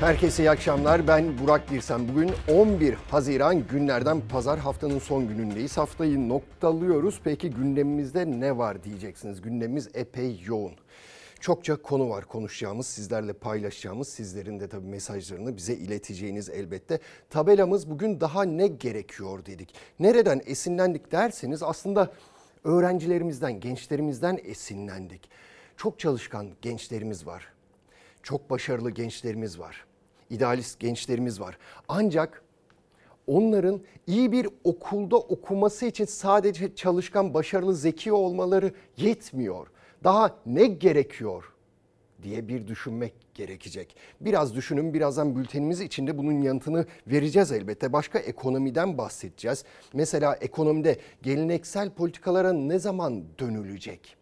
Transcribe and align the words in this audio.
Herkese 0.00 0.42
iyi 0.42 0.50
akşamlar. 0.50 1.08
Ben 1.08 1.38
Burak 1.38 1.72
Birsen. 1.72 2.08
Bugün 2.08 2.30
11 2.48 2.94
Haziran 2.94 3.66
günlerden 3.66 4.20
pazar 4.28 4.58
haftanın 4.58 4.98
son 4.98 5.28
günündeyiz. 5.28 5.76
Haftayı 5.76 6.28
noktalıyoruz. 6.28 7.20
Peki 7.24 7.50
gündemimizde 7.50 8.30
ne 8.30 8.58
var 8.58 8.84
diyeceksiniz. 8.84 9.40
Gündemimiz 9.40 9.88
epey 9.94 10.42
yoğun. 10.46 10.72
Çokça 11.40 11.76
konu 11.82 12.10
var 12.10 12.24
konuşacağımız, 12.24 12.86
sizlerle 12.86 13.32
paylaşacağımız, 13.32 14.08
sizlerin 14.08 14.60
de 14.60 14.68
tabii 14.68 14.86
mesajlarını 14.86 15.56
bize 15.56 15.74
ileteceğiniz 15.74 16.50
elbette. 16.50 16.98
Tabelamız 17.30 17.90
bugün 17.90 18.20
daha 18.20 18.42
ne 18.42 18.66
gerekiyor 18.66 19.46
dedik. 19.46 19.74
Nereden 19.98 20.40
esinlendik 20.46 21.12
derseniz 21.12 21.62
aslında 21.62 22.10
öğrencilerimizden, 22.64 23.60
gençlerimizden 23.60 24.38
esinlendik. 24.44 25.30
Çok 25.76 25.98
çalışkan 25.98 26.48
gençlerimiz 26.62 27.26
var. 27.26 27.52
Çok 28.22 28.50
başarılı 28.50 28.90
gençlerimiz 28.90 29.58
var. 29.58 29.87
İdealist 30.30 30.80
gençlerimiz 30.80 31.40
var. 31.40 31.58
Ancak 31.88 32.42
onların 33.26 33.80
iyi 34.06 34.32
bir 34.32 34.48
okulda 34.64 35.16
okuması 35.16 35.86
için 35.86 36.04
sadece 36.04 36.74
çalışkan, 36.74 37.34
başarılı, 37.34 37.74
zeki 37.74 38.12
olmaları 38.12 38.72
yetmiyor. 38.96 39.66
Daha 40.04 40.36
ne 40.46 40.66
gerekiyor 40.66 41.52
diye 42.22 42.48
bir 42.48 42.66
düşünmek 42.66 43.14
gerekecek. 43.34 43.96
Biraz 44.20 44.54
düşünün 44.54 44.94
birazdan 44.94 45.36
bültenimiz 45.36 45.80
içinde 45.80 46.18
bunun 46.18 46.42
yanıtını 46.42 46.86
vereceğiz 47.06 47.52
elbette. 47.52 47.92
Başka 47.92 48.18
ekonomiden 48.18 48.98
bahsedeceğiz. 48.98 49.64
Mesela 49.92 50.34
ekonomide 50.34 50.96
geleneksel 51.22 51.90
politikalara 51.90 52.52
ne 52.52 52.78
zaman 52.78 53.24
dönülecek? 53.38 54.16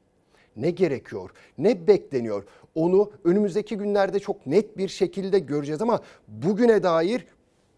Ne 0.57 0.70
gerekiyor? 0.70 1.30
Ne 1.59 1.87
bekleniyor? 1.87 2.45
Onu 2.77 3.12
önümüzdeki 3.25 3.77
günlerde 3.77 4.19
çok 4.19 4.47
net 4.47 4.79
bir 4.79 4.89
şekilde 4.89 5.39
göreceğiz 5.39 5.83
ama 5.83 6.01
bugüne 6.29 6.83
dair 6.83 7.27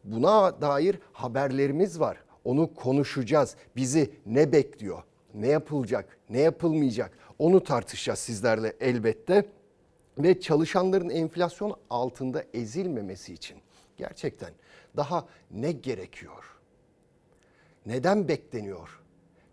buna 0.05 0.61
dair 0.61 0.99
haberlerimiz 1.13 2.01
var. 2.01 2.19
Onu 2.45 2.75
konuşacağız. 2.75 3.57
Bizi 3.77 4.11
ne 4.27 4.53
bekliyor? 4.53 5.03
Ne 5.35 5.47
yapılacak? 5.47 6.19
Ne 6.31 6.41
yapılmayacak? 6.41 7.19
Onu 7.39 7.65
tartışacağız 7.65 8.19
sizlerle 8.19 8.73
elbette. 8.81 9.45
Ve 10.19 10.41
çalışanların 10.41 11.11
enflasyon 11.11 11.77
altında 11.91 12.45
ezilmemesi 12.55 13.35
için 13.35 13.57
gerçekten 13.97 14.51
daha 14.97 15.27
ne 15.51 15.73
gerekiyor? 15.73 16.45
Neden 17.87 18.29
bekleniyor? 18.29 19.01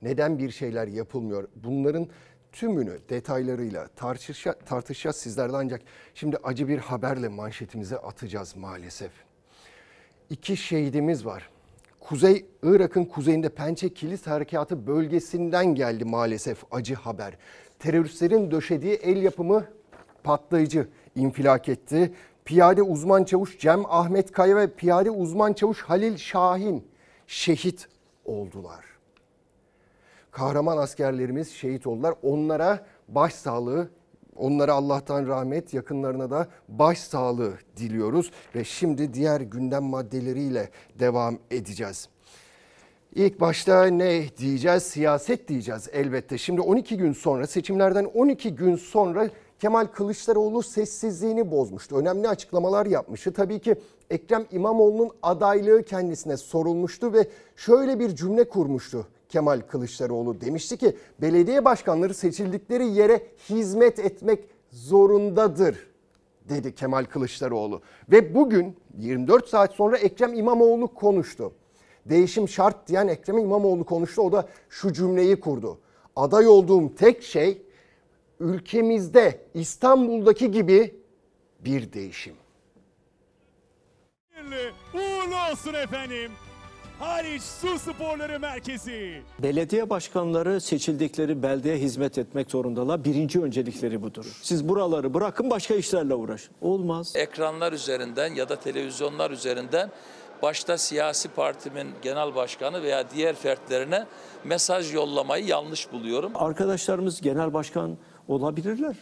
Neden 0.01 0.37
bir 0.37 0.51
şeyler 0.51 0.87
yapılmıyor? 0.87 1.47
Bunların 1.55 2.07
tümünü 2.55 2.99
detaylarıyla 3.09 3.87
tartışa, 3.87 4.53
tartışacağız 4.53 5.15
sizlerle 5.15 5.57
ancak 5.57 5.81
şimdi 6.13 6.37
acı 6.43 6.67
bir 6.67 6.77
haberle 6.77 7.27
manşetimize 7.27 7.97
atacağız 7.97 8.55
maalesef. 8.55 9.11
İki 10.29 10.57
şehidimiz 10.57 11.25
var. 11.25 11.49
Kuzey 11.99 12.45
Irak'ın 12.63 13.05
kuzeyinde 13.05 13.49
Pençe 13.49 13.89
Kilis 13.93 14.27
Harekatı 14.27 14.87
bölgesinden 14.87 15.75
geldi 15.75 16.05
maalesef 16.05 16.63
acı 16.71 16.95
haber. 16.95 17.37
Teröristlerin 17.79 18.51
döşediği 18.51 18.93
el 18.93 19.23
yapımı 19.23 19.65
patlayıcı 20.23 20.87
infilak 21.15 21.69
etti. 21.69 22.13
Piyade 22.45 22.81
uzman 22.81 23.23
çavuş 23.23 23.59
Cem 23.59 23.85
Ahmet 23.85 24.31
Kaya 24.31 24.55
ve 24.55 24.67
piyade 24.67 25.11
uzman 25.11 25.53
çavuş 25.53 25.81
Halil 25.81 26.17
Şahin 26.17 26.87
şehit 27.27 27.87
oldular. 28.25 28.94
Kahraman 30.35 30.77
askerlerimiz 30.77 31.51
şehit 31.51 31.87
oldular. 31.87 32.13
Onlara 32.23 32.85
başsağlığı, 33.07 33.89
onlara 34.35 34.73
Allah'tan 34.73 35.27
rahmet, 35.27 35.73
yakınlarına 35.73 36.31
da 36.31 36.47
başsağlığı 36.67 37.53
diliyoruz. 37.77 38.31
Ve 38.55 38.63
şimdi 38.63 39.13
diğer 39.13 39.41
gündem 39.41 39.83
maddeleriyle 39.83 40.69
devam 40.99 41.37
edeceğiz. 41.51 42.09
İlk 43.15 43.41
başta 43.41 43.85
ne 43.85 44.23
diyeceğiz? 44.37 44.83
Siyaset 44.83 45.47
diyeceğiz 45.47 45.89
elbette. 45.93 46.37
Şimdi 46.37 46.61
12 46.61 46.97
gün 46.97 47.13
sonra 47.13 47.47
seçimlerden 47.47 48.05
12 48.05 48.55
gün 48.55 48.75
sonra 48.75 49.29
Kemal 49.59 49.85
Kılıçdaroğlu 49.85 50.63
sessizliğini 50.63 51.51
bozmuştu. 51.51 51.97
Önemli 51.97 52.27
açıklamalar 52.27 52.85
yapmıştı. 52.85 53.33
Tabii 53.33 53.59
ki 53.59 53.75
Ekrem 54.09 54.45
İmamoğlu'nun 54.51 55.11
adaylığı 55.23 55.83
kendisine 55.83 56.37
sorulmuştu 56.37 57.13
ve 57.13 57.27
şöyle 57.55 57.99
bir 57.99 58.15
cümle 58.15 58.49
kurmuştu. 58.49 59.07
Kemal 59.29 59.61
Kılıçdaroğlu 59.61 60.41
demişti 60.41 60.77
ki 60.77 60.97
belediye 61.21 61.65
başkanları 61.65 62.13
seçildikleri 62.13 62.87
yere 62.87 63.27
hizmet 63.49 63.99
etmek 63.99 64.43
zorundadır 64.71 65.87
dedi 66.49 66.75
Kemal 66.75 67.05
Kılıçdaroğlu. 67.05 67.81
Ve 68.11 68.35
bugün 68.35 68.77
24 68.97 69.49
saat 69.49 69.73
sonra 69.73 69.97
Ekrem 69.97 70.33
İmamoğlu 70.33 70.93
konuştu. 70.93 71.53
Değişim 72.05 72.49
şart 72.49 72.87
diyen 72.87 73.07
Ekrem 73.07 73.37
İmamoğlu 73.37 73.85
konuştu. 73.85 74.21
O 74.21 74.31
da 74.31 74.47
şu 74.69 74.93
cümleyi 74.93 75.39
kurdu. 75.39 75.79
Aday 76.15 76.47
olduğum 76.47 76.95
tek 76.95 77.23
şey 77.23 77.61
ülkemizde 78.39 79.41
İstanbul'daki 79.53 80.51
gibi 80.51 80.95
bir 81.59 81.93
değişim. 81.93 82.35
Uğurlu 84.93 85.51
olsun 85.51 85.73
efendim. 85.73 86.31
Haliç 86.99 87.41
Su 87.41 87.79
Sporları 87.79 88.39
Merkezi. 88.39 89.21
Belediye 89.39 89.89
başkanları 89.89 90.61
seçildikleri 90.61 91.43
beldeye 91.43 91.77
hizmet 91.77 92.17
etmek 92.17 92.51
zorundalar. 92.51 93.03
Birinci 93.03 93.41
öncelikleri 93.41 94.01
budur. 94.01 94.39
Siz 94.41 94.69
buraları 94.69 95.13
bırakın 95.13 95.49
başka 95.49 95.75
işlerle 95.75 96.15
uğraşın. 96.15 96.55
Olmaz. 96.61 97.13
ekranlar 97.15 97.73
üzerinden 97.73 98.35
ya 98.35 98.49
da 98.49 98.55
televizyonlar 98.55 99.31
üzerinden 99.31 99.91
başta 100.41 100.77
siyasi 100.77 101.27
partimin 101.29 101.87
genel 102.01 102.35
başkanı 102.35 102.83
veya 102.83 103.09
diğer 103.09 103.35
fertlerine 103.35 104.05
mesaj 104.43 104.93
yollamayı 104.93 105.45
yanlış 105.45 105.91
buluyorum. 105.91 106.31
Arkadaşlarımız 106.35 107.21
genel 107.21 107.53
başkan 107.53 107.97
olabilirler. 108.27 108.95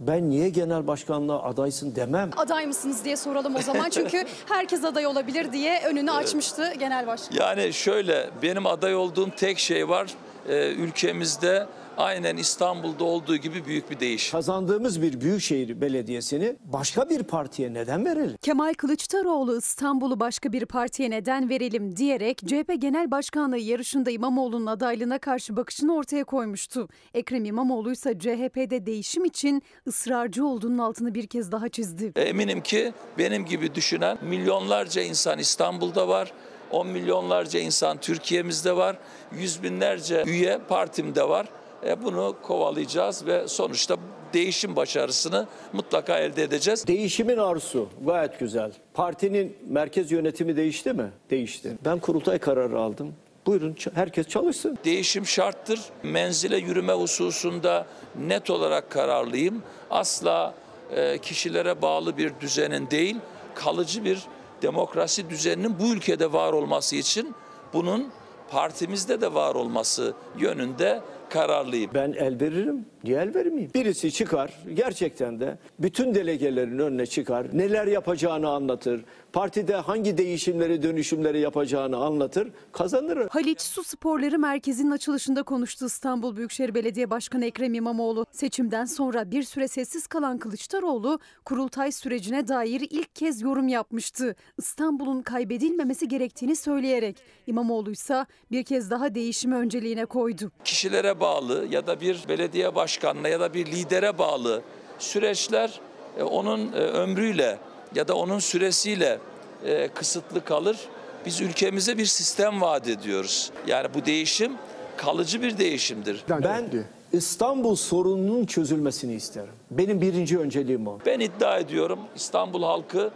Ben 0.00 0.30
niye 0.30 0.48
genel 0.48 0.86
başkanlığa 0.86 1.42
adaysın 1.42 1.96
demem. 1.96 2.30
aday 2.36 2.66
mısınız 2.66 3.04
diye 3.04 3.16
soralım 3.16 3.56
o 3.56 3.62
zaman. 3.62 3.90
Çünkü 3.90 4.24
herkes 4.48 4.84
aday 4.84 5.06
olabilir 5.06 5.52
diye 5.52 5.82
önünü 5.86 6.10
açmıştı 6.10 6.72
genel 6.78 7.06
başkan. 7.06 7.36
Yani 7.36 7.72
şöyle 7.72 8.30
benim 8.42 8.66
aday 8.66 8.94
olduğum 8.96 9.30
tek 9.30 9.58
şey 9.58 9.88
var. 9.88 10.10
Ee, 10.48 10.68
ülkemizde 10.72 11.66
aynen 11.96 12.36
İstanbul'da 12.36 13.04
olduğu 13.04 13.36
gibi 13.36 13.66
büyük 13.66 13.90
bir 13.90 14.00
değişim. 14.00 14.32
Kazandığımız 14.32 15.02
bir 15.02 15.20
büyükşehir 15.20 15.80
belediyesini 15.80 16.56
başka 16.64 17.10
bir 17.10 17.22
partiye 17.22 17.74
neden 17.74 18.04
verelim? 18.04 18.36
Kemal 18.42 18.74
Kılıçdaroğlu 18.74 19.58
İstanbul'u 19.58 20.20
başka 20.20 20.52
bir 20.52 20.66
partiye 20.66 21.10
neden 21.10 21.48
verelim 21.48 21.96
diyerek 21.96 22.38
CHP 22.38 22.72
Genel 22.78 23.10
Başkanlığı 23.10 23.58
yarışında 23.58 24.10
İmamoğlu'nun 24.10 24.66
adaylığına 24.66 25.18
karşı 25.18 25.56
bakışını 25.56 25.94
ortaya 25.94 26.24
koymuştu. 26.24 26.88
Ekrem 27.14 27.44
İmamoğlu 27.44 27.92
ise 27.92 28.18
CHP'de 28.18 28.86
değişim 28.86 29.24
için 29.24 29.62
ısrarcı 29.86 30.46
olduğunun 30.46 30.78
altını 30.78 31.14
bir 31.14 31.26
kez 31.26 31.52
daha 31.52 31.68
çizdi. 31.68 32.12
Eminim 32.16 32.60
ki 32.60 32.92
benim 33.18 33.44
gibi 33.44 33.74
düşünen 33.74 34.18
milyonlarca 34.22 35.02
insan 35.02 35.38
İstanbul'da 35.38 36.08
var. 36.08 36.32
10 36.70 36.86
milyonlarca 36.86 37.60
insan 37.60 37.96
Türkiye'mizde 38.00 38.76
var. 38.76 38.96
Yüz 39.32 39.62
binlerce 39.62 40.24
üye 40.26 40.58
partimde 40.68 41.28
var. 41.28 41.46
E, 41.86 42.04
bunu 42.04 42.36
kovalayacağız 42.42 43.26
ve 43.26 43.48
sonuçta 43.48 43.96
değişim 44.32 44.76
başarısını 44.76 45.46
mutlaka 45.72 46.18
elde 46.18 46.42
edeceğiz. 46.42 46.86
Değişimin 46.86 47.36
arzusu 47.36 47.88
gayet 48.06 48.38
güzel. 48.38 48.72
Partinin 48.94 49.56
merkez 49.68 50.12
yönetimi 50.12 50.56
değişti 50.56 50.92
mi? 50.92 51.10
Değişti. 51.30 51.78
Ben 51.84 51.98
kurultay 51.98 52.38
kararı 52.38 52.80
aldım. 52.80 53.14
Buyurun 53.46 53.76
herkes 53.94 54.28
çalışsın. 54.28 54.78
Değişim 54.84 55.26
şarttır. 55.26 55.80
Menzile 56.02 56.56
yürüme 56.56 56.92
hususunda 56.92 57.86
net 58.26 58.50
olarak 58.50 58.90
kararlıyım. 58.90 59.62
Asla 59.90 60.54
e, 60.96 61.18
kişilere 61.18 61.82
bağlı 61.82 62.16
bir 62.16 62.32
düzenin 62.40 62.90
değil, 62.90 63.16
kalıcı 63.54 64.04
bir 64.04 64.22
demokrasi 64.62 65.30
düzeninin 65.30 65.78
bu 65.78 65.86
ülkede 65.86 66.32
var 66.32 66.52
olması 66.52 66.96
için 66.96 67.34
bunun 67.72 68.08
partimizde 68.50 69.20
de 69.20 69.34
var 69.34 69.54
olması 69.54 70.14
yönünde 70.38 71.00
kararlıyım. 71.34 71.90
Ben 71.94 72.12
el 72.12 72.40
veririm. 72.40 72.86
Niye 73.04 73.18
el 73.20 73.34
vermeyeyim? 73.34 73.70
Birisi 73.74 74.12
çıkar 74.12 74.52
gerçekten 74.74 75.40
de 75.40 75.58
bütün 75.78 76.14
delegelerin 76.14 76.78
önüne 76.78 77.06
çıkar. 77.06 77.46
Neler 77.52 77.86
yapacağını 77.86 78.48
anlatır. 78.48 79.04
Partide 79.34 79.76
hangi 79.76 80.18
değişimleri 80.18 80.82
dönüşümleri 80.82 81.40
yapacağını 81.40 81.96
anlatır. 81.96 82.48
Kazanır. 82.72 83.28
Haliç 83.30 83.60
Su 83.60 83.84
Sporları 83.84 84.38
Merkezi'nin 84.38 84.90
açılışında 84.90 85.42
konuştu 85.42 85.86
İstanbul 85.86 86.36
Büyükşehir 86.36 86.74
Belediye 86.74 87.10
Başkanı 87.10 87.44
Ekrem 87.44 87.74
İmamoğlu. 87.74 88.26
Seçimden 88.32 88.84
sonra 88.84 89.30
bir 89.30 89.42
süre 89.42 89.68
sessiz 89.68 90.06
kalan 90.06 90.38
Kılıçdaroğlu 90.38 91.18
kurultay 91.44 91.92
sürecine 91.92 92.48
dair 92.48 92.80
ilk 92.90 93.14
kez 93.14 93.42
yorum 93.42 93.68
yapmıştı. 93.68 94.36
İstanbul'un 94.58 95.22
kaybedilmemesi 95.22 96.08
gerektiğini 96.08 96.56
söyleyerek 96.56 97.16
İmamoğlu 97.46 97.90
ise 97.90 98.26
bir 98.50 98.62
kez 98.62 98.90
daha 98.90 99.14
değişimi 99.14 99.54
önceliğine 99.54 100.04
koydu. 100.04 100.52
kişilere 100.64 101.20
bağlı 101.20 101.66
ya 101.70 101.86
da 101.86 102.00
bir 102.00 102.24
belediye 102.28 102.74
başkanına 102.74 103.28
ya 103.28 103.40
da 103.40 103.54
bir 103.54 103.66
lidere 103.66 104.18
bağlı 104.18 104.62
süreçler 104.98 105.80
e, 106.18 106.22
onun 106.22 106.72
e, 106.72 106.76
ömrüyle 106.76 107.58
ya 107.94 108.08
da 108.08 108.14
onun 108.14 108.38
süresiyle 108.38 109.18
e, 109.64 109.88
kısıtlı 109.88 110.44
kalır. 110.44 110.78
Biz 111.26 111.40
ülkemize 111.40 111.98
bir 111.98 112.06
sistem 112.06 112.60
vaat 112.60 112.88
ediyoruz. 112.88 113.50
Yani 113.66 113.88
bu 113.94 114.06
değişim 114.06 114.52
kalıcı 114.96 115.42
bir 115.42 115.58
değişimdir. 115.58 116.24
Ben 116.28 116.70
İstanbul 117.12 117.76
sorununun 117.76 118.46
çözülmesini 118.46 119.14
isterim. 119.14 119.52
Benim 119.70 120.00
birinci 120.00 120.38
önceliğim 120.38 120.86
o. 120.86 120.98
Ben 121.06 121.20
iddia 121.20 121.58
ediyorum 121.58 121.98
İstanbul 122.16 122.62
halkı 122.62 123.10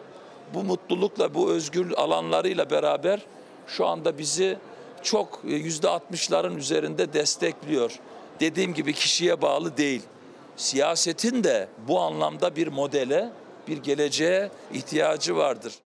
bu 0.54 0.64
mutlulukla, 0.64 1.34
bu 1.34 1.50
özgür 1.50 1.92
alanlarıyla 1.92 2.70
beraber 2.70 3.22
şu 3.66 3.86
anda 3.86 4.18
bizi 4.18 4.58
çok 5.02 5.40
e, 5.48 5.54
yüzde 5.54 5.88
altmışların 5.88 6.56
üzerinde 6.56 7.12
destekliyor. 7.12 7.98
Dediğim 8.40 8.74
gibi 8.74 8.92
kişiye 8.92 9.42
bağlı 9.42 9.76
değil. 9.76 10.02
Siyasetin 10.56 11.44
de 11.44 11.68
bu 11.88 12.00
anlamda 12.00 12.56
bir 12.56 12.68
modele, 12.68 13.30
bir 13.68 13.76
geleceğe 13.76 14.50
ihtiyacı 14.72 15.36
vardır. 15.36 15.78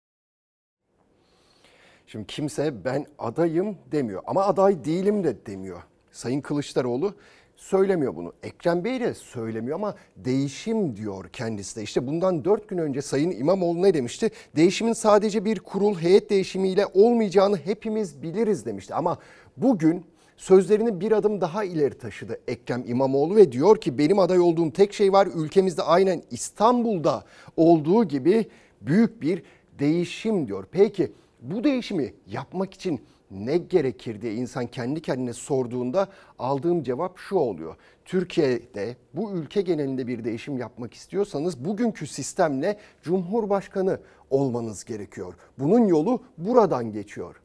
Şimdi 2.06 2.26
kimse 2.26 2.84
ben 2.84 3.06
adayım 3.18 3.78
demiyor 3.92 4.22
ama 4.26 4.44
aday 4.44 4.84
değilim 4.84 5.24
de 5.24 5.46
demiyor. 5.46 5.82
Sayın 6.12 6.40
Kılıçdaroğlu 6.40 7.14
söylemiyor 7.56 8.16
bunu. 8.16 8.32
Ekrem 8.42 8.84
Bey 8.84 9.00
de 9.00 9.14
söylemiyor 9.14 9.74
ama 9.74 9.94
değişim 10.16 10.96
diyor 10.96 11.28
kendisi 11.32 11.76
de. 11.76 11.82
İşte 11.82 12.06
bundan 12.06 12.44
dört 12.44 12.68
gün 12.68 12.78
önce 12.78 13.02
Sayın 13.02 13.30
İmamoğlu 13.30 13.82
ne 13.82 13.94
demişti? 13.94 14.30
Değişimin 14.56 14.92
sadece 14.92 15.44
bir 15.44 15.58
kurul 15.58 15.98
heyet 15.98 16.30
değişimiyle 16.30 16.86
olmayacağını 16.86 17.56
hepimiz 17.56 18.22
biliriz 18.22 18.66
demişti. 18.66 18.94
Ama 18.94 19.18
bugün 19.56 20.06
sözlerini 20.40 21.00
bir 21.00 21.12
adım 21.12 21.40
daha 21.40 21.64
ileri 21.64 21.98
taşıdı 21.98 22.40
Ekrem 22.48 22.84
İmamoğlu 22.86 23.36
ve 23.36 23.52
diyor 23.52 23.80
ki 23.80 23.98
benim 23.98 24.18
aday 24.18 24.38
olduğum 24.38 24.70
tek 24.72 24.92
şey 24.92 25.12
var 25.12 25.28
ülkemizde 25.34 25.82
aynen 25.82 26.22
İstanbul'da 26.30 27.24
olduğu 27.56 28.04
gibi 28.04 28.46
büyük 28.80 29.22
bir 29.22 29.42
değişim 29.78 30.46
diyor. 30.46 30.66
Peki 30.72 31.12
bu 31.42 31.64
değişimi 31.64 32.14
yapmak 32.26 32.74
için 32.74 33.00
ne 33.30 33.58
gerekir 33.58 34.22
diye 34.22 34.34
insan 34.34 34.66
kendi 34.66 35.02
kendine 35.02 35.32
sorduğunda 35.32 36.08
aldığım 36.38 36.82
cevap 36.82 37.18
şu 37.18 37.36
oluyor. 37.36 37.76
Türkiye'de 38.04 38.96
bu 39.14 39.32
ülke 39.32 39.60
genelinde 39.60 40.06
bir 40.06 40.24
değişim 40.24 40.58
yapmak 40.58 40.94
istiyorsanız 40.94 41.64
bugünkü 41.64 42.06
sistemle 42.06 42.78
Cumhurbaşkanı 43.02 44.00
olmanız 44.30 44.84
gerekiyor. 44.84 45.34
Bunun 45.58 45.86
yolu 45.86 46.22
buradan 46.38 46.92
geçiyor. 46.92 47.36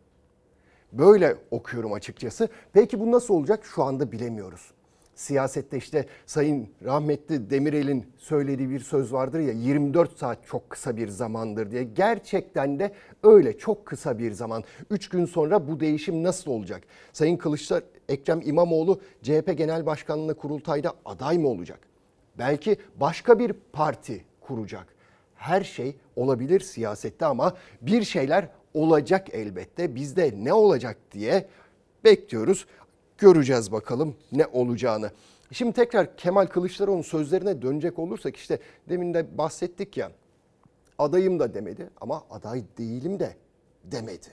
Böyle 0.92 1.36
okuyorum 1.52 1.94
açıkçası. 1.94 2.50
Peki 2.74 3.00
bu 3.00 3.12
nasıl 3.12 3.34
olacak 3.34 3.66
şu 3.66 3.84
anda 3.84 4.12
bilemiyoruz. 4.12 4.72
Siyasette 5.16 5.78
işte 5.78 6.06
Sayın 6.26 6.70
rahmetli 6.86 7.50
Demirel'in 7.50 8.06
söylediği 8.18 8.70
bir 8.70 8.80
söz 8.80 9.14
vardır 9.14 9.40
ya 9.40 9.54
24 9.54 10.18
saat 10.18 10.48
çok 10.48 10.70
kısa 10.70 10.98
bir 10.98 11.08
zamandır 11.08 11.72
diye. 11.72 11.84
Gerçekten 11.84 12.80
de 12.80 12.92
öyle 13.24 13.58
çok 13.58 13.86
kısa 13.86 14.20
bir 14.20 14.32
zaman. 14.32 14.64
3 14.90 15.10
gün 15.10 15.26
sonra 15.26 15.68
bu 15.68 15.80
değişim 15.80 16.24
nasıl 16.24 16.52
olacak? 16.52 16.84
Sayın 17.14 17.38
Kılıçlar 17.38 17.84
Ekrem 18.10 18.42
İmamoğlu 18.44 19.02
CHP 19.22 19.58
Genel 19.58 19.86
Başkanlığı'na 19.86 20.34
kurultayda 20.34 20.94
aday 21.06 21.38
mı 21.38 21.48
olacak? 21.48 21.80
Belki 22.38 22.78
başka 22.96 23.40
bir 23.40 23.54
parti 23.74 24.26
kuracak. 24.42 24.88
Her 25.36 25.62
şey 25.62 25.96
olabilir 26.16 26.60
siyasette 26.60 27.26
ama 27.26 27.54
bir 27.82 28.04
şeyler 28.04 28.50
olacak 28.75 29.27
elbette. 29.31 29.95
Bizde 29.95 30.33
ne 30.38 30.54
olacak 30.54 30.98
diye 31.12 31.48
bekliyoruz. 32.04 32.66
Göreceğiz 33.18 33.72
bakalım 33.72 34.16
ne 34.31 34.45
olacağını. 34.45 35.12
Şimdi 35.51 35.74
tekrar 35.74 36.18
Kemal 36.18 36.45
Kılıçdaroğlu'nun 36.45 37.01
sözlerine 37.01 37.62
dönecek 37.62 38.00
olursak 38.00 38.38
işte 38.38 38.60
demin 38.89 39.13
de 39.13 39.38
bahsettik 39.38 39.98
ya 39.98 40.12
adayım 40.98 41.39
da 41.39 41.54
demedi 41.54 41.89
ama 42.01 42.24
aday 42.30 42.63
değilim 42.77 43.19
de 43.19 43.36
demedi. 43.83 44.27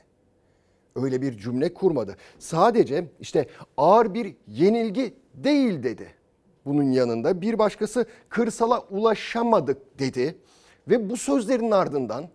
Öyle 0.97 1.23
bir 1.23 1.39
cümle 1.39 1.75
kurmadı. 1.75 2.17
Sadece 2.39 3.05
işte 3.21 3.47
ağır 3.77 4.15
bir 4.15 4.37
yenilgi 4.49 5.15
değil 5.35 5.83
dedi. 5.83 6.07
Bunun 6.65 6.91
yanında 6.91 7.41
bir 7.41 7.59
başkası 7.59 8.07
kırsala 8.29 8.81
ulaşamadık 8.81 9.99
dedi 9.99 10.39
ve 10.89 11.11
bu 11.11 11.17
sözlerin 11.17 11.71
ardından 11.71 12.29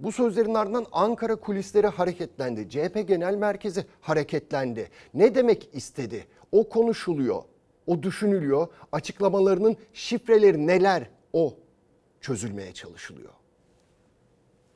bu 0.00 0.12
sözlerin 0.12 0.54
ardından 0.54 0.86
Ankara 0.92 1.36
kulisleri 1.36 1.86
hareketlendi. 1.86 2.70
CHP 2.70 3.08
Genel 3.08 3.34
Merkezi 3.34 3.86
hareketlendi. 4.00 4.90
Ne 5.14 5.34
demek 5.34 5.70
istedi? 5.72 6.26
O 6.52 6.68
konuşuluyor, 6.68 7.42
o 7.86 8.02
düşünülüyor. 8.02 8.66
Açıklamalarının 8.92 9.76
şifreleri 9.92 10.66
neler? 10.66 11.10
O 11.32 11.58
çözülmeye 12.20 12.74
çalışılıyor. 12.74 13.32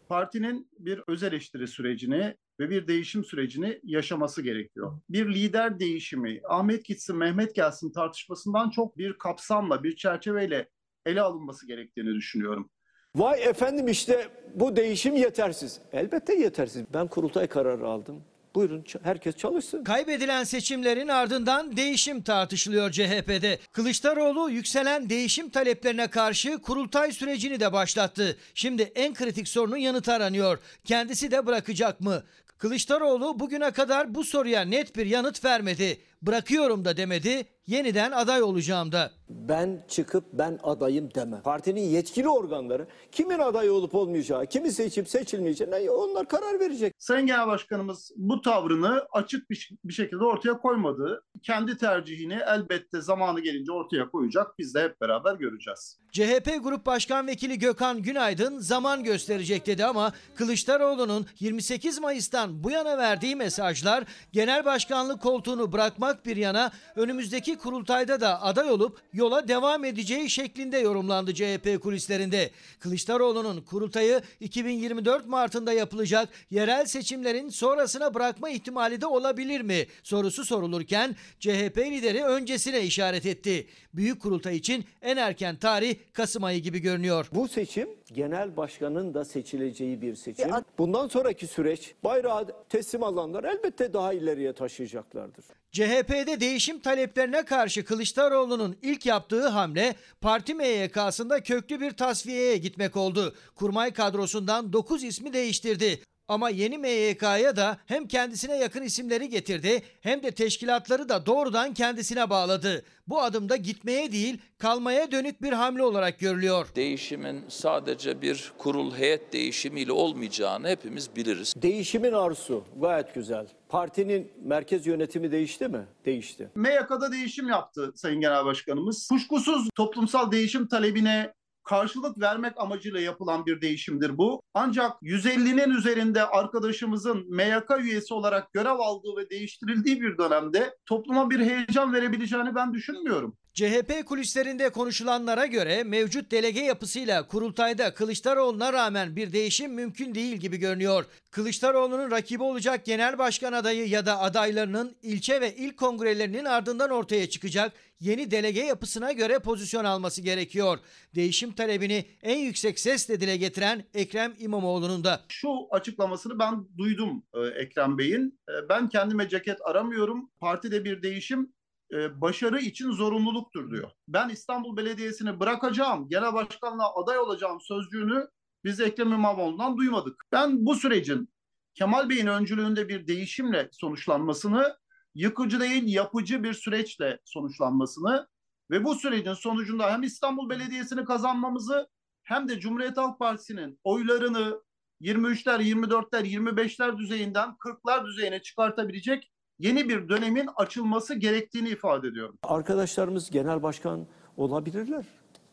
partinin 0.08 0.68
bir 0.78 1.00
öz 1.08 1.22
eleştiri 1.22 1.68
sürecini 1.68 2.36
ve 2.60 2.70
bir 2.70 2.86
değişim 2.86 3.24
sürecini 3.24 3.80
yaşaması 3.84 4.42
gerekiyor. 4.42 5.00
Bir 5.08 5.34
lider 5.34 5.80
değişimi, 5.80 6.40
Ahmet 6.48 6.84
gitsin 6.84 7.16
Mehmet 7.16 7.54
gelsin 7.54 7.92
tartışmasından 7.92 8.70
çok 8.70 8.98
bir 8.98 9.18
kapsamla, 9.18 9.82
bir 9.82 9.96
çerçeveyle 9.96 10.68
ele 11.06 11.22
alınması 11.22 11.66
gerektiğini 11.66 12.14
düşünüyorum. 12.14 12.70
Vay 13.16 13.44
efendim 13.44 13.88
işte 13.88 14.28
bu 14.54 14.76
değişim 14.76 15.16
yetersiz. 15.16 15.80
Elbette 15.92 16.34
yetersiz. 16.34 16.82
Ben 16.94 17.06
kurultay 17.06 17.46
kararı 17.46 17.86
aldım. 17.86 18.22
Buyurun 18.54 18.84
herkes 19.02 19.36
çalışsın. 19.36 19.84
Kaybedilen 19.84 20.44
seçimlerin 20.44 21.08
ardından 21.08 21.76
değişim 21.76 22.22
tartışılıyor 22.22 22.90
CHP'de. 22.90 23.58
Kılıçdaroğlu 23.72 24.50
yükselen 24.50 25.10
değişim 25.10 25.50
taleplerine 25.50 26.06
karşı 26.06 26.58
kurultay 26.58 27.12
sürecini 27.12 27.60
de 27.60 27.72
başlattı. 27.72 28.36
Şimdi 28.54 28.82
en 28.82 29.14
kritik 29.14 29.48
sorunun 29.48 29.76
yanıtı 29.76 30.12
aranıyor. 30.12 30.58
Kendisi 30.84 31.30
de 31.30 31.46
bırakacak 31.46 32.00
mı? 32.00 32.22
Kılıçdaroğlu 32.58 33.40
bugüne 33.40 33.70
kadar 33.70 34.14
bu 34.14 34.24
soruya 34.24 34.60
net 34.60 34.96
bir 34.96 35.06
yanıt 35.06 35.44
vermedi. 35.44 36.00
Bırakıyorum 36.22 36.84
da 36.84 36.96
demedi, 36.96 37.44
yeniden 37.66 38.12
aday 38.12 38.42
olacağım 38.42 38.92
da. 38.92 39.10
Ben 39.28 39.84
çıkıp 39.88 40.24
ben 40.32 40.58
adayım 40.62 41.14
demem. 41.14 41.42
Partinin 41.42 41.80
yetkili 41.80 42.28
organları 42.28 42.86
kimin 43.12 43.38
aday 43.38 43.70
olup 43.70 43.94
olmayacağı, 43.94 44.46
kimi 44.46 44.72
seçip 44.72 45.08
seçilmeyeceğine 45.08 45.90
onlar 45.90 46.28
karar 46.28 46.60
verecek. 46.60 46.94
Sayın 46.98 47.26
Genel 47.26 47.46
Başkanımız 47.46 48.12
bu 48.16 48.40
tavrını 48.40 49.06
açık 49.12 49.50
bir, 49.50 49.70
bir 49.84 49.92
şekilde 49.92 50.24
ortaya 50.24 50.58
koymadı. 50.58 51.24
Kendi 51.42 51.78
tercihini 51.78 52.38
elbette 52.46 53.00
zamanı 53.00 53.40
gelince 53.40 53.72
ortaya 53.72 54.10
koyacak. 54.10 54.58
Biz 54.58 54.74
de 54.74 54.82
hep 54.82 55.00
beraber 55.00 55.34
göreceğiz. 55.34 55.98
CHP 56.12 56.64
Grup 56.64 56.86
Başkan 56.86 57.26
Vekili 57.26 57.58
Gökhan 57.58 58.02
Günaydın 58.02 58.58
zaman 58.58 59.04
gösterecek 59.04 59.66
dedi 59.66 59.84
ama 59.84 60.12
Kılıçdaroğlu'nun 60.34 61.26
28 61.40 62.00
Mayıs'tan 62.00 62.64
bu 62.64 62.70
yana 62.70 62.98
verdiği 62.98 63.36
mesajlar 63.36 64.04
genel 64.32 64.64
başkanlık 64.64 65.22
koltuğunu 65.22 65.72
bırakmak 65.72 66.26
bir 66.26 66.36
yana 66.36 66.72
önümüzdeki 66.96 67.51
kurultayda 67.58 68.20
da 68.20 68.42
aday 68.42 68.70
olup 68.70 69.00
yola 69.12 69.48
devam 69.48 69.84
edeceği 69.84 70.30
şeklinde 70.30 70.78
yorumlandı 70.78 71.34
CHP 71.34 71.82
kulislerinde. 71.82 72.50
Kılıçdaroğlu'nun 72.80 73.60
kurultayı 73.60 74.22
2024 74.40 75.26
Mart'ında 75.26 75.72
yapılacak 75.72 76.28
yerel 76.50 76.86
seçimlerin 76.86 77.48
sonrasına 77.48 78.14
bırakma 78.14 78.50
ihtimali 78.50 79.00
de 79.00 79.06
olabilir 79.06 79.60
mi 79.60 79.86
sorusu 80.02 80.44
sorulurken 80.44 81.16
CHP 81.40 81.78
lideri 81.78 82.24
öncesine 82.24 82.80
işaret 82.80 83.26
etti. 83.26 83.66
Büyük 83.94 84.22
kurultay 84.22 84.56
için 84.56 84.84
en 85.02 85.16
erken 85.16 85.56
tarih 85.56 85.94
Kasım 86.12 86.44
ayı 86.44 86.60
gibi 86.60 86.78
görünüyor. 86.78 87.28
Bu 87.34 87.48
seçim 87.48 87.88
genel 88.12 88.56
başkanın 88.56 89.14
da 89.14 89.24
seçileceği 89.24 90.02
bir 90.02 90.14
seçim. 90.14 90.50
Bundan 90.78 91.08
sonraki 91.08 91.46
süreç 91.46 91.94
bayrağı 92.04 92.46
teslim 92.68 93.02
alanlar 93.02 93.44
elbette 93.44 93.92
daha 93.92 94.12
ileriye 94.12 94.52
taşıyacaklardır. 94.52 95.44
CHP'de 95.72 96.40
değişim 96.40 96.80
taleplerine 96.80 97.44
karşı 97.44 97.84
Kılıçdaroğlu'nun 97.84 98.76
ilk 98.82 99.06
yaptığı 99.06 99.48
hamle 99.48 99.94
parti 100.20 100.54
MYK'sında 100.54 101.42
köklü 101.42 101.80
bir 101.80 101.90
tasfiyeye 101.90 102.56
gitmek 102.56 102.96
oldu. 102.96 103.34
Kurmay 103.54 103.92
kadrosundan 103.92 104.72
9 104.72 105.04
ismi 105.04 105.32
değiştirdi. 105.32 106.00
Ama 106.32 106.50
yeni 106.50 106.78
MYK'ya 106.78 107.56
da 107.56 107.78
hem 107.86 108.08
kendisine 108.08 108.56
yakın 108.56 108.82
isimleri 108.82 109.28
getirdi 109.28 109.82
hem 110.00 110.22
de 110.22 110.30
teşkilatları 110.30 111.08
da 111.08 111.26
doğrudan 111.26 111.74
kendisine 111.74 112.30
bağladı. 112.30 112.82
Bu 113.06 113.22
adımda 113.22 113.56
gitmeye 113.56 114.12
değil 114.12 114.38
kalmaya 114.58 115.12
dönük 115.12 115.42
bir 115.42 115.52
hamle 115.52 115.82
olarak 115.82 116.18
görülüyor. 116.18 116.68
Değişimin 116.76 117.44
sadece 117.48 118.22
bir 118.22 118.52
kurul 118.58 118.94
heyet 118.94 119.32
değişimiyle 119.32 119.92
olmayacağını 119.92 120.68
hepimiz 120.68 121.16
biliriz. 121.16 121.54
Değişimin 121.56 122.12
arzusu 122.12 122.64
gayet 122.80 123.14
güzel. 123.14 123.46
Partinin 123.68 124.32
merkez 124.44 124.86
yönetimi 124.86 125.32
değişti 125.32 125.68
mi? 125.68 125.86
Değişti. 126.04 126.50
MYK'da 126.54 127.12
değişim 127.12 127.48
yaptı 127.48 127.92
Sayın 127.94 128.20
Genel 128.20 128.44
Başkanımız. 128.44 129.08
Kuşkusuz 129.08 129.68
toplumsal 129.74 130.32
değişim 130.32 130.66
talebine 130.66 131.32
karşılık 131.64 132.20
vermek 132.20 132.52
amacıyla 132.56 133.00
yapılan 133.00 133.46
bir 133.46 133.60
değişimdir 133.60 134.18
bu. 134.18 134.42
Ancak 134.54 135.02
150'nin 135.02 135.70
üzerinde 135.70 136.26
arkadaşımızın 136.26 137.26
MYK 137.28 137.70
üyesi 137.80 138.14
olarak 138.14 138.52
görev 138.52 138.78
aldığı 138.78 139.16
ve 139.16 139.30
değiştirildiği 139.30 140.00
bir 140.00 140.18
dönemde 140.18 140.76
topluma 140.86 141.30
bir 141.30 141.40
heyecan 141.40 141.92
verebileceğini 141.92 142.54
ben 142.54 142.74
düşünmüyorum. 142.74 143.36
CHP 143.54 144.06
kulislerinde 144.06 144.68
konuşulanlara 144.68 145.46
göre 145.46 145.84
mevcut 145.84 146.30
delege 146.30 146.60
yapısıyla 146.60 147.26
kurultayda 147.26 147.94
Kılıçdaroğlu'na 147.94 148.72
rağmen 148.72 149.16
bir 149.16 149.32
değişim 149.32 149.74
mümkün 149.74 150.14
değil 150.14 150.36
gibi 150.36 150.56
görünüyor. 150.56 151.04
Kılıçdaroğlu'nun 151.30 152.10
rakibi 152.10 152.42
olacak 152.42 152.84
genel 152.84 153.18
başkan 153.18 153.52
adayı 153.52 153.88
ya 153.88 154.06
da 154.06 154.20
adaylarının 154.20 154.96
ilçe 155.02 155.40
ve 155.40 155.56
il 155.56 155.76
kongrelerinin 155.76 156.44
ardından 156.44 156.90
ortaya 156.90 157.28
çıkacak 157.28 157.72
yeni 158.00 158.30
delege 158.30 158.60
yapısına 158.60 159.12
göre 159.12 159.38
pozisyon 159.38 159.84
alması 159.84 160.22
gerekiyor. 160.22 160.78
Değişim 161.14 161.52
talebini 161.52 162.04
en 162.22 162.38
yüksek 162.38 162.78
sesle 162.78 163.20
dile 163.20 163.36
getiren 163.36 163.84
Ekrem 163.94 164.34
İmamoğlu'nun 164.38 165.04
da. 165.04 165.20
Şu 165.28 165.48
açıklamasını 165.70 166.38
ben 166.38 166.68
duydum 166.78 167.22
e, 167.34 167.40
Ekrem 167.40 167.98
Bey'in. 167.98 168.40
E, 168.48 168.68
ben 168.68 168.88
kendime 168.88 169.28
ceket 169.28 169.58
aramıyorum. 169.64 170.30
Partide 170.40 170.84
bir 170.84 171.02
değişim 171.02 171.52
e, 171.92 172.20
başarı 172.20 172.60
için 172.60 172.90
zorunluluktur 172.90 173.70
diyor. 173.70 173.90
Ben 174.08 174.28
İstanbul 174.28 174.76
Belediyesi'ni 174.76 175.40
bırakacağım, 175.40 176.08
genel 176.08 176.32
başkanlığa 176.32 177.02
aday 177.02 177.18
olacağım 177.18 177.58
sözcüğünü 177.60 178.28
biz 178.64 178.80
Ekrem 178.80 179.12
İmamoğlu'ndan 179.12 179.76
duymadık. 179.76 180.24
Ben 180.32 180.66
bu 180.66 180.74
sürecin 180.74 181.28
Kemal 181.74 182.08
Bey'in 182.08 182.26
öncülüğünde 182.26 182.88
bir 182.88 183.06
değişimle 183.06 183.68
sonuçlanmasını, 183.72 184.76
yıkıcı 185.14 185.60
değil 185.60 185.82
yapıcı 185.86 186.42
bir 186.42 186.52
süreçle 186.52 187.18
sonuçlanmasını 187.24 188.28
ve 188.70 188.84
bu 188.84 188.94
sürecin 188.94 189.34
sonucunda 189.34 189.92
hem 189.92 190.02
İstanbul 190.02 190.50
Belediyesi'ni 190.50 191.04
kazanmamızı 191.04 191.88
hem 192.22 192.48
de 192.48 192.60
Cumhuriyet 192.60 192.96
Halk 192.96 193.18
Partisi'nin 193.18 193.80
oylarını 193.84 194.62
23'ler, 195.00 195.62
24'ler, 195.62 196.24
25'ler 196.24 196.98
düzeyinden 196.98 197.48
40'lar 197.48 198.06
düzeyine 198.06 198.42
çıkartabilecek 198.42 199.31
yeni 199.58 199.88
bir 199.88 200.08
dönemin 200.08 200.48
açılması 200.56 201.14
gerektiğini 201.14 201.68
ifade 201.68 202.08
ediyorum. 202.08 202.38
Arkadaşlarımız 202.42 203.30
genel 203.30 203.62
başkan 203.62 204.06
olabilirler. 204.36 205.04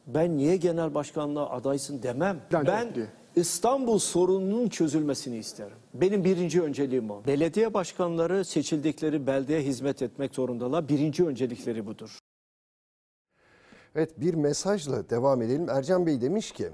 Ben 0.08 0.38
niye 0.38 0.58
genel 0.58 0.94
başkanlığa 0.94 1.50
adaysın 1.50 2.03
demem. 2.03 2.41
Ben 2.53 2.65
Ben. 2.65 2.94
İstanbul 3.36 4.00
sorununun 4.00 4.70
çözülmesini 4.70 5.38
isterim. 5.38 5.77
Benim 5.94 6.24
birinci 6.24 6.62
önceliğim 6.62 7.12
o. 7.12 7.25
Belediye 7.25 7.74
başkanları 7.74 8.46
seçildikleri 8.46 9.27
beldeye 9.27 9.62
hizmet 9.62 10.01
etmek 10.01 10.36
zorundalar. 10.36 10.89
Birinci 10.89 11.25
öncelikleri 11.25 11.86
budur. 11.86 12.20
Evet 13.96 14.22
bir 14.22 14.34
mesajla 14.34 15.10
devam 15.10 15.41
edelim. 15.41 15.70
Ercan 15.70 16.06
Bey 16.06 16.22
demiş 16.22 16.51
ki 16.51 16.70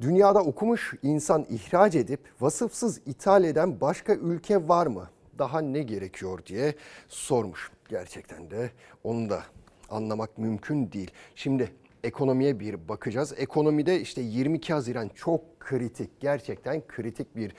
dünyada 0.00 0.40
okumuş 0.40 0.94
insan 1.02 1.46
ihraç 1.50 1.94
edip 1.94 2.20
vasıfsız 2.40 3.00
ithal 3.06 3.44
eden 3.44 3.80
başka 3.80 4.14
ülke 4.14 4.68
var 4.68 4.86
mı? 4.86 5.08
Daha 5.38 5.60
ne 5.60 5.82
gerekiyor 5.82 6.46
diye 6.46 6.74
sormuş. 7.08 7.70
Gerçekten 7.88 8.50
de 8.50 8.70
onu 9.04 9.30
da 9.30 9.42
anlamak 9.90 10.38
mümkün 10.38 10.92
değil. 10.92 11.10
Şimdi 11.34 11.72
ekonomiye 12.04 12.60
bir 12.60 12.88
bakacağız. 12.88 13.34
Ekonomide 13.36 14.00
işte 14.00 14.20
22 14.20 14.72
Haziran 14.72 15.08
çok 15.08 15.60
kritik, 15.60 16.20
gerçekten 16.20 16.86
kritik 16.86 17.36
bir 17.36 17.52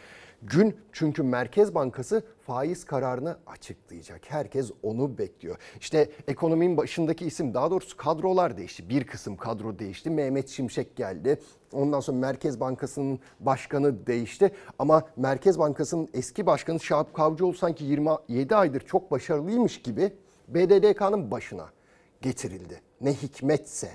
gün. 0.48 0.78
Çünkü 0.92 1.24
Merkez 1.24 1.76
Bankası 1.76 2.24
faiz 2.46 2.86
kararını 2.86 3.38
açıklayacak. 3.48 4.22
Herkes 4.28 4.72
onu 4.84 5.18
bekliyor. 5.18 5.58
İşte 5.80 6.10
ekonominin 6.28 6.78
başındaki 6.78 7.26
isim 7.26 7.54
daha 7.54 7.72
doğrusu 7.72 7.98
kadrolar 7.98 8.58
değişti. 8.58 8.90
Bir 8.90 9.04
kısım 9.04 9.38
kadro 9.38 9.80
değişti. 9.80 10.10
Mehmet 10.10 10.50
Şimşek 10.50 10.96
geldi. 10.96 11.40
Ondan 11.74 12.00
sonra 12.00 12.18
Merkez 12.18 12.60
Bankası'nın 12.60 13.20
başkanı 13.40 14.08
değişti. 14.08 14.52
Ama 14.80 15.04
Merkez 15.18 15.60
Bankası'nın 15.60 16.08
eski 16.14 16.46
başkanı 16.46 16.80
Şahap 16.80 17.14
Kavcıoğlu 17.14 17.54
sanki 17.54 17.84
27 17.84 18.56
aydır 18.56 18.82
çok 18.82 19.12
başarılıymış 19.12 19.82
gibi 19.82 20.14
BDDK'nın 20.48 21.32
başına 21.32 21.70
getirildi. 22.22 22.82
Ne 23.02 23.14
hikmetse 23.14 23.90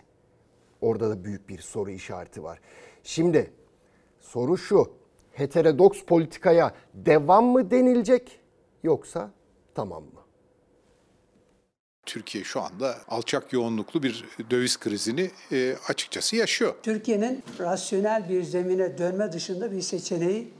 orada 0.81 1.11
da 1.11 1.25
büyük 1.25 1.49
bir 1.49 1.59
soru 1.59 1.91
işareti 1.91 2.43
var. 2.43 2.61
Şimdi 3.03 3.53
soru 4.21 4.59
şu. 4.59 4.98
Heterodoks 5.39 6.03
politikaya 6.05 6.75
devam 6.95 7.45
mı 7.45 7.71
denilecek 7.71 8.41
yoksa 8.83 9.31
tamam 9.75 10.03
mı? 10.03 10.21
Türkiye 12.07 12.45
şu 12.45 12.61
anda 12.61 12.97
alçak 13.09 13.53
yoğunluklu 13.53 14.03
bir 14.03 14.25
döviz 14.51 14.77
krizini 14.77 15.31
e, 15.53 15.77
açıkçası 15.89 16.37
yaşıyor. 16.37 16.75
Türkiye'nin 16.83 17.43
rasyonel 17.59 18.29
bir 18.29 18.43
zemine 18.43 18.99
dönme 18.99 19.33
dışında 19.33 19.73
bir 19.73 19.81
seçeneği 19.81 20.51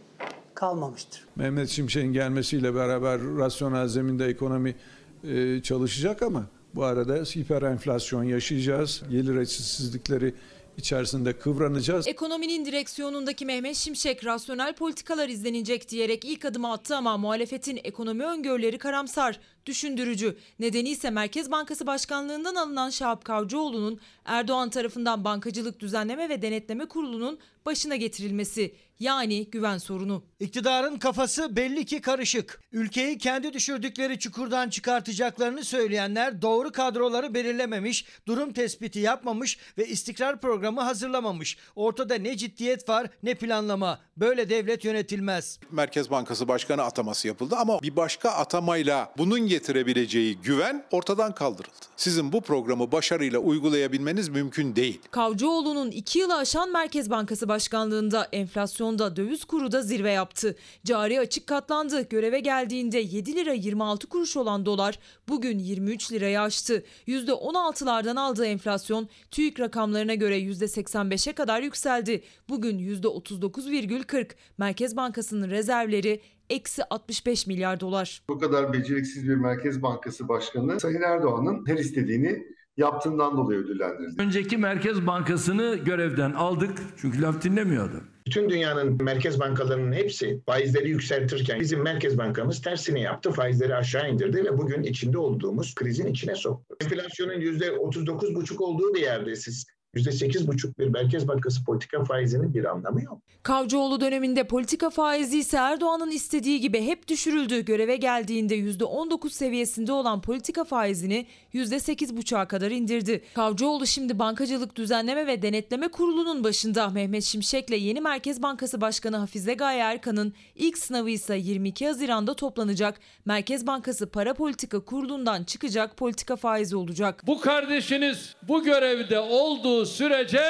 kalmamıştır. 0.55 1.29
Mehmet 1.37 1.69
Şimşek'in 1.69 2.13
gelmesiyle 2.13 2.75
beraber 2.75 3.21
rasyonel 3.21 3.89
zeminde 3.89 4.27
ekonomi 4.27 4.77
e, 5.25 5.63
çalışacak 5.63 6.23
ama 6.23 6.47
bu 6.75 6.85
arada 6.85 7.15
hiper 7.15 7.63
enflasyon 7.63 8.25
yaşayacağız. 8.25 9.03
Gelir 9.11 9.37
eşitsizlikleri 9.37 10.35
içerisinde 10.79 11.39
kıvranacağız. 11.39 12.09
Ekonominin 12.09 12.65
direksiyonundaki 12.65 13.47
Mehmet 13.47 13.77
Şimşek 13.77 14.25
rasyonel 14.25 14.75
politikalar 14.75 15.29
izlenecek 15.29 15.89
diyerek 15.89 16.25
ilk 16.25 16.45
adımı 16.45 16.73
attı 16.73 16.97
ama 16.97 17.17
muhalefetin 17.17 17.81
ekonomi 17.85 18.25
öngörüleri 18.25 18.79
karamsar, 18.79 19.41
düşündürücü. 19.69 20.37
Nedeni 20.59 20.89
ise 20.89 21.11
Merkez 21.11 21.51
Bankası 21.51 21.87
Başkanlığından 21.87 22.55
alınan 22.55 22.91
Şahap 22.91 23.25
Kavcıoğlu'nun 23.25 24.01
Erdoğan 24.25 24.71
tarafından 24.71 25.25
Bankacılık 25.25 25.81
Düzenleme 25.81 26.29
ve 26.29 26.43
Denetleme 26.43 26.89
Kurulu'nun 26.89 27.39
başına 27.67 27.97
getirilmesi. 27.97 28.75
Yani 29.01 29.51
güven 29.51 29.79
sorunu. 29.79 30.25
İktidarın 30.41 30.99
kafası 30.99 31.57
belli 31.57 31.85
ki 31.85 32.01
karışık. 32.01 32.61
Ülkeyi 32.73 33.19
kendi 33.19 33.53
düşürdükleri 33.53 34.19
çukurdan 34.19 34.69
çıkartacaklarını 34.69 35.65
söyleyenler 35.65 36.43
doğru 36.43 36.73
kadroları 36.73 37.35
belirlememiş, 37.35 38.05
durum 38.27 38.53
tespiti 38.53 38.99
yapmamış 38.99 39.59
ve 39.79 39.87
istikrar 39.87 40.41
programı 40.41 40.81
hazırlamamış. 40.81 41.57
Ortada 41.77 42.15
ne 42.15 42.37
ciddiyet 42.37 42.89
var 42.89 43.11
ne 43.23 43.35
planlama. 43.35 43.99
Böyle 44.17 44.51
devlet 44.51 44.85
yönetilmez. 44.85 45.61
Merkez 45.71 46.11
Bankası 46.11 46.49
Başkanı 46.49 46.83
ataması 46.83 47.29
yapıldı 47.29 47.57
ama 47.57 47.83
bir 47.83 47.97
başka 47.97 48.31
atamayla 48.31 49.13
bunun 49.19 49.39
getirebileceği 49.59 50.37
güven 50.37 50.85
ortadan 50.91 51.35
kaldırıldı. 51.35 51.87
Sizin 51.97 52.33
bu 52.33 52.41
programı 52.41 52.93
başarıyla 52.93 53.39
uygulayabilmeniz 53.39 54.29
mümkün 54.29 54.77
değil. 54.77 55.01
Kavcıoğlu'nun 55.11 55.91
iki 55.91 56.19
yılı 56.19 56.37
aşan 56.37 56.73
Merkez 56.73 57.11
Bankası 57.11 57.49
Başkanlığında 57.49 58.29
enflasyonda 58.33 59.17
döviz 59.17 59.45
kuru 59.45 59.73
da 59.73 59.83
zirve 59.83 60.11
yaptı. 60.11 60.57
Cari 60.85 61.21
açık 61.21 61.47
katlandı. 61.47 62.09
Göreve 62.09 62.41
geldiğinde 62.41 62.99
7 62.99 63.35
lira 63.35 63.53
26 63.53 64.07
kuruş 64.07 64.37
olan 64.37 64.67
dolar 64.67 64.99
bugün 65.29 65.59
23 65.59 66.13
liraya 66.13 66.43
aştı. 66.43 66.85
%16'lardan 67.09 68.21
aldığı 68.21 68.47
enflasyon 68.47 69.09
TÜİK 69.31 69.61
rakamlarına 69.61 70.15
göre 70.15 70.39
%85'e 70.39 71.33
kadar 71.33 71.63
yükseldi. 71.63 72.23
Bugün 72.49 72.79
%39,40. 72.79 74.31
Merkez 74.59 74.97
Bankası'nın 74.97 75.51
rezervleri 75.51 76.21
eksi 76.51 76.85
65 76.85 77.47
milyar 77.47 77.81
dolar. 77.81 78.23
Bu 78.29 78.39
kadar 78.39 78.73
beceriksiz 78.73 79.29
bir 79.29 79.35
Merkez 79.35 79.83
Bankası 79.83 80.29
Başkanı 80.29 80.81
Sayın 80.81 81.03
Erdoğan'ın 81.03 81.67
her 81.67 81.79
istediğini 81.79 82.47
yaptığından 82.77 83.37
dolayı 83.37 83.61
ödüllendirildi. 83.61 84.23
Önceki 84.23 84.57
Merkez 84.57 85.07
Bankası'nı 85.07 85.77
görevden 85.77 86.33
aldık 86.33 86.79
çünkü 86.97 87.23
laf 87.23 87.43
dinlemiyordu. 87.43 88.05
Bütün 88.27 88.51
dünyanın 88.51 89.03
merkez 89.03 89.41
bankalarının 89.41 89.93
hepsi 89.93 90.43
faizleri 90.47 90.91
yükseltirken 90.91 91.61
bizim 91.61 91.83
merkez 91.83 92.19
bankamız 92.19 92.63
tersini 92.63 93.03
yaptı. 93.03 93.33
Faizleri 93.33 93.75
aşağı 93.75 94.11
indirdi 94.11 94.45
ve 94.45 94.59
bugün 94.59 94.83
içinde 94.83 95.19
olduğumuz 95.19 95.75
krizin 95.75 96.07
içine 96.07 96.35
soktu. 96.35 96.77
Enflasyonun 96.81 97.41
%39,5 97.41 98.63
olduğu 98.63 98.95
bir 98.95 99.01
yerde 99.01 99.37
siz 99.37 99.67
%8,5 99.99 100.79
bir 100.79 100.89
Merkez 100.89 101.29
Bankası 101.29 101.65
politika 101.65 102.05
faizinin 102.05 102.55
bir 102.55 102.65
anlamı 102.65 103.03
yok. 103.03 103.19
Kavcıoğlu 103.43 104.01
döneminde 104.01 104.45
politika 104.45 104.91
faizi 104.91 105.39
ise 105.39 105.57
Erdoğan'ın 105.57 106.11
istediği 106.11 106.61
gibi 106.61 106.83
hep 106.83 107.09
düşürüldü. 107.09 107.65
Göreve 107.65 107.97
geldiğinde 107.97 108.59
%19 108.59 109.31
seviyesinde 109.31 109.93
olan 109.93 110.23
politika 110.23 110.65
faizini 110.65 111.27
%8,5'a 111.55 112.49
kadar 112.49 112.71
indirdi. 112.71 113.25
Kavcıoğlu 113.35 113.87
şimdi 113.87 114.19
Bankacılık 114.19 114.77
Düzenleme 114.77 115.27
ve 115.27 115.43
Denetleme 115.43 115.89
Kurulu'nun 115.89 116.45
başında 116.45 116.89
Mehmet 116.89 117.25
Şimşek'le 117.25 117.71
yeni 117.71 118.01
Merkez 118.01 118.43
Bankası 118.43 118.81
Başkanı 118.81 119.17
Hafize 119.17 119.55
Gaye 119.55 119.81
Erkan'ın 119.81 120.35
ilk 120.55 120.79
sınavı 120.79 121.11
ise 121.11 121.37
22 121.37 121.87
Haziran'da 121.87 122.35
toplanacak. 122.35 123.01
Merkez 123.25 123.67
Bankası 123.67 124.11
Para 124.11 124.35
Politika 124.35 124.81
Kurulu'ndan 124.81 125.45
çıkacak 125.45 125.97
politika 125.97 126.37
faizi 126.37 126.77
olacak. 126.77 127.23
Bu 127.27 127.41
kardeşiniz 127.41 128.35
bu 128.43 128.65
görevde 128.65 129.21
olduğu 129.21 129.87
sürece 129.87 130.43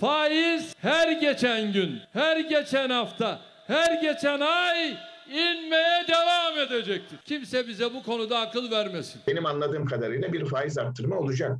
faiz 0.00 0.74
her 0.78 1.12
geçen 1.12 1.72
gün, 1.72 2.00
her 2.12 2.40
geçen 2.40 2.90
hafta, 2.90 3.40
her 3.66 4.02
geçen 4.02 4.40
ay 4.40 4.96
inmeye 5.28 6.04
devam 6.08 6.58
edecektir. 6.58 7.18
Kimse 7.24 7.68
bize 7.68 7.94
bu 7.94 8.02
konuda 8.02 8.38
akıl 8.40 8.70
vermesin. 8.70 9.20
Benim 9.26 9.46
anladığım 9.46 9.86
kadarıyla 9.86 10.32
bir 10.32 10.44
faiz 10.44 10.78
arttırma 10.78 11.16
olacak. 11.18 11.58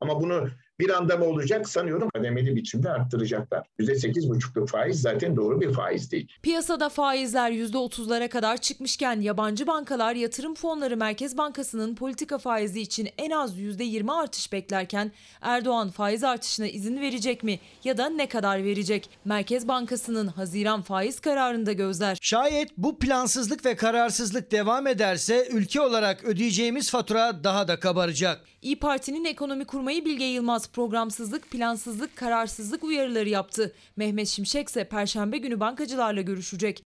Ama 0.00 0.20
bunu 0.20 0.48
Bir 0.80 0.90
anda 0.90 1.16
mı 1.16 1.24
olacak 1.24 1.68
sanıyorum 1.68 2.08
kademeli 2.14 2.56
biçimde 2.56 2.90
arttıracaklar. 2.90 3.66
%8,5'luk 3.78 4.66
faiz 4.66 5.00
zaten 5.00 5.36
doğru 5.36 5.60
bir 5.60 5.72
faiz 5.72 6.12
değil. 6.12 6.28
Piyasada 6.42 6.88
faizler 6.88 7.50
%30'lara 7.50 8.28
kadar 8.28 8.56
çıkmışken 8.56 9.20
yabancı 9.20 9.66
bankalar 9.66 10.14
yatırım 10.14 10.54
fonları 10.54 10.96
Merkez 10.96 11.38
Bankası'nın 11.38 11.94
politika 11.94 12.38
faizi 12.38 12.80
için 12.80 13.08
en 13.18 13.30
az 13.30 13.58
%20 13.58 14.12
artış 14.12 14.52
beklerken 14.52 15.12
Erdoğan 15.40 15.90
faiz 15.90 16.24
artışına 16.24 16.66
izin 16.66 17.00
verecek 17.00 17.42
mi 17.42 17.60
ya 17.84 17.98
da 17.98 18.08
ne 18.08 18.28
kadar 18.28 18.64
verecek? 18.64 19.10
Merkez 19.24 19.68
Bankası'nın 19.68 20.26
Haziran 20.26 20.82
faiz 20.82 21.20
kararında 21.20 21.72
gözler. 21.72 22.18
Şayet 22.20 22.70
bu 22.76 22.98
plansızlık 22.98 23.64
ve 23.64 23.76
kararsızlık 23.76 24.52
devam 24.52 24.86
ederse 24.86 25.48
ülke 25.52 25.80
olarak 25.80 26.24
ödeyeceğimiz 26.24 26.90
fatura 26.90 27.44
daha 27.44 27.68
da 27.68 27.80
kabaracak. 27.80 28.40
İyi 28.62 28.78
Parti'nin 28.78 29.24
ekonomi 29.24 29.64
kurmayı 29.64 30.04
Bilge 30.04 30.24
Yılmaz 30.24 30.63
programsızlık, 30.72 31.50
plansızlık, 31.50 32.16
kararsızlık 32.16 32.84
uyarıları 32.84 33.28
yaptı. 33.28 33.72
Mehmet 33.96 34.28
Şimşek 34.28 34.68
ise 34.68 34.88
perşembe 34.88 35.38
günü 35.38 35.60
bankacılarla 35.60 36.20
görüşecek. 36.20 36.82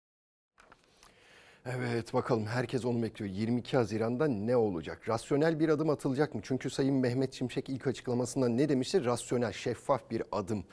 Evet 1.65 2.13
bakalım 2.13 2.45
herkes 2.45 2.85
onu 2.85 3.03
bekliyor. 3.03 3.31
22 3.31 3.77
Haziran'da 3.77 4.27
ne 4.27 4.57
olacak? 4.57 5.09
Rasyonel 5.09 5.59
bir 5.59 5.69
adım 5.69 5.89
atılacak 5.89 6.35
mı? 6.35 6.41
Çünkü 6.43 6.69
Sayın 6.69 6.95
Mehmet 6.95 7.33
Şimşek 7.33 7.69
ilk 7.69 7.87
açıklamasında 7.87 8.49
ne 8.49 8.69
demişti? 8.69 9.05
Rasyonel, 9.05 9.51
şeffaf 9.51 10.11
bir 10.11 10.23
adım, 10.31 10.63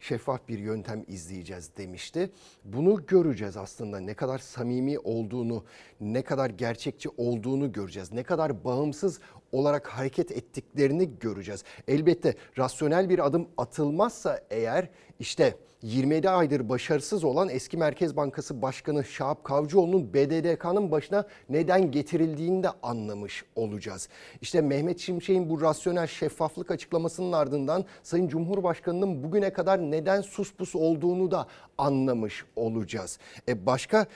şeffaf 0.00 0.48
bir 0.48 0.58
yöntem 0.58 1.04
izleyeceğiz 1.08 1.70
demişti. 1.76 2.30
Bunu 2.64 3.06
göreceğiz 3.06 3.56
aslında. 3.56 4.00
Ne 4.00 4.14
kadar 4.14 4.38
samimi 4.38 4.98
olduğunu, 4.98 5.64
ne 6.00 6.22
kadar 6.22 6.50
gerçekçi 6.50 7.08
olduğunu 7.16 7.72
göreceğiz. 7.72 8.12
Ne 8.12 8.22
kadar 8.22 8.64
bağımsız 8.64 9.20
olarak 9.52 9.88
hareket 9.88 10.30
ettiklerini 10.32 11.18
göreceğiz. 11.20 11.64
Elbette 11.88 12.34
rasyonel 12.58 13.08
bir 13.08 13.26
adım 13.26 13.48
atılmazsa 13.56 14.40
eğer 14.50 14.88
işte 15.20 15.54
27 15.82 16.30
aydır 16.30 16.68
başarısız 16.68 17.24
olan 17.24 17.48
eski 17.48 17.76
Merkez 17.76 18.16
Bankası 18.16 18.62
Başkanı 18.62 19.04
Şahap 19.04 19.44
Kavcıoğlu'nun 19.44 20.14
BDDK'nın 20.14 20.90
başına 20.90 21.26
neden 21.48 21.90
getirildiğini 21.90 22.62
de 22.62 22.68
anlamış 22.82 23.44
olacağız. 23.56 24.08
İşte 24.40 24.60
Mehmet 24.60 24.98
Şimşek'in 24.98 25.50
bu 25.50 25.60
rasyonel 25.60 26.06
şeffaflık 26.06 26.70
açıklamasının 26.70 27.32
ardından 27.32 27.84
Sayın 28.02 28.28
Cumhurbaşkanı'nın 28.28 29.24
bugüne 29.24 29.52
kadar 29.52 29.78
neden 29.90 30.20
sus 30.20 30.54
pus 30.54 30.74
olduğunu 30.74 31.30
da 31.30 31.46
anlamış 31.78 32.44
olacağız. 32.56 33.18
E 33.48 33.66
başka 33.66 34.06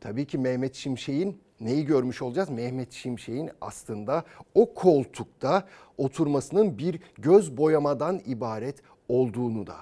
tabii 0.00 0.26
ki 0.26 0.38
Mehmet 0.38 0.74
Şimşek'in 0.74 1.40
neyi 1.60 1.84
görmüş 1.84 2.22
olacağız? 2.22 2.50
Mehmet 2.50 2.92
Şimşek'in 2.92 3.50
aslında 3.60 4.24
o 4.54 4.74
koltukta 4.74 5.66
oturmasının 5.98 6.78
bir 6.78 7.00
göz 7.18 7.56
boyamadan 7.56 8.20
ibaret 8.26 8.76
olduğunu 9.08 9.66
da 9.66 9.76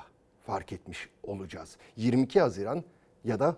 fark 0.47 0.73
etmiş 0.73 1.09
olacağız. 1.23 1.77
22 1.97 2.41
Haziran 2.41 2.85
ya 3.25 3.41
da 3.41 3.57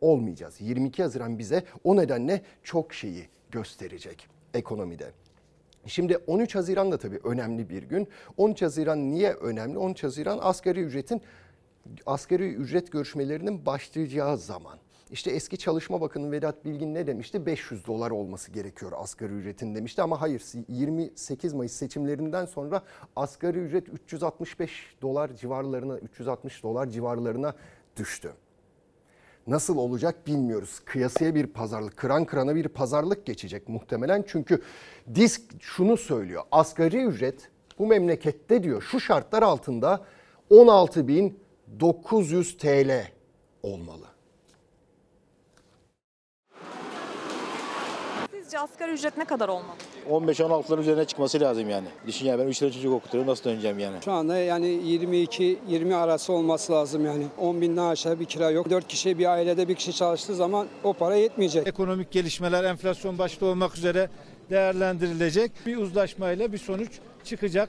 olmayacağız. 0.00 0.60
22 0.60 1.02
Haziran 1.02 1.38
bize 1.38 1.64
o 1.84 1.96
nedenle 1.96 2.42
çok 2.62 2.94
şeyi 2.94 3.28
gösterecek 3.50 4.28
ekonomide. 4.54 5.10
Şimdi 5.86 6.16
13 6.26 6.54
Haziran 6.54 6.92
da 6.92 6.98
tabii 6.98 7.20
önemli 7.24 7.70
bir 7.70 7.82
gün. 7.82 8.08
13 8.36 8.62
Haziran 8.62 9.10
niye 9.10 9.32
önemli? 9.32 9.78
13 9.78 10.04
Haziran 10.04 10.38
asgari 10.42 10.80
ücretin 10.80 11.22
asgari 12.06 12.54
ücret 12.54 12.92
görüşmelerinin 12.92 13.66
başlayacağı 13.66 14.38
zaman. 14.38 14.78
İşte 15.10 15.30
eski 15.30 15.58
Çalışma 15.58 16.00
Bakanı 16.00 16.32
Vedat 16.32 16.64
Bilgin 16.64 16.94
ne 16.94 17.06
demişti? 17.06 17.46
500 17.46 17.86
dolar 17.86 18.10
olması 18.10 18.52
gerekiyor 18.52 18.92
asgari 18.96 19.32
ücretin 19.32 19.74
demişti 19.74 20.02
ama 20.02 20.20
hayır 20.20 20.42
28 20.68 21.52
Mayıs 21.52 21.72
seçimlerinden 21.72 22.44
sonra 22.44 22.82
asgari 23.16 23.58
ücret 23.58 23.88
365 23.88 24.96
dolar 25.02 25.36
civarlarına 25.36 25.98
360 25.98 26.62
dolar 26.62 26.86
civarlarına 26.86 27.54
düştü. 27.96 28.32
Nasıl 29.46 29.76
olacak 29.76 30.26
bilmiyoruz. 30.26 30.80
Kıyasıya 30.84 31.34
bir 31.34 31.46
pazarlık, 31.46 31.96
kıran 31.96 32.24
kırana 32.24 32.54
bir 32.54 32.68
pazarlık 32.68 33.26
geçecek 33.26 33.68
muhtemelen. 33.68 34.24
Çünkü 34.26 34.62
disk 35.14 35.42
şunu 35.60 35.96
söylüyor. 35.96 36.42
Asgari 36.52 37.04
ücret 37.04 37.48
bu 37.78 37.86
memlekette 37.86 38.62
diyor 38.62 38.82
şu 38.82 39.00
şartlar 39.00 39.42
altında 39.42 40.04
16.900 40.50 42.58
TL 42.58 43.08
olmalı. 43.62 44.06
Sizce 48.54 48.64
asgari 48.64 48.92
ücret 48.92 49.16
ne 49.16 49.24
kadar 49.24 49.48
olmalı? 49.48 49.76
15-16'ların 50.10 50.80
üzerine 50.80 51.04
çıkması 51.04 51.40
lazım 51.40 51.70
yani. 51.70 51.86
Düşün 52.06 52.26
ya 52.26 52.38
ben 52.38 52.46
3 52.46 52.58
tane 52.58 52.72
çocuk 52.72 52.92
okutuyorum 52.92 53.30
nasıl 53.30 53.44
döneceğim 53.44 53.78
yani. 53.78 53.96
Şu 54.04 54.12
anda 54.12 54.38
yani 54.38 54.66
22-20 54.66 55.94
arası 55.94 56.32
olması 56.32 56.72
lazım 56.72 57.06
yani. 57.06 57.26
10 57.38 57.60
binden 57.60 57.84
aşağı 57.84 58.20
bir 58.20 58.24
kira 58.24 58.50
yok. 58.50 58.70
4 58.70 58.88
kişi 58.88 59.18
bir 59.18 59.26
ailede 59.26 59.68
bir 59.68 59.74
kişi 59.74 59.92
çalıştığı 59.92 60.34
zaman 60.34 60.66
o 60.84 60.92
para 60.92 61.16
yetmeyecek. 61.16 61.66
Ekonomik 61.66 62.10
gelişmeler 62.10 62.64
enflasyon 62.64 63.18
başta 63.18 63.46
olmak 63.46 63.76
üzere 63.76 64.10
değerlendirilecek. 64.50 65.52
Bir 65.66 65.76
uzlaşmayla 65.76 66.52
bir 66.52 66.58
sonuç 66.58 66.90
çıkacak. 67.24 67.68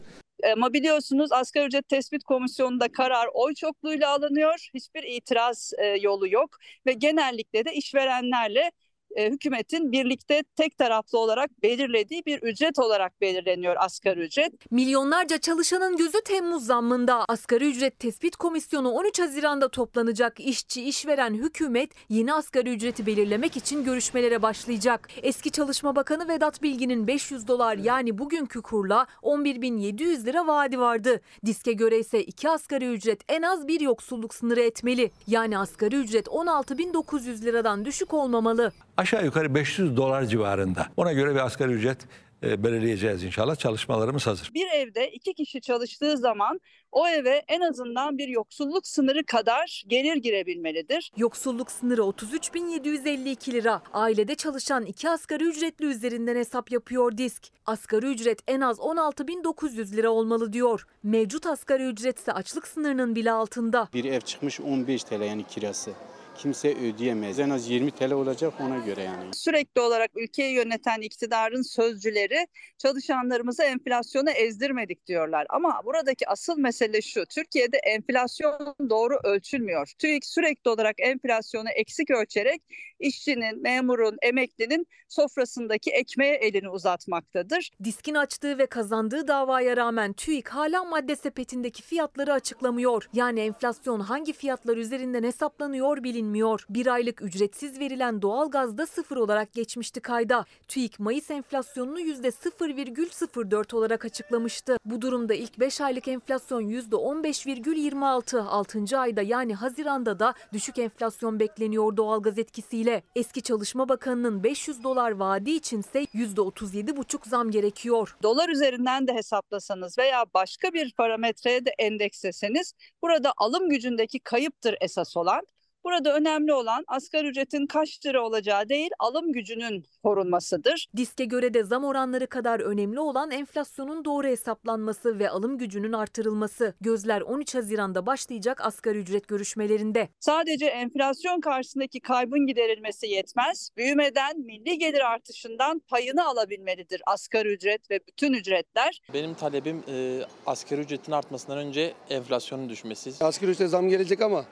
Ama 0.53 0.73
biliyorsunuz 0.73 1.31
asgari 1.31 1.65
ücret 1.65 1.89
tespit 1.89 2.23
komisyonunda 2.23 2.87
karar 2.91 3.27
oy 3.33 3.53
çokluğuyla 3.53 4.13
alınıyor. 4.13 4.69
Hiçbir 4.73 5.03
itiraz 5.03 5.71
e, 5.77 5.85
yolu 5.85 6.27
yok 6.27 6.57
ve 6.85 6.93
genellikle 6.93 7.65
de 7.65 7.73
işverenlerle 7.73 8.71
e, 9.15 9.31
hükümetin 9.31 9.91
birlikte 9.91 10.43
tek 10.55 10.77
taraflı 10.77 11.19
olarak 11.19 11.63
belirlediği 11.63 12.25
bir 12.25 12.41
ücret 12.41 12.79
olarak 12.79 13.21
belirleniyor 13.21 13.75
asgari 13.79 14.19
ücret. 14.19 14.71
Milyonlarca 14.71 15.37
çalışanın 15.37 15.97
gözü 15.97 16.21
Temmuz 16.25 16.65
zammında. 16.65 17.25
Asgari 17.29 17.69
ücret 17.69 17.99
tespit 17.99 18.35
komisyonu 18.35 18.91
13 18.91 19.19
Haziran'da 19.19 19.69
toplanacak. 19.69 20.39
İşçi, 20.39 20.83
işveren, 20.83 21.33
hükümet 21.33 21.91
yeni 22.09 22.33
asgari 22.33 22.69
ücreti 22.69 23.05
belirlemek 23.05 23.57
için 23.57 23.83
görüşmelere 23.83 24.41
başlayacak. 24.41 25.09
Eski 25.23 25.51
Çalışma 25.51 25.95
Bakanı 25.95 26.27
Vedat 26.27 26.63
Bilgin'in 26.63 27.07
500 27.07 27.47
dolar 27.47 27.77
yani 27.77 28.17
bugünkü 28.17 28.61
kurla 28.61 29.07
11.700 29.23 30.25
lira 30.25 30.47
vaadi 30.47 30.79
vardı. 30.79 31.21
Diske 31.45 31.73
göre 31.73 31.99
ise 31.99 32.23
iki 32.23 32.49
asgari 32.49 32.85
ücret 32.85 33.21
en 33.27 33.41
az 33.41 33.67
bir 33.67 33.79
yoksulluk 33.79 34.33
sınırı 34.33 34.61
etmeli. 34.61 35.11
Yani 35.27 35.57
asgari 35.57 35.95
ücret 35.95 36.27
16.900 36.27 37.41
liradan 37.45 37.85
düşük 37.85 38.13
olmamalı. 38.13 38.71
Aşağı 38.97 39.25
yukarı 39.25 39.55
500 39.55 39.97
dolar 39.97 40.25
civarında. 40.25 40.87
Ona 40.97 41.13
göre 41.13 41.35
bir 41.35 41.39
asgari 41.39 41.71
ücret 41.71 41.97
e, 42.43 42.63
belirleyeceğiz 42.63 43.23
inşallah. 43.23 43.55
Çalışmalarımız 43.55 44.27
hazır. 44.27 44.51
Bir 44.53 44.67
evde 44.67 45.11
iki 45.11 45.33
kişi 45.33 45.61
çalıştığı 45.61 46.17
zaman 46.17 46.59
o 46.91 47.07
eve 47.07 47.43
en 47.47 47.61
azından 47.61 48.17
bir 48.17 48.27
yoksulluk 48.27 48.87
sınırı 48.87 49.25
kadar 49.25 49.83
gelir 49.87 50.15
girebilmelidir. 50.15 51.11
Yoksulluk 51.17 51.71
sınırı 51.71 52.01
33.752 52.01 53.51
lira. 53.51 53.81
Ailede 53.93 54.35
çalışan 54.35 54.85
iki 54.85 55.09
asgari 55.09 55.43
ücretli 55.43 55.85
üzerinden 55.85 56.35
hesap 56.35 56.71
yapıyor 56.71 57.17
disk. 57.17 57.43
Asgari 57.65 58.05
ücret 58.05 58.39
en 58.47 58.61
az 58.61 58.77
16.900 58.77 59.95
lira 59.95 60.09
olmalı 60.09 60.53
diyor. 60.53 60.87
Mevcut 61.03 61.45
asgari 61.45 61.83
ücret 61.83 62.19
ise 62.19 62.31
açlık 62.31 62.67
sınırının 62.67 63.15
bile 63.15 63.31
altında. 63.31 63.89
Bir 63.93 64.05
ev 64.05 64.21
çıkmış 64.21 64.61
15 64.61 65.03
TL 65.03 65.21
yani 65.21 65.43
kirası 65.47 65.91
kimse 66.37 66.75
ödeyemez. 66.77 67.39
En 67.39 67.49
az 67.49 67.69
20 67.69 67.91
TL 67.91 68.11
olacak 68.11 68.53
ona 68.61 68.77
göre 68.77 69.03
yani. 69.03 69.33
Sürekli 69.33 69.81
olarak 69.81 70.11
ülkeyi 70.15 70.53
yöneten 70.53 71.01
iktidarın 71.01 71.61
sözcüleri 71.61 72.47
çalışanlarımızı 72.77 73.63
enflasyona 73.63 74.31
ezdirmedik 74.31 75.07
diyorlar. 75.07 75.45
Ama 75.49 75.81
buradaki 75.85 76.29
asıl 76.29 76.57
mesele 76.57 77.01
şu. 77.01 77.25
Türkiye'de 77.25 77.77
enflasyon 77.77 78.75
doğru 78.89 79.19
ölçülmüyor. 79.23 79.91
TÜİK 79.97 80.25
sürekli 80.25 80.69
olarak 80.69 80.95
enflasyonu 80.99 81.69
eksik 81.69 82.11
ölçerek 82.11 82.61
işçinin, 82.99 83.61
memurun, 83.61 84.17
emeklinin 84.21 84.87
sofrasındaki 85.09 85.91
ekmeğe 85.91 86.35
elini 86.35 86.69
uzatmaktadır. 86.69 87.71
Diskin 87.83 88.15
açtığı 88.15 88.57
ve 88.57 88.65
kazandığı 88.65 89.27
davaya 89.27 89.77
rağmen 89.77 90.13
TÜİK 90.13 90.49
hala 90.49 90.83
madde 90.83 91.15
sepetindeki 91.15 91.83
fiyatları 91.83 92.33
açıklamıyor. 92.33 93.09
Yani 93.13 93.39
enflasyon 93.39 93.99
hangi 93.99 94.33
fiyatlar 94.33 94.77
üzerinden 94.77 95.23
hesaplanıyor 95.23 96.03
bilinmiyor. 96.25 96.65
Bir 96.69 96.87
aylık 96.87 97.21
ücretsiz 97.21 97.79
verilen 97.79 98.21
doğalgazda 98.21 98.85
sıfır 98.85 99.17
olarak 99.17 99.53
geçmişti 99.53 99.99
kayda. 99.99 100.45
TÜİK 100.67 100.99
Mayıs 100.99 101.31
enflasyonunu 101.31 101.99
%0,04 101.99 103.75
olarak 103.75 104.05
açıklamıştı. 104.05 104.77
Bu 104.85 105.01
durumda 105.01 105.33
ilk 105.33 105.59
5 105.59 105.81
aylık 105.81 106.07
enflasyon 106.07 106.61
%15,26. 106.61 108.39
6. 108.41 108.99
ayda 108.99 109.21
yani 109.21 109.55
Haziran'da 109.55 110.19
da 110.19 110.33
düşük 110.53 110.79
enflasyon 110.79 111.39
bekleniyor 111.39 111.97
doğalgaz 111.97 112.39
etkisiyle. 112.39 113.03
Eski 113.15 113.41
Çalışma 113.41 113.89
Bakanı'nın 113.89 114.43
500 114.43 114.83
dolar 114.83 115.11
vaadi 115.11 115.51
içinse 115.51 116.03
%37,5 116.03 117.29
zam 117.29 117.51
gerekiyor. 117.51 118.15
Dolar 118.23 118.49
üzerinden 118.49 119.07
de 119.07 119.13
hesaplasanız 119.13 119.97
veya 119.97 120.25
başka 120.33 120.73
bir 120.73 120.93
parametreye 120.93 121.65
de 121.65 121.71
endeksleseniz 121.79 122.73
burada 123.01 123.33
alım 123.37 123.69
gücündeki 123.69 124.19
kayıptır 124.19 124.77
esas 124.81 125.17
olan. 125.17 125.41
Burada 125.85 126.15
önemli 126.15 126.53
olan 126.53 126.83
asgari 126.87 127.27
ücretin 127.27 127.67
kaç 127.67 128.05
lira 128.05 128.21
olacağı 128.25 128.69
değil, 128.69 128.89
alım 128.99 129.31
gücünün 129.31 129.83
korunmasıdır. 130.03 130.87
Diske 130.97 131.25
göre 131.25 131.53
de 131.53 131.63
zam 131.63 131.83
oranları 131.83 132.27
kadar 132.27 132.59
önemli 132.59 132.99
olan 132.99 133.31
enflasyonun 133.31 134.05
doğru 134.05 134.27
hesaplanması 134.27 135.19
ve 135.19 135.29
alım 135.29 135.57
gücünün 135.57 135.93
artırılması. 135.93 136.73
Gözler 136.81 137.21
13 137.21 137.55
Haziran'da 137.55 138.05
başlayacak 138.05 138.61
asgari 138.61 138.97
ücret 138.97 139.27
görüşmelerinde. 139.27 140.09
Sadece 140.19 140.65
enflasyon 140.65 141.39
karşısındaki 141.41 141.99
kaybın 141.99 142.47
giderilmesi 142.47 143.07
yetmez. 143.07 143.69
Büyümeden 143.77 144.39
milli 144.39 144.77
gelir 144.77 145.11
artışından 145.11 145.79
payını 145.79 146.25
alabilmelidir 146.27 147.01
asgari 147.05 147.53
ücret 147.53 147.91
ve 147.91 147.99
bütün 148.07 148.33
ücretler. 148.33 149.01
Benim 149.13 149.33
talebim 149.33 149.83
e, 149.87 150.21
asgari 150.45 150.81
ücretin 150.81 151.11
artmasından 151.11 151.57
önce 151.57 151.93
enflasyonun 152.09 152.69
düşmesi. 152.69 153.25
Asgari 153.25 153.51
ücrete 153.51 153.67
zam 153.67 153.89
gelecek 153.89 154.21
ama 154.21 154.45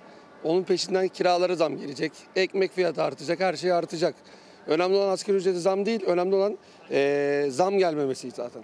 onun 0.43 0.63
peşinden 0.63 1.08
kiralara 1.08 1.56
zam 1.56 1.77
gelecek. 1.77 2.12
Ekmek 2.36 2.71
fiyatı 2.71 3.03
artacak, 3.03 3.39
her 3.39 3.53
şey 3.53 3.71
artacak. 3.71 4.15
Önemli 4.67 4.95
olan 4.95 5.10
asgari 5.10 5.38
ücrete 5.38 5.60
zam 5.60 5.86
değil, 5.86 6.03
önemli 6.06 6.36
olan 6.36 6.58
eee, 6.91 7.49
zam 7.49 7.77
gelmemesi 7.77 8.32
zaten. 8.32 8.63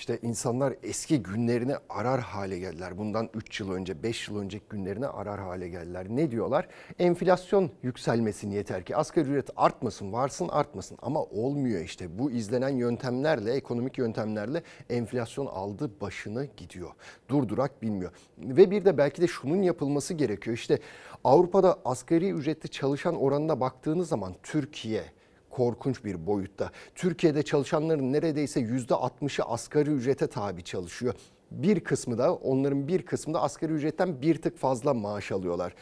İşte 0.00 0.18
insanlar 0.22 0.74
eski 0.82 1.22
günlerini 1.22 1.74
arar 1.88 2.20
hale 2.20 2.58
geldiler. 2.58 2.98
Bundan 2.98 3.30
3 3.34 3.60
yıl 3.60 3.72
önce, 3.72 4.02
5 4.02 4.28
yıl 4.28 4.38
önceki 4.38 4.64
günlerini 4.70 5.06
arar 5.06 5.40
hale 5.40 5.68
geldiler. 5.68 6.06
Ne 6.08 6.30
diyorlar? 6.30 6.68
Enflasyon 6.98 7.70
yükselmesin 7.82 8.50
yeter 8.50 8.84
ki. 8.84 8.96
Asgari 8.96 9.28
ücret 9.28 9.50
artmasın, 9.56 10.12
varsın 10.12 10.48
artmasın. 10.48 10.98
Ama 11.02 11.22
olmuyor 11.22 11.80
işte. 11.80 12.18
Bu 12.18 12.30
izlenen 12.30 12.68
yöntemlerle, 12.68 13.52
ekonomik 13.52 13.98
yöntemlerle 13.98 14.62
enflasyon 14.90 15.46
aldı 15.46 15.90
başını 16.00 16.46
gidiyor. 16.56 16.90
Durdurak 17.28 17.82
bilmiyor. 17.82 18.12
Ve 18.38 18.70
bir 18.70 18.84
de 18.84 18.98
belki 18.98 19.22
de 19.22 19.26
şunun 19.26 19.62
yapılması 19.62 20.14
gerekiyor. 20.14 20.56
İşte 20.56 20.78
Avrupa'da 21.24 21.78
asgari 21.84 22.30
ücretli 22.30 22.68
çalışan 22.68 23.16
oranına 23.16 23.60
baktığınız 23.60 24.08
zaman 24.08 24.34
Türkiye, 24.42 25.04
korkunç 25.50 26.04
bir 26.04 26.26
boyutta. 26.26 26.70
Türkiye'de 26.94 27.42
çalışanların 27.42 28.12
neredeyse 28.12 28.60
%60'ı 28.60 29.44
asgari 29.44 29.90
ücrete 29.90 30.26
tabi 30.26 30.64
çalışıyor. 30.64 31.14
Bir 31.50 31.80
kısmı 31.80 32.18
da 32.18 32.34
onların 32.34 32.88
bir 32.88 33.02
kısmı 33.02 33.34
da 33.34 33.42
asgari 33.42 33.72
ücretten 33.72 34.22
bir 34.22 34.42
tık 34.42 34.58
fazla 34.58 34.94
maaş 34.94 35.32
alıyorlar. 35.32 35.74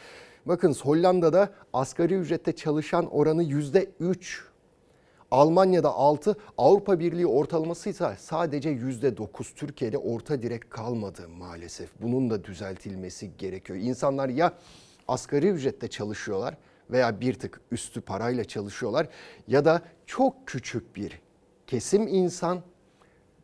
Bakın 0.45 0.73
Hollanda'da 0.73 1.49
asgari 1.73 2.13
ücrette 2.13 2.55
çalışan 2.55 3.05
oranı 3.11 3.43
%3. 3.43 4.41
Almanya'da 5.31 5.93
6, 5.93 6.35
Avrupa 6.57 6.99
Birliği 6.99 7.27
ortalaması 7.27 7.89
ise 7.89 8.15
sadece 8.19 8.69
%9. 8.69 9.55
Türkiye'de 9.55 9.97
orta 9.97 10.41
direk 10.41 10.69
kalmadı 10.69 11.29
maalesef. 11.29 11.89
Bunun 12.01 12.29
da 12.29 12.43
düzeltilmesi 12.43 13.37
gerekiyor. 13.37 13.79
İnsanlar 13.79 14.29
ya 14.29 14.53
asgari 15.07 15.47
ücrette 15.47 15.87
çalışıyorlar 15.87 16.57
veya 16.91 17.21
bir 17.21 17.33
tık 17.33 17.61
üstü 17.71 18.01
parayla 18.01 18.43
çalışıyorlar 18.43 19.07
ya 19.47 19.65
da 19.65 19.81
çok 20.05 20.47
küçük 20.47 20.95
bir 20.95 21.21
kesim 21.67 22.07
insan 22.07 22.61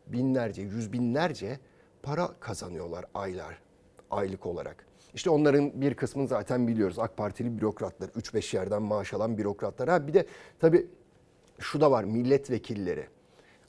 binlerce, 0.06 0.62
yüz 0.62 0.92
binlerce 0.92 1.58
para 2.02 2.30
kazanıyorlar 2.40 3.04
aylar, 3.14 3.58
aylık 4.10 4.46
olarak. 4.46 4.86
İşte 5.14 5.30
onların 5.30 5.80
bir 5.80 5.94
kısmını 5.94 6.28
zaten 6.28 6.68
biliyoruz. 6.68 6.98
AK 6.98 7.16
Partili 7.16 7.58
bürokratlar, 7.58 8.08
3-5 8.08 8.56
yerden 8.56 8.82
maaş 8.82 9.14
alan 9.14 9.38
bürokratlar. 9.38 9.88
Ha 9.88 10.06
bir 10.06 10.14
de 10.14 10.26
tabii 10.58 10.86
şu 11.58 11.80
da 11.80 11.90
var 11.90 12.04
milletvekilleri. 12.04 13.06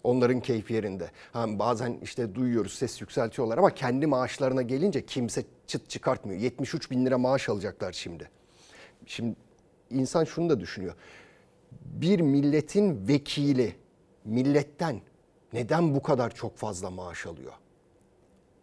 Onların 0.03 0.39
keyfi 0.39 0.73
yerinde. 0.73 1.11
Ha, 1.33 1.59
bazen 1.59 1.97
işte 2.03 2.35
duyuyoruz 2.35 2.73
ses 2.73 3.01
yükseltiyorlar 3.01 3.57
ama 3.57 3.73
kendi 3.73 4.07
maaşlarına 4.07 4.61
gelince 4.61 5.05
kimse 5.05 5.43
çıt 5.67 5.89
çıkartmıyor. 5.89 6.39
73 6.39 6.91
bin 6.91 7.05
lira 7.05 7.17
maaş 7.17 7.49
alacaklar 7.49 7.93
şimdi. 7.93 8.29
Şimdi 9.05 9.35
insan 9.89 10.23
şunu 10.23 10.49
da 10.49 10.59
düşünüyor. 10.59 10.93
Bir 11.85 12.19
milletin 12.19 13.07
vekili 13.07 13.75
milletten 14.25 15.01
neden 15.53 15.95
bu 15.95 16.01
kadar 16.01 16.35
çok 16.35 16.57
fazla 16.57 16.89
maaş 16.89 17.25
alıyor? 17.25 17.53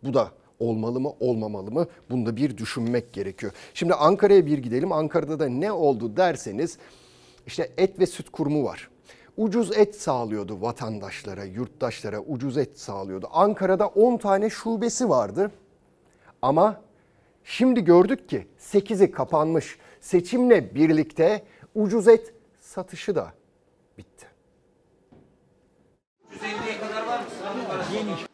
Bu 0.03 0.15
da 0.15 0.31
olmalı 0.59 1.01
mı 1.01 1.13
olmamalı 1.21 1.71
mı? 1.71 1.87
Bunda 2.11 2.37
bir 2.37 2.59
düşünmek 2.59 3.13
gerekiyor. 3.13 3.53
Şimdi 3.75 3.95
Ankara'ya 3.95 4.47
bir 4.47 4.59
gidelim. 4.59 4.93
Ankara'da 4.93 5.39
da 5.39 5.49
ne 5.49 5.73
oldu 5.73 6.17
derseniz 6.17 6.79
işte 7.47 7.71
et 7.77 8.01
ve 8.01 8.07
süt 8.07 8.31
kurumu 8.31 8.65
var. 8.65 8.91
Ucuz 9.37 9.79
et 9.79 9.97
sağlıyordu 9.97 10.61
vatandaşlara, 10.61 11.45
yurttaşlara 11.45 12.21
ucuz 12.21 12.59
et 12.59 12.79
sağlıyordu. 12.79 13.29
Ankara'da 13.33 13.87
10 13.87 14.17
tane 14.17 14.51
şubesi 14.51 15.09
vardı. 15.09 15.51
Ama 16.43 16.81
şimdi 17.45 17.85
gördük 17.85 18.29
ki 18.29 18.47
8'i 18.59 19.11
kapanmış. 19.11 19.79
Seçimle 20.05 20.75
birlikte 20.75 21.45
ucuz 21.75 22.09
et 22.09 22.35
satışı 22.61 23.15
da 23.15 23.35
bitti. 23.99 24.27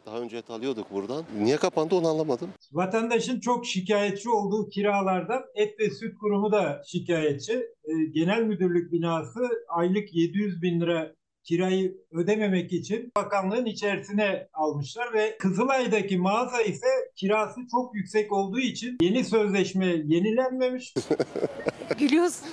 Daha 0.06 0.20
önce 0.20 0.36
et 0.36 0.50
alıyorduk 0.50 0.90
buradan. 0.92 1.24
Niye 1.38 1.56
kapandı 1.56 1.94
onu 1.94 2.08
anlamadım. 2.08 2.48
Vatandaşın 2.72 3.40
çok 3.40 3.66
şikayetçi 3.66 4.30
olduğu 4.30 4.68
kiralardan 4.68 5.42
Et 5.54 5.80
ve 5.80 5.90
Süt 5.90 6.18
Kurumu 6.18 6.52
da 6.52 6.82
şikayetçi. 6.86 7.52
E, 7.84 7.92
Genel 8.14 8.42
Müdürlük 8.42 8.92
binası 8.92 9.40
aylık 9.68 10.14
700 10.14 10.62
bin 10.62 10.80
lira 10.80 11.14
kirayı 11.44 11.96
ödememek 12.12 12.72
için 12.72 13.12
bakanlığın 13.16 13.66
içerisine 13.66 14.48
almışlar 14.52 15.14
ve 15.14 15.36
Kızılay'daki 15.38 16.18
mağaza 16.18 16.62
ise 16.62 16.86
kirası 17.16 17.60
çok 17.70 17.94
yüksek 17.94 18.32
olduğu 18.32 18.60
için 18.60 18.98
yeni 19.02 19.24
sözleşme 19.24 19.86
yenilenmemiş. 19.86 20.94
Gülüyorsunuz. 21.98 22.52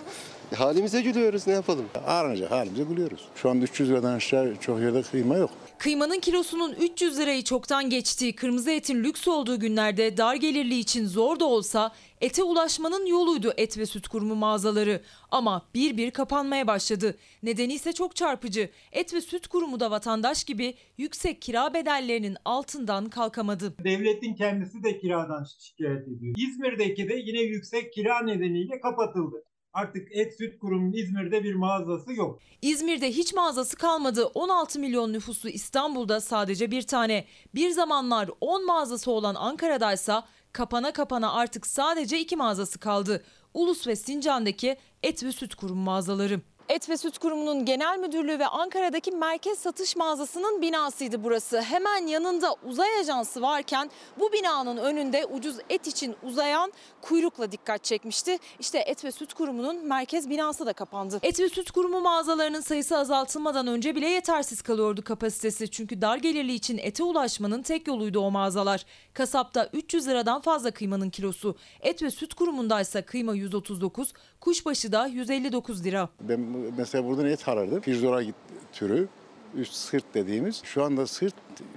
Halimize 0.55 1.01
gülüyoruz 1.01 1.47
ne 1.47 1.53
yapalım. 1.53 1.85
Aranacak 2.05 2.51
halimize 2.51 2.83
gülüyoruz. 2.83 3.27
Şu 3.35 3.49
anda 3.49 3.63
300 3.65 3.89
liradan 3.89 4.13
aşağı 4.13 4.55
çok 4.61 4.79
yerde 4.79 5.01
kıyma 5.01 5.37
yok. 5.37 5.51
Kıymanın 5.79 6.19
kilosunun 6.19 6.75
300 6.81 7.19
lirayı 7.19 7.43
çoktan 7.43 7.89
geçtiği 7.89 8.35
kırmızı 8.35 8.71
etin 8.71 9.03
lüks 9.03 9.27
olduğu 9.27 9.59
günlerde 9.59 10.17
dar 10.17 10.35
gelirli 10.35 10.79
için 10.79 11.05
zor 11.05 11.39
da 11.39 11.45
olsa 11.45 11.91
ete 12.21 12.43
ulaşmanın 12.43 13.05
yoluydu 13.05 13.53
et 13.57 13.77
ve 13.77 13.85
süt 13.85 14.07
kurumu 14.07 14.35
mağazaları. 14.35 15.01
Ama 15.31 15.65
bir 15.73 15.97
bir 15.97 16.11
kapanmaya 16.11 16.67
başladı. 16.67 17.17
Nedeni 17.43 17.73
ise 17.73 17.93
çok 17.93 18.15
çarpıcı. 18.15 18.69
Et 18.91 19.13
ve 19.13 19.21
süt 19.21 19.47
kurumu 19.47 19.79
da 19.79 19.91
vatandaş 19.91 20.43
gibi 20.43 20.73
yüksek 20.97 21.41
kira 21.41 21.73
bedellerinin 21.73 22.37
altından 22.45 23.09
kalkamadı. 23.09 23.73
Devletin 23.83 24.35
kendisi 24.35 24.83
de 24.83 24.99
kiradan 24.99 25.45
şikayet 25.59 26.07
ediyor. 26.07 26.35
İzmir'deki 26.37 27.09
de 27.09 27.13
yine 27.13 27.41
yüksek 27.41 27.93
kira 27.93 28.21
nedeniyle 28.21 28.79
kapatıldı. 28.79 29.43
Artık 29.77 30.07
Et 30.11 30.37
Süt 30.37 30.59
Kurumu'nun 30.59 30.93
İzmir'de 30.93 31.43
bir 31.43 31.53
mağazası 31.55 32.13
yok. 32.13 32.39
İzmir'de 32.61 33.11
hiç 33.11 33.33
mağazası 33.33 33.75
kalmadı. 33.75 34.25
16 34.25 34.79
milyon 34.79 35.13
nüfuslu 35.13 35.49
İstanbul'da 35.49 36.21
sadece 36.21 36.71
bir 36.71 36.81
tane. 36.81 37.25
Bir 37.55 37.69
zamanlar 37.69 38.29
10 38.41 38.65
mağazası 38.65 39.11
olan 39.11 39.35
Ankara'daysa 39.35 40.27
kapana 40.53 40.93
kapana 40.93 41.33
artık 41.33 41.67
sadece 41.67 42.19
iki 42.19 42.35
mağazası 42.35 42.79
kaldı. 42.79 43.23
Ulus 43.53 43.87
ve 43.87 43.95
Sincan'daki 43.95 44.77
et 45.03 45.23
ve 45.23 45.31
süt 45.31 45.55
kurumu 45.55 45.83
mağazaları. 45.83 46.41
Et 46.69 46.89
ve 46.89 46.97
Süt 46.97 47.17
Kurumu'nun 47.17 47.65
genel 47.65 47.99
müdürlüğü 47.99 48.39
ve 48.39 48.47
Ankara'daki 48.47 49.11
merkez 49.11 49.59
satış 49.59 49.95
mağazasının 49.95 50.61
binasıydı 50.61 51.23
burası. 51.23 51.61
Hemen 51.61 52.07
yanında 52.07 52.55
uzay 52.65 52.99
ajansı 52.99 53.41
varken 53.41 53.91
bu 54.19 54.33
binanın 54.33 54.77
önünde 54.77 55.25
ucuz 55.25 55.57
et 55.69 55.87
için 55.87 56.15
uzayan 56.23 56.73
kuyrukla 57.11 57.51
dikkat 57.51 57.83
çekmişti. 57.83 58.37
İşte 58.59 58.79
Et 58.79 59.03
ve 59.05 59.11
Süt 59.11 59.33
Kurumu'nun 59.33 59.87
merkez 59.87 60.29
binası 60.29 60.65
da 60.65 60.73
kapandı. 60.73 61.19
Et 61.23 61.39
ve 61.39 61.49
Süt 61.49 61.71
Kurumu 61.71 62.01
mağazalarının 62.01 62.61
sayısı 62.61 62.97
azaltılmadan 62.97 63.67
önce 63.67 63.95
bile 63.95 64.07
yetersiz 64.09 64.61
kalıyordu 64.61 65.01
kapasitesi. 65.03 65.71
Çünkü 65.71 66.01
dar 66.01 66.17
gelirli 66.17 66.53
için 66.53 66.77
ete 66.77 67.03
ulaşmanın 67.03 67.61
tek 67.61 67.87
yoluydu 67.87 68.19
o 68.19 68.31
mağazalar. 68.31 68.85
Kasapta 69.13 69.69
300 69.73 70.07
liradan 70.07 70.41
fazla 70.41 70.71
kıymanın 70.71 71.09
kilosu. 71.09 71.55
Et 71.81 72.03
ve 72.03 72.11
Süt 72.11 72.33
Kurumu'ndaysa 72.33 73.01
kıyma 73.01 73.35
139, 73.35 74.13
kuşbaşı 74.41 74.91
da 74.91 75.07
159 75.07 75.83
lira. 75.83 76.09
Ben 76.21 76.39
mesela 76.77 77.05
buradan 77.05 77.25
et 77.25 77.47
arardım. 77.47 77.81
Pirzola 77.81 78.23
git- 78.23 78.35
türü. 78.73 79.07
Üst 79.55 79.73
sırt 79.73 80.13
dediğimiz. 80.13 80.61
Şu 80.63 80.83
anda 80.83 81.07
sırt 81.07 81.35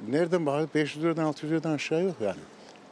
nereden 0.09 0.47
bakıyoruz? 0.47 0.75
500 0.75 1.05
liradan 1.05 1.25
600 1.25 1.53
liradan 1.53 1.73
aşağı 1.73 2.03
yok 2.03 2.15
yani. 2.21 2.39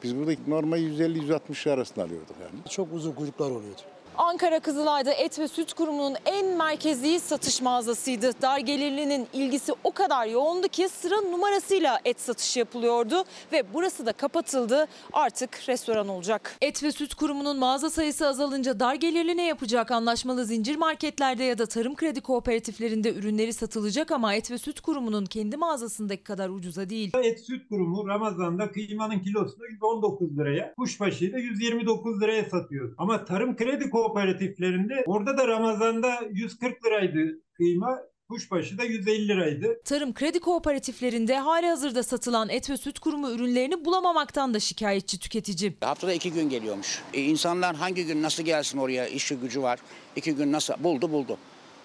Biz 0.02 0.16
burada 0.16 0.32
normal 0.46 0.78
150-160 0.78 1.70
arasında 1.70 2.04
alıyorduk 2.04 2.36
yani. 2.42 2.68
Çok 2.70 2.92
uzun 2.92 3.12
kuyruklar 3.12 3.50
oluyordu. 3.50 3.80
Ankara 4.18 4.60
Kızılay'da 4.60 5.12
Et 5.12 5.38
ve 5.38 5.48
Süt 5.48 5.72
Kurumu'nun 5.72 6.16
en 6.26 6.56
merkezi 6.56 7.20
satış 7.20 7.62
mağazasıydı. 7.62 8.30
Dar 8.42 8.58
gelirlinin 8.58 9.26
ilgisi 9.32 9.72
o 9.84 9.92
kadar 9.92 10.26
yoğundu 10.26 10.68
ki 10.68 10.88
sıra 10.88 11.20
numarasıyla 11.20 12.00
et 12.04 12.20
satışı 12.20 12.58
yapılıyordu 12.58 13.24
ve 13.52 13.62
burası 13.74 14.06
da 14.06 14.12
kapatıldı. 14.12 14.86
Artık 15.12 15.68
restoran 15.68 16.08
olacak. 16.08 16.56
Et 16.60 16.82
ve 16.82 16.92
Süt 16.92 17.14
Kurumu'nun 17.14 17.58
mağaza 17.58 17.90
sayısı 17.90 18.26
azalınca 18.28 18.80
dar 18.80 18.94
gelirli 18.94 19.36
ne 19.36 19.46
yapacak? 19.46 19.90
Anlaşmalı 19.90 20.44
zincir 20.44 20.76
marketlerde 20.76 21.44
ya 21.44 21.58
da 21.58 21.66
tarım 21.66 21.96
kredi 21.96 22.20
kooperatiflerinde 22.20 23.14
ürünleri 23.14 23.52
satılacak 23.52 24.10
ama 24.10 24.34
Et 24.34 24.50
ve 24.50 24.58
Süt 24.58 24.80
Kurumu'nun 24.80 25.26
kendi 25.26 25.56
mağazasındaki 25.56 26.22
kadar 26.22 26.48
ucuza 26.48 26.90
değil. 26.90 27.12
Et 27.22 27.40
Süt 27.40 27.68
Kurumu 27.68 28.08
Ramazan'da 28.08 28.72
kıymanın 28.72 29.18
kilosunu 29.18 29.66
119 29.66 30.38
liraya, 30.38 30.74
kuşbaşıyı 30.74 31.32
da 31.32 31.38
129 31.38 32.20
liraya 32.20 32.44
satıyor. 32.44 32.94
Ama 32.98 33.24
Tarım 33.24 33.56
Kredi 33.56 33.90
Kooperatifleri 33.90 34.07
kooperatiflerinde 34.08 35.02
orada 35.06 35.38
da 35.38 35.48
Ramazan'da 35.48 36.14
140 36.30 36.84
liraydı 36.84 37.42
kıyma. 37.54 37.98
Kuşbaşı 38.28 38.78
da 38.78 38.84
150 38.84 39.28
liraydı. 39.28 39.80
Tarım 39.84 40.14
kredi 40.14 40.40
kooperatiflerinde 40.40 41.38
hali 41.38 41.66
hazırda 41.66 42.02
satılan 42.02 42.48
et 42.48 42.70
ve 42.70 42.76
süt 42.76 42.98
kurumu 42.98 43.30
ürünlerini 43.30 43.84
bulamamaktan 43.84 44.54
da 44.54 44.60
şikayetçi 44.60 45.18
tüketici. 45.18 45.72
Haftada 45.80 46.12
iki 46.12 46.32
gün 46.32 46.48
geliyormuş. 46.48 47.02
E, 47.14 47.22
insanlar 47.22 47.76
hangi 47.76 48.06
gün 48.06 48.22
nasıl 48.22 48.42
gelsin 48.42 48.78
oraya 48.78 49.06
işi 49.06 49.36
gücü 49.36 49.62
var. 49.62 49.78
İki 50.16 50.34
gün 50.34 50.52
nasıl 50.52 50.74
buldu 50.84 51.12
buldu. 51.12 51.38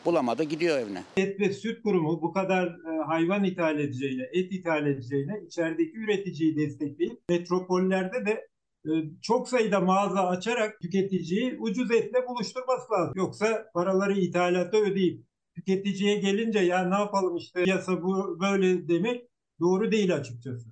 Bulamadı 0.05 0.43
gidiyor 0.43 0.77
evine. 0.77 1.03
Et 1.17 1.39
ve 1.39 1.53
süt 1.53 1.83
kurumu 1.83 2.21
bu 2.21 2.33
kadar 2.33 2.67
e, 2.67 3.03
hayvan 3.07 3.43
ithal 3.43 3.79
edeceğine, 3.79 4.23
et 4.33 4.51
ithal 4.51 4.87
edeceğine 4.87 5.41
içerideki 5.47 5.97
üreticiyi 5.97 6.57
destekleyip 6.57 7.19
metropollerde 7.29 8.25
de 8.25 8.47
çok 9.21 9.49
sayıda 9.49 9.79
mağaza 9.79 10.27
açarak 10.27 10.81
tüketiciyi 10.81 11.57
ucuz 11.59 11.91
etle 11.91 12.27
buluşturması 12.27 12.93
lazım. 12.93 13.13
Yoksa 13.15 13.65
paraları 13.73 14.13
ithalata 14.13 14.77
ödeyip 14.77 15.25
tüketiciye 15.55 16.17
gelince 16.17 16.59
ya 16.59 16.89
ne 16.89 16.95
yapalım 16.95 17.37
işte 17.37 17.63
yasa 17.65 18.03
bu 18.03 18.39
böyle 18.39 18.87
demek 18.87 19.29
doğru 19.59 19.91
değil 19.91 20.15
açıkçası. 20.15 20.69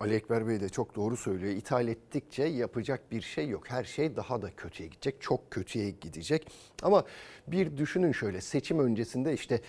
Ali 0.00 0.14
Ekber 0.14 0.48
Bey 0.48 0.60
de 0.60 0.68
çok 0.68 0.96
doğru 0.96 1.16
söylüyor. 1.16 1.52
İthal 1.52 1.88
ettikçe 1.88 2.42
yapacak 2.42 3.12
bir 3.12 3.20
şey 3.20 3.48
yok. 3.48 3.70
Her 3.70 3.84
şey 3.84 4.16
daha 4.16 4.42
da 4.42 4.50
kötüye 4.56 4.88
gidecek. 4.88 5.20
Çok 5.20 5.50
kötüye 5.50 5.90
gidecek. 5.90 6.46
Ama 6.82 7.04
bir 7.46 7.76
düşünün 7.76 8.12
şöyle 8.12 8.40
seçim 8.40 8.78
öncesinde 8.78 9.34
işte 9.34 9.60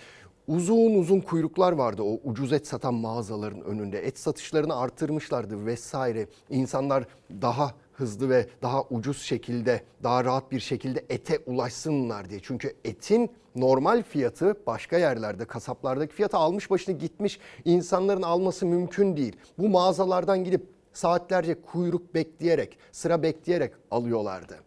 uzun 0.50 0.94
uzun 0.94 1.20
kuyruklar 1.20 1.72
vardı 1.72 2.02
o 2.02 2.20
ucuz 2.24 2.52
et 2.52 2.66
satan 2.66 2.94
mağazaların 2.94 3.60
önünde. 3.60 3.98
Et 3.98 4.18
satışlarını 4.18 4.76
artırmışlardı 4.76 5.66
vesaire. 5.66 6.26
İnsanlar 6.50 7.04
daha 7.42 7.74
hızlı 7.92 8.30
ve 8.30 8.46
daha 8.62 8.82
ucuz 8.82 9.22
şekilde, 9.22 9.82
daha 10.02 10.24
rahat 10.24 10.52
bir 10.52 10.60
şekilde 10.60 11.04
ete 11.08 11.38
ulaşsınlar 11.46 12.30
diye. 12.30 12.40
Çünkü 12.42 12.72
etin 12.84 13.30
normal 13.56 14.02
fiyatı 14.02 14.54
başka 14.66 14.98
yerlerde, 14.98 15.44
kasaplardaki 15.44 16.14
fiyatı 16.14 16.36
almış 16.36 16.70
başını 16.70 16.98
gitmiş. 16.98 17.38
İnsanların 17.64 18.22
alması 18.22 18.66
mümkün 18.66 19.16
değil. 19.16 19.36
Bu 19.58 19.68
mağazalardan 19.68 20.44
gidip 20.44 20.66
saatlerce 20.92 21.62
kuyruk 21.62 22.14
bekleyerek, 22.14 22.78
sıra 22.92 23.22
bekleyerek 23.22 23.72
alıyorlardı. 23.90 24.58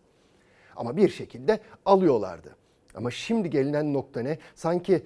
Ama 0.75 0.97
bir 0.97 1.09
şekilde 1.09 1.59
alıyorlardı. 1.85 2.55
Ama 2.95 3.11
şimdi 3.11 3.49
gelinen 3.49 3.93
nokta 3.93 4.21
ne? 4.21 4.37
Sanki 4.55 5.03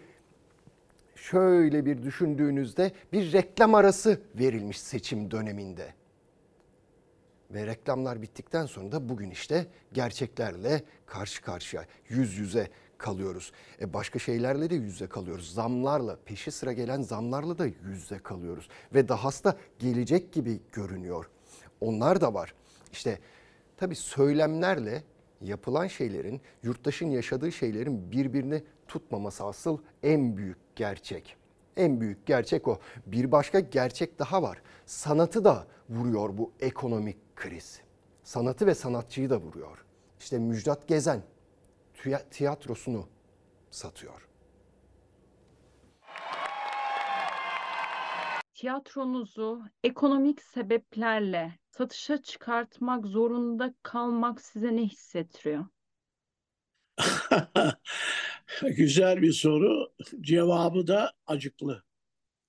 şöyle 1.18 1.86
bir 1.86 2.04
düşündüğünüzde 2.04 2.92
bir 3.14 3.34
reklam 3.34 3.76
arası 3.76 4.22
verilmiş 4.36 4.82
seçim 4.82 5.32
döneminde. 5.32 5.94
Ve 7.52 7.68
reklamlar 7.68 8.22
bittikten 8.22 8.66
sonra 8.66 8.92
da 8.92 9.10
bugün 9.10 9.32
işte 9.32 9.68
gerçeklerle 9.94 10.84
karşı 11.06 11.42
karşıya, 11.42 11.86
yüz 12.10 12.38
yüze 12.38 12.70
kalıyoruz. 12.98 13.52
E 13.82 13.94
başka 13.94 14.20
şeylerle 14.20 14.70
de 14.70 14.76
yüz 14.76 14.94
yüze 14.94 15.08
kalıyoruz. 15.08 15.54
Zamlarla, 15.54 16.18
peşi 16.26 16.52
sıra 16.52 16.74
gelen 16.74 17.02
zamlarla 17.02 17.58
da 17.58 17.66
yüz 17.66 18.02
yüze 18.02 18.20
kalıyoruz. 18.20 18.70
Ve 18.94 19.08
dahası 19.08 19.44
da 19.44 19.58
gelecek 19.80 20.34
gibi 20.34 20.60
görünüyor. 20.72 21.30
Onlar 21.82 22.22
da 22.22 22.34
var. 22.34 22.54
İşte 22.92 23.20
tabii 23.78 23.96
söylemlerle 23.96 25.04
yapılan 25.42 25.88
şeylerin, 25.88 26.42
yurttaşın 26.64 27.10
yaşadığı 27.10 27.52
şeylerin 27.52 28.12
birbirini 28.12 28.64
tutmaması 28.88 29.44
asıl 29.44 29.78
en 30.04 30.38
büyük 30.38 30.67
gerçek. 30.78 31.36
En 31.78 32.02
büyük 32.02 32.26
gerçek 32.26 32.68
o. 32.68 32.80
Bir 33.06 33.32
başka 33.32 33.60
gerçek 33.60 34.20
daha 34.20 34.42
var. 34.42 34.62
Sanatı 34.86 35.46
da 35.46 35.68
vuruyor 35.90 36.38
bu 36.38 36.52
ekonomik 36.60 37.36
kriz. 37.36 37.82
Sanatı 38.24 38.68
ve 38.68 38.76
sanatçıyı 38.76 39.30
da 39.30 39.38
vuruyor. 39.38 39.86
İşte 40.20 40.40
Müjdat 40.40 40.88
Gezen 40.88 41.22
tiyatrosunu 42.32 43.08
satıyor. 43.72 44.28
Tiyatronuzu 48.54 49.62
ekonomik 49.84 50.42
sebeplerle 50.42 51.60
satışa 51.70 52.22
çıkartmak 52.22 53.06
zorunda 53.06 53.74
kalmak 53.84 54.42
size 54.42 54.76
ne 54.76 54.82
hissettiriyor? 54.82 55.66
Güzel 58.78 59.22
bir 59.22 59.32
soru. 59.32 59.88
Cevabı 60.22 60.88
da 60.88 61.12
acıklı. 61.28 61.84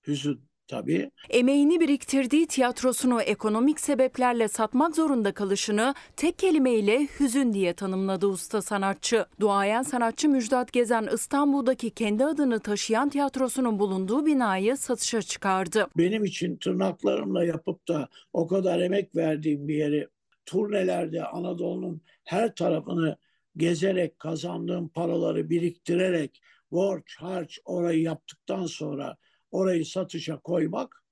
Hüzün 0.07 0.41
tabii. 0.69 1.11
Emeğini 1.31 1.81
biriktirdiği 1.81 2.47
tiyatrosunu 2.47 3.23
ekonomik 3.23 3.81
sebeplerle 3.81 4.49
satmak 4.49 4.97
zorunda 4.97 5.33
kalışını 5.33 5.95
tek 6.17 6.39
kelimeyle 6.39 7.09
hüzün 7.21 7.53
diye 7.53 7.73
tanımladı 7.73 8.27
usta 8.27 8.63
sanatçı. 8.63 9.27
Duayen 9.41 9.83
sanatçı 9.83 10.29
Müjdat 10.29 10.73
Gezen 10.73 11.09
İstanbul'daki 11.15 11.91
kendi 11.91 12.25
adını 12.25 12.61
taşıyan 12.61 13.09
tiyatrosunun 13.09 13.79
bulunduğu 13.79 14.27
binayı 14.27 14.77
satışa 14.77 15.23
çıkardı. 15.23 15.87
Benim 15.97 16.25
için 16.25 16.57
tırnaklarımla 16.57 17.45
yapıp 17.45 17.89
da 17.89 18.09
o 18.33 18.47
kadar 18.47 18.81
emek 18.81 19.17
verdiğim 19.17 19.69
bir 19.69 19.75
yeri 19.75 20.09
turnelerde 20.47 21.25
Anadolu'nun 21.25 22.01
her 22.25 22.55
tarafını 22.55 23.17
gezerek 23.59 24.19
kazandığım 24.19 24.89
paraları 24.89 25.51
biriktirerek 25.51 26.41
borç 26.71 27.17
harç 27.19 27.59
orayı 27.65 28.03
yaptıktan 28.03 28.67
sonra 28.67 29.17
orayı 29.51 29.87
satışa 29.87 30.39
koymak 30.39 31.05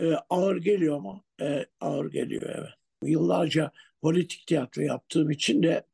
e, 0.00 0.14
ağır 0.30 0.56
geliyor 0.56 0.98
mu? 0.98 1.24
E, 1.40 1.66
ağır 1.80 2.12
geliyor 2.12 2.42
evet. 2.54 2.70
Yıllarca 3.02 3.72
politik 4.02 4.46
tiyatro 4.46 4.82
yaptığım 4.82 5.30
için 5.30 5.62
de 5.62 5.86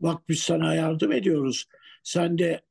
bak 0.00 0.28
biz 0.28 0.38
sana 0.38 0.74
yardım 0.74 1.12
ediyoruz. 1.12 1.68
Sen 2.02 2.38
de 2.38 2.62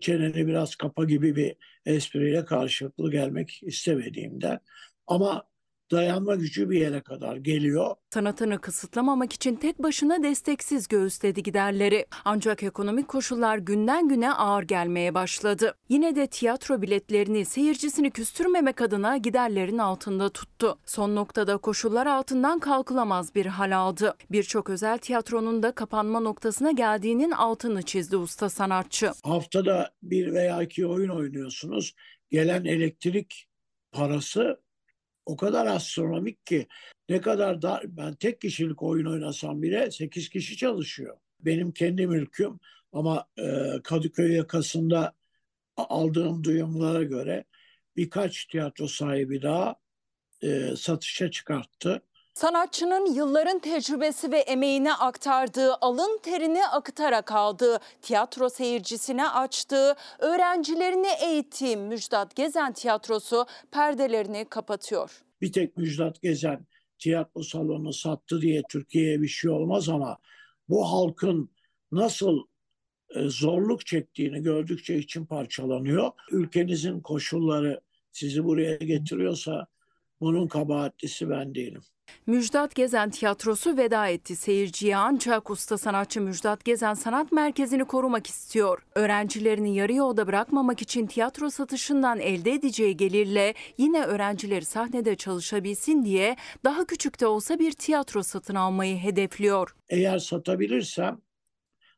çeneni 0.00 0.46
biraz 0.46 0.76
kapa 0.76 1.04
gibi 1.04 1.36
bir 1.36 1.56
espriyle 1.86 2.44
karşılıklı 2.44 3.10
gelmek 3.10 3.60
istemediğimden. 3.62 4.60
Ama 5.06 5.48
dayanma 5.90 6.34
gücü 6.34 6.70
bir 6.70 6.80
yere 6.80 7.00
kadar 7.00 7.36
geliyor. 7.36 7.94
Sanatını 8.10 8.60
kısıtlamamak 8.60 9.32
için 9.32 9.56
tek 9.56 9.78
başına 9.82 10.22
desteksiz 10.22 10.88
göğüsledi 10.88 11.42
giderleri. 11.42 12.06
Ancak 12.24 12.62
ekonomik 12.62 13.08
koşullar 13.08 13.58
günden 13.58 14.08
güne 14.08 14.32
ağır 14.32 14.62
gelmeye 14.62 15.14
başladı. 15.14 15.74
Yine 15.88 16.16
de 16.16 16.26
tiyatro 16.26 16.82
biletlerini 16.82 17.44
seyircisini 17.44 18.10
küstürmemek 18.10 18.80
adına 18.80 19.16
giderlerin 19.16 19.78
altında 19.78 20.28
tuttu. 20.28 20.78
Son 20.86 21.16
noktada 21.16 21.56
koşullar 21.56 22.06
altından 22.06 22.58
kalkılamaz 22.58 23.34
bir 23.34 23.46
hal 23.46 23.76
aldı. 23.76 24.16
Birçok 24.30 24.70
özel 24.70 24.98
tiyatronun 24.98 25.62
da 25.62 25.72
kapanma 25.72 26.20
noktasına 26.20 26.70
geldiğinin 26.70 27.30
altını 27.30 27.82
çizdi 27.82 28.16
usta 28.16 28.48
sanatçı. 28.48 29.10
Haftada 29.24 29.90
bir 30.02 30.32
veya 30.32 30.62
iki 30.62 30.86
oyun 30.86 31.08
oynuyorsunuz. 31.08 31.94
Gelen 32.30 32.64
elektrik 32.64 33.46
parası 33.92 34.60
o 35.26 35.36
kadar 35.36 35.66
astronomik 35.66 36.46
ki 36.46 36.66
ne 37.08 37.20
kadar 37.20 37.62
da 37.62 37.82
ben 37.84 38.14
tek 38.14 38.40
kişilik 38.40 38.82
oyun 38.82 39.06
oynasam 39.06 39.62
bile 39.62 39.90
8 39.90 40.28
kişi 40.28 40.56
çalışıyor. 40.56 41.16
Benim 41.40 41.72
kendi 41.72 42.06
mülküm 42.06 42.60
ama 42.92 43.26
e, 43.38 43.42
Kadıköy 43.84 44.32
yakasında 44.32 45.12
aldığım 45.76 46.44
duyumlara 46.44 47.02
göre 47.02 47.44
birkaç 47.96 48.46
tiyatro 48.46 48.88
sahibi 48.88 49.42
daha 49.42 49.76
e, 50.42 50.76
satışa 50.76 51.30
çıkarttı. 51.30 52.02
Sanatçının 52.36 53.14
yılların 53.14 53.58
tecrübesi 53.58 54.32
ve 54.32 54.38
emeğine 54.38 54.94
aktardığı, 54.94 55.74
alın 55.74 56.20
terini 56.22 56.66
akıtarak 56.66 57.32
aldığı, 57.32 57.78
tiyatro 58.02 58.48
seyircisine 58.48 59.28
açtığı, 59.28 59.96
öğrencilerini 60.18 61.08
eğittiği 61.24 61.76
Müjdat 61.76 62.36
Gezen 62.36 62.72
Tiyatrosu 62.72 63.46
perdelerini 63.70 64.46
kapatıyor. 64.50 65.22
Bir 65.40 65.52
tek 65.52 65.76
Müjdat 65.76 66.22
Gezen 66.22 66.66
tiyatro 66.98 67.42
salonu 67.42 67.92
sattı 67.92 68.40
diye 68.40 68.62
Türkiye'ye 68.70 69.22
bir 69.22 69.28
şey 69.28 69.50
olmaz 69.50 69.88
ama 69.88 70.18
bu 70.68 70.92
halkın 70.92 71.50
nasıl 71.92 72.38
e, 73.14 73.28
zorluk 73.28 73.86
çektiğini 73.86 74.42
gördükçe 74.42 74.98
için 74.98 75.26
parçalanıyor. 75.26 76.10
Ülkenizin 76.30 77.00
koşulları 77.00 77.80
sizi 78.12 78.44
buraya 78.44 78.76
getiriyorsa 78.76 79.66
bunun 80.20 80.48
kabahatlisi 80.48 81.30
ben 81.30 81.54
değilim. 81.54 81.82
Müjdat 82.26 82.74
Gezen 82.74 83.10
Tiyatrosu 83.10 83.76
veda 83.76 84.08
etti 84.08 84.36
seyirciye 84.36 84.96
ancak 84.96 85.50
usta 85.50 85.78
sanatçı 85.78 86.20
Müjdat 86.20 86.64
Gezen 86.64 86.94
Sanat 86.94 87.32
Merkezi'ni 87.32 87.84
korumak 87.84 88.26
istiyor. 88.26 88.82
Öğrencilerini 88.94 89.76
yarı 89.76 89.92
yolda 89.92 90.26
bırakmamak 90.26 90.82
için 90.82 91.06
tiyatro 91.06 91.50
satışından 91.50 92.20
elde 92.20 92.52
edeceği 92.52 92.96
gelirle 92.96 93.54
yine 93.78 94.04
öğrencileri 94.04 94.64
sahnede 94.64 95.16
çalışabilsin 95.16 96.04
diye 96.04 96.36
daha 96.64 96.86
küçük 96.86 97.20
de 97.20 97.26
olsa 97.26 97.58
bir 97.58 97.72
tiyatro 97.72 98.22
satın 98.22 98.54
almayı 98.54 98.96
hedefliyor. 98.96 99.76
Eğer 99.88 100.18
satabilirsem 100.18 101.20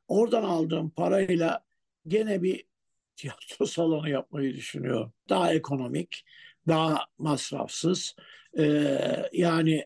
oradan 0.08 0.44
aldığım 0.44 0.90
parayla 0.90 1.64
gene 2.06 2.42
bir 2.42 2.64
tiyatro 3.16 3.66
salonu 3.66 4.08
yapmayı 4.08 4.54
düşünüyorum. 4.54 5.12
Daha 5.28 5.52
ekonomik, 5.52 6.24
daha 6.68 7.04
masrafsız. 7.18 8.16
Ee, 8.58 9.30
yani 9.32 9.84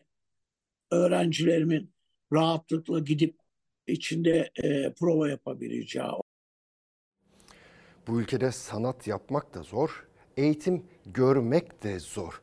öğrencilerimin 0.93 1.93
rahatlıkla 2.33 2.99
gidip 2.99 3.35
içinde 3.87 4.51
e, 4.63 4.93
prova 4.93 5.29
yapabileceği. 5.29 6.05
Bu 8.07 8.21
ülkede 8.21 8.51
sanat 8.51 9.07
yapmak 9.07 9.53
da 9.53 9.63
zor, 9.63 10.07
eğitim 10.37 10.85
görmek 11.05 11.83
de 11.83 11.99
zor. 11.99 12.41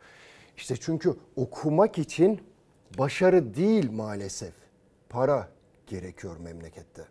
İşte 0.57 0.75
çünkü 0.81 1.15
okumak 1.37 1.99
için 1.99 2.41
başarı 2.99 3.55
değil 3.55 3.91
maalesef. 3.91 4.55
Para 5.09 5.53
gerekiyor 5.87 6.37
memlekette. 6.39 7.07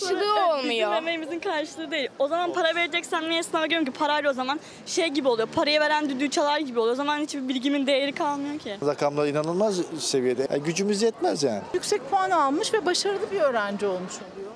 Karşılığı 0.00 0.46
olmuyor. 0.46 0.64
Bizim 0.90 0.92
emeğimizin 0.92 1.40
karşılığı 1.40 1.90
değil. 1.90 2.08
O 2.18 2.28
zaman 2.28 2.52
para 2.52 2.74
vereceksem 2.74 3.30
niye 3.30 3.42
sınava 3.42 3.66
giriyorum 3.66 3.86
ki? 3.92 3.98
Parayla 3.98 4.30
o 4.30 4.32
zaman 4.32 4.60
şey 4.86 5.08
gibi 5.08 5.28
oluyor. 5.28 5.48
Parayı 5.48 5.80
veren 5.80 6.08
düdüğü 6.08 6.30
çalar 6.30 6.58
gibi 6.58 6.78
oluyor. 6.78 6.92
O 6.92 6.96
zaman 6.96 7.18
hiçbir 7.18 7.48
bilgimin 7.48 7.86
değeri 7.86 8.12
kalmıyor 8.12 8.58
ki. 8.58 8.76
Rakamlar 8.86 9.26
inanılmaz 9.26 9.76
seviyede. 9.98 10.46
Yani 10.50 10.62
gücümüz 10.62 11.02
yetmez 11.02 11.42
yani. 11.42 11.62
Yüksek 11.74 12.10
puan 12.10 12.30
almış 12.30 12.74
ve 12.74 12.86
başarılı 12.86 13.30
bir 13.32 13.40
öğrenci 13.40 13.86
olmuş 13.86 14.12
oluyor. 14.14 14.50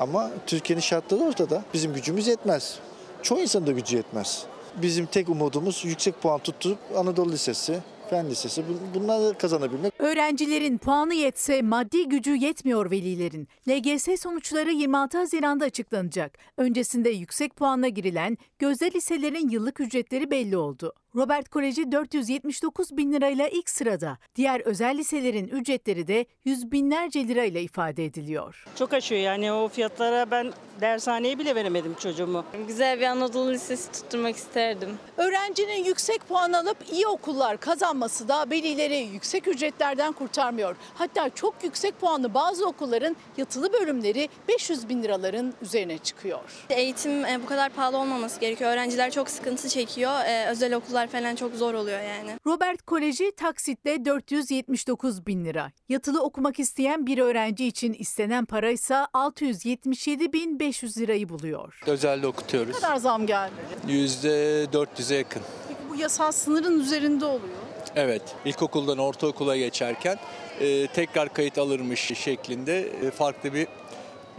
Ama 0.00 0.30
Türkiye'nin 0.46 0.80
şartları 0.82 1.20
ortada. 1.20 1.62
Bizim 1.74 1.94
gücümüz 1.94 2.26
yetmez. 2.26 2.78
Çoğu 3.22 3.38
insanın 3.40 3.66
da 3.66 3.72
gücü 3.72 3.96
yetmez. 3.96 4.44
Bizim 4.76 5.06
tek 5.06 5.28
umudumuz 5.28 5.84
yüksek 5.84 6.22
puan 6.22 6.38
tutturup 6.38 6.78
Anadolu 6.96 7.32
Lisesi, 7.32 7.78
Fen 8.10 8.30
Lisesi 8.30 8.64
bunları 8.94 9.38
kazanabilmek. 9.38 9.92
Öğrencilerin 9.98 10.78
puanı 10.78 11.14
yetse 11.14 11.62
maddi 11.62 12.08
gücü 12.08 12.36
yetmiyor 12.36 12.90
velilerin. 12.90 13.48
LGS 13.68 14.20
sonuçları 14.20 14.70
26 14.70 15.18
Haziran'da 15.18 15.64
açıklanacak. 15.64 16.38
Öncesinde 16.56 17.10
yüksek 17.10 17.56
puanla 17.56 17.88
girilen 17.88 18.38
gözde 18.58 18.90
liselerin 18.90 19.48
yıllık 19.48 19.80
ücretleri 19.80 20.30
belli 20.30 20.56
oldu. 20.56 20.92
Robert 21.16 21.48
Koleji 21.48 21.92
479 21.92 22.96
bin 22.96 23.12
lirayla 23.12 23.48
ilk 23.48 23.70
sırada. 23.70 24.18
Diğer 24.36 24.60
özel 24.60 24.98
liselerin 24.98 25.48
ücretleri 25.48 26.06
de 26.06 26.26
yüz 26.44 26.72
binlerce 26.72 27.28
lirayla 27.28 27.60
ifade 27.60 28.04
ediliyor. 28.04 28.64
Çok 28.78 28.92
aşıyor 28.92 29.20
yani 29.20 29.52
o 29.52 29.68
fiyatlara 29.68 30.30
ben 30.30 30.52
dershaneye 30.80 31.38
bile 31.38 31.54
veremedim 31.54 31.94
çocuğumu. 31.94 32.44
Güzel 32.68 33.00
bir 33.00 33.04
Anadolu 33.04 33.52
Lisesi 33.52 33.92
tutturmak 33.92 34.36
isterdim. 34.36 34.88
Öğrencinin 35.16 35.84
yüksek 35.84 36.28
puan 36.28 36.52
alıp 36.52 36.76
iyi 36.92 37.06
okullar 37.06 37.56
kazanması 37.60 37.99
da 38.00 38.50
velileri 38.50 38.96
yüksek 39.12 39.48
ücretlerden 39.48 40.12
kurtarmıyor. 40.12 40.76
Hatta 40.94 41.30
çok 41.30 41.54
yüksek 41.64 42.00
puanlı 42.00 42.34
bazı 42.34 42.66
okulların 42.66 43.16
yatılı 43.36 43.72
bölümleri 43.72 44.28
500 44.48 44.88
bin 44.88 45.02
liraların 45.02 45.54
üzerine 45.62 45.98
çıkıyor. 45.98 46.38
Eğitim 46.70 47.24
e, 47.24 47.40
bu 47.42 47.46
kadar 47.46 47.70
pahalı 47.72 47.96
olmaması 47.98 48.40
gerekiyor. 48.40 48.70
Öğrenciler 48.72 49.10
çok 49.10 49.30
sıkıntı 49.30 49.68
çekiyor. 49.68 50.24
E, 50.26 50.46
özel 50.50 50.74
okullar 50.74 51.06
falan 51.06 51.34
çok 51.34 51.54
zor 51.54 51.74
oluyor 51.74 52.00
yani. 52.00 52.30
Robert 52.46 52.82
Koleji 52.82 53.32
taksitle 53.36 54.04
479 54.04 55.26
bin 55.26 55.44
lira. 55.44 55.72
Yatılı 55.88 56.22
okumak 56.22 56.58
isteyen 56.60 57.06
bir 57.06 57.18
öğrenci 57.18 57.66
için 57.66 57.92
istenen 57.92 58.44
para 58.44 58.70
ise 58.70 58.96
677 59.12 60.32
bin 60.32 60.60
500 60.60 60.98
lirayı 60.98 61.28
buluyor. 61.28 61.80
Özelde 61.86 62.22
Ne 62.22 62.26
okutuyoruz. 62.26 62.80
kadar 62.80 62.96
zam 62.96 63.26
geldi? 63.26 63.52
%400'e 63.88 65.16
yakın. 65.16 65.42
Peki 65.68 65.80
bu 65.90 65.96
yasal 65.96 66.32
sınırın 66.32 66.80
üzerinde 66.80 67.24
oluyor. 67.24 67.54
Evet, 67.96 68.22
ilkokuldan 68.44 68.98
ortaokula 68.98 69.56
geçerken 69.56 70.18
e, 70.60 70.86
tekrar 70.86 71.34
kayıt 71.34 71.58
alırmış 71.58 72.00
şeklinde 72.00 72.80
e, 72.80 73.10
farklı 73.10 73.54
bir 73.54 73.66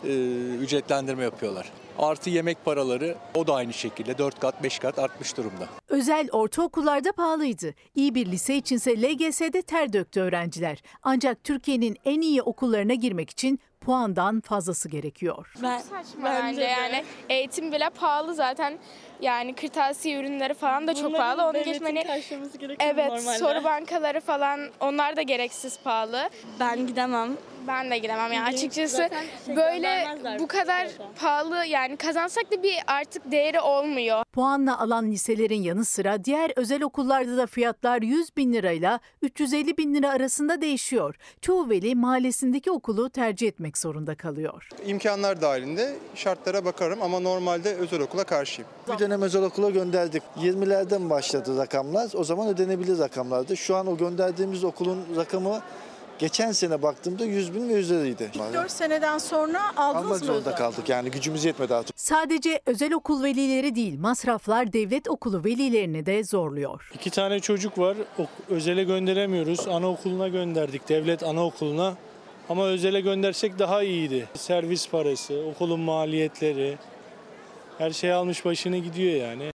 e, 0.03 0.11
ücretlendirme 0.55 1.23
yapıyorlar. 1.23 1.71
Artı 1.99 2.29
yemek 2.29 2.65
paraları 2.65 3.15
o 3.35 3.47
da 3.47 3.53
aynı 3.55 3.73
şekilde 3.73 4.17
4 4.17 4.39
kat 4.39 4.63
5 4.63 4.79
kat 4.79 4.99
artmış 4.99 5.37
durumda. 5.37 5.67
Özel 5.89 6.29
ortaokullarda 6.31 7.11
pahalıydı. 7.11 7.73
İyi 7.95 8.15
bir 8.15 8.25
lise 8.25 8.55
içinse 8.55 9.01
LGS'de 9.01 9.61
ter 9.61 9.93
döktü 9.93 10.21
öğrenciler. 10.21 10.81
Ancak 11.03 11.43
Türkiye'nin 11.43 11.97
en 12.05 12.21
iyi 12.21 12.41
okullarına 12.41 12.93
girmek 12.93 13.29
için 13.29 13.59
puandan 13.81 14.41
fazlası 14.41 14.89
gerekiyor. 14.89 15.53
Ben, 15.61 15.77
Saçma 15.77 16.23
bence 16.23 16.63
yani. 16.63 17.03
Eğitim 17.29 17.71
bile 17.71 17.89
pahalı 17.89 18.35
zaten. 18.35 18.77
Yani 19.21 19.55
kırtasiye 19.55 20.19
ürünleri 20.19 20.53
falan 20.53 20.87
da 20.87 20.93
çok 20.93 21.05
Bunların 21.05 21.35
pahalı. 21.37 21.49
Onu 21.49 21.63
geçmeni 21.63 22.03
Evet, 22.79 23.07
normalde. 23.09 23.37
soru 23.37 23.63
bankaları 23.63 24.21
falan 24.21 24.59
onlar 24.79 25.15
da 25.15 25.21
gereksiz 25.21 25.79
pahalı. 25.83 26.29
Ben 26.59 26.87
gidemem. 26.87 27.37
Ben 27.67 27.91
de 27.91 27.97
gidemem 27.97 28.33
yani 28.33 28.47
açıkçası 28.55 29.09
şey 29.45 29.55
böyle 29.55 30.07
bu 30.39 30.47
kadar 30.47 30.87
pahalı 31.19 31.65
yani 31.65 31.97
kazansak 31.97 32.51
da 32.51 32.63
bir 32.63 32.75
artık 32.87 33.31
değeri 33.31 33.59
olmuyor. 33.59 34.23
Puanla 34.33 34.79
alan 34.79 35.11
liselerin 35.11 35.61
yanı 35.61 35.85
sıra 35.85 36.23
diğer 36.23 36.51
özel 36.55 36.83
okullarda 36.83 37.37
da 37.37 37.45
fiyatlar 37.47 38.01
100 38.01 38.37
bin 38.37 38.53
lirayla 38.53 38.99
350 39.21 39.77
bin 39.77 39.93
lira 39.93 40.09
arasında 40.09 40.61
değişiyor. 40.61 41.15
Çoğu 41.41 41.69
veli 41.69 41.95
mahallesindeki 41.95 42.71
okulu 42.71 43.09
tercih 43.09 43.47
etmek 43.47 43.77
zorunda 43.77 44.15
kalıyor. 44.15 44.69
İmkanlar 44.85 45.41
dahilinde 45.41 45.95
şartlara 46.15 46.65
bakarım 46.65 47.01
ama 47.01 47.19
normalde 47.19 47.75
özel 47.75 48.01
okula 48.01 48.23
karşıyım. 48.23 48.69
Bir 48.93 48.99
dönem 48.99 49.21
özel 49.21 49.43
okula 49.43 49.69
gönderdik. 49.69 50.23
20'lerden 50.37 51.09
başladı 51.09 51.57
rakamlar. 51.57 52.11
O 52.13 52.23
zaman 52.23 52.47
ödenebilir 52.47 52.99
rakamlardı. 52.99 53.57
Şu 53.57 53.75
an 53.75 53.87
o 53.87 53.97
gönderdiğimiz 53.97 54.63
okulun 54.63 54.99
rakamı 55.15 55.61
geçen 56.21 56.51
sene 56.51 56.81
baktığımda 56.81 57.25
100 57.25 57.55
bin 57.55 57.69
ve 57.69 57.73
üzeriydi. 57.73 58.31
4 58.53 58.71
seneden 58.71 59.17
sonra 59.17 59.77
aldınız 59.77 60.05
Almak 60.05 60.19
mı 60.21 60.25
zorunda 60.25 60.49
özel? 60.49 60.55
kaldık 60.55 60.89
yani 60.89 61.11
gücümüz 61.11 61.45
yetmedi 61.45 61.75
artık. 61.75 61.99
Sadece 61.99 62.61
özel 62.65 62.93
okul 62.93 63.23
velileri 63.23 63.75
değil 63.75 63.99
masraflar 63.99 64.73
devlet 64.73 65.09
okulu 65.09 65.43
velilerini 65.45 66.05
de 66.05 66.23
zorluyor. 66.23 66.91
İki 66.95 67.09
tane 67.09 67.39
çocuk 67.39 67.77
var. 67.77 67.97
Özele 68.49 68.83
gönderemiyoruz. 68.83 69.67
Anaokuluna 69.67 70.27
gönderdik. 70.27 70.89
Devlet 70.89 71.23
anaokuluna. 71.23 71.93
Ama 72.49 72.65
özele 72.65 73.01
göndersek 73.01 73.59
daha 73.59 73.83
iyiydi. 73.83 74.27
Servis 74.33 74.89
parası, 74.89 75.43
okulun 75.55 75.79
maliyetleri. 75.79 76.77
Her 77.77 77.91
şey 77.91 78.13
almış 78.13 78.45
başını 78.45 78.77
gidiyor 78.77 79.15
yani. 79.15 79.51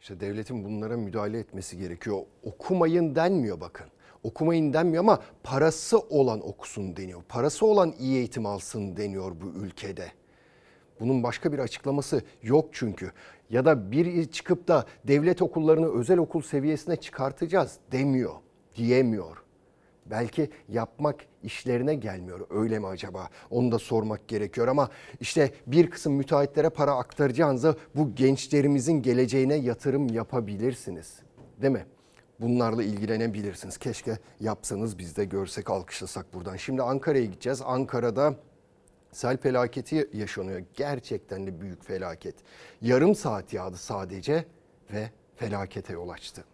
İşte 0.00 0.20
devletin 0.20 0.64
bunlara 0.64 0.96
müdahale 0.96 1.38
etmesi 1.38 1.78
gerekiyor. 1.78 2.18
Okumayın 2.42 3.14
denmiyor 3.14 3.60
bakın. 3.60 3.86
Okumayın 4.24 4.72
denmiyor 4.72 5.04
ama 5.04 5.20
parası 5.42 5.98
olan 5.98 6.48
okusun 6.48 6.96
deniyor. 6.96 7.22
Parası 7.28 7.66
olan 7.66 7.94
iyi 7.98 8.16
eğitim 8.16 8.46
alsın 8.46 8.96
deniyor 8.96 9.32
bu 9.40 9.58
ülkede. 9.58 10.12
Bunun 11.00 11.22
başka 11.22 11.52
bir 11.52 11.58
açıklaması 11.58 12.22
yok 12.42 12.68
çünkü. 12.72 13.12
Ya 13.50 13.64
da 13.64 13.90
bir 13.92 14.24
çıkıp 14.24 14.68
da 14.68 14.84
devlet 15.04 15.42
okullarını 15.42 15.98
özel 15.98 16.18
okul 16.18 16.42
seviyesine 16.42 16.96
çıkartacağız 16.96 17.78
demiyor, 17.92 18.34
diyemiyor. 18.76 19.36
Belki 20.06 20.50
yapmak 20.68 21.26
işlerine 21.42 21.94
gelmiyor. 21.94 22.46
Öyle 22.50 22.78
mi 22.78 22.86
acaba? 22.86 23.28
Onu 23.50 23.72
da 23.72 23.78
sormak 23.78 24.28
gerekiyor 24.28 24.68
ama 24.68 24.88
işte 25.20 25.50
bir 25.66 25.90
kısım 25.90 26.12
müteahhitlere 26.12 26.68
para 26.68 26.92
aktaracağınıza 26.96 27.74
bu 27.96 28.14
gençlerimizin 28.14 29.02
geleceğine 29.02 29.54
yatırım 29.54 30.08
yapabilirsiniz. 30.08 31.14
Değil 31.62 31.72
mi? 31.72 31.86
Bunlarla 32.40 32.82
ilgilenebilirsiniz. 32.82 33.78
Keşke 33.78 34.18
yapsanız 34.40 34.98
biz 34.98 35.16
de 35.16 35.24
görsek 35.24 35.70
alkışlasak 35.70 36.34
buradan. 36.34 36.56
Şimdi 36.56 36.82
Ankara'ya 36.82 37.24
gideceğiz. 37.24 37.62
Ankara'da 37.64 38.34
sel 39.12 39.36
felaketi 39.36 40.10
yaşanıyor. 40.12 40.62
Gerçekten 40.74 41.46
de 41.46 41.60
büyük 41.60 41.84
felaket. 41.84 42.34
Yarım 42.82 43.14
saat 43.14 43.52
yağdı 43.52 43.76
sadece 43.76 44.44
ve 44.92 45.10
felakete 45.36 45.92
yol 45.92 46.08
açtı. 46.08 46.44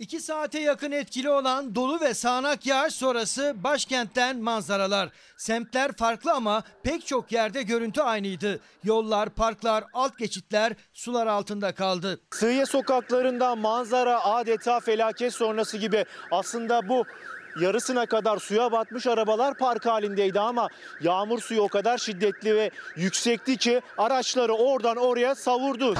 İki 0.00 0.20
saate 0.20 0.60
yakın 0.60 0.92
etkili 0.92 1.30
olan 1.30 1.74
dolu 1.74 2.00
ve 2.00 2.14
sağanak 2.14 2.66
yağış 2.66 2.94
sonrası 2.94 3.54
başkentten 3.56 4.38
manzaralar. 4.38 5.08
Semtler 5.36 5.92
farklı 5.92 6.32
ama 6.32 6.62
pek 6.82 7.06
çok 7.06 7.32
yerde 7.32 7.62
görüntü 7.62 8.00
aynıydı. 8.00 8.60
Yollar, 8.84 9.30
parklar, 9.30 9.84
alt 9.92 10.18
geçitler 10.18 10.72
sular 10.92 11.26
altında 11.26 11.74
kaldı. 11.74 12.20
Sığıye 12.30 12.66
sokaklarında 12.66 13.56
manzara 13.56 14.24
adeta 14.24 14.80
felaket 14.80 15.34
sonrası 15.34 15.76
gibi. 15.76 16.04
Aslında 16.30 16.88
bu 16.88 17.04
yarısına 17.60 18.06
kadar 18.06 18.38
suya 18.38 18.72
batmış 18.72 19.06
arabalar 19.06 19.58
park 19.58 19.86
halindeydi 19.86 20.40
ama 20.40 20.68
yağmur 21.00 21.40
suyu 21.40 21.60
o 21.60 21.68
kadar 21.68 21.98
şiddetli 21.98 22.56
ve 22.56 22.70
yüksekti 22.96 23.56
ki 23.56 23.80
araçları 23.98 24.52
oradan 24.52 24.96
oraya 24.96 25.34
savurdu. 25.34 25.94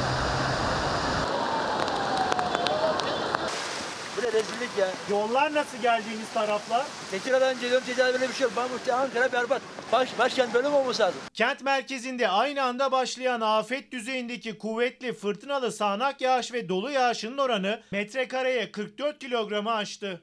Bu 4.16 4.26
ne 4.26 4.29
rezillik 4.40 4.78
ya. 4.78 4.88
Yollar 5.10 5.54
nasıl 5.54 5.78
geldiğiniz 5.78 6.32
taraflar? 6.34 6.86
Tekirdağ'dan 7.10 7.60
geliyorum 7.60 7.86
Tekirdağ'da 7.86 8.12
böyle 8.12 8.28
bir 8.28 8.34
şey 8.34 8.44
yok. 8.44 8.52
Ben 8.88 8.92
Ankara 8.92 9.32
berbat. 9.32 9.62
Baş, 9.92 10.18
başkent 10.18 10.54
böyle 10.54 10.68
mi 10.68 10.74
olması 10.74 11.02
lazım? 11.02 11.20
Kent 11.34 11.62
merkezinde 11.62 12.28
aynı 12.28 12.62
anda 12.62 12.92
başlayan 12.92 13.40
afet 13.40 13.92
düzeyindeki 13.92 14.58
kuvvetli 14.58 15.12
fırtınalı 15.12 15.72
sağanak 15.72 16.20
yağış 16.20 16.52
ve 16.52 16.68
dolu 16.68 16.90
yağışının 16.90 17.38
oranı 17.38 17.80
metrekareye 17.92 18.72
44 18.72 19.18
kilogramı 19.18 19.72
aştı. 19.74 20.20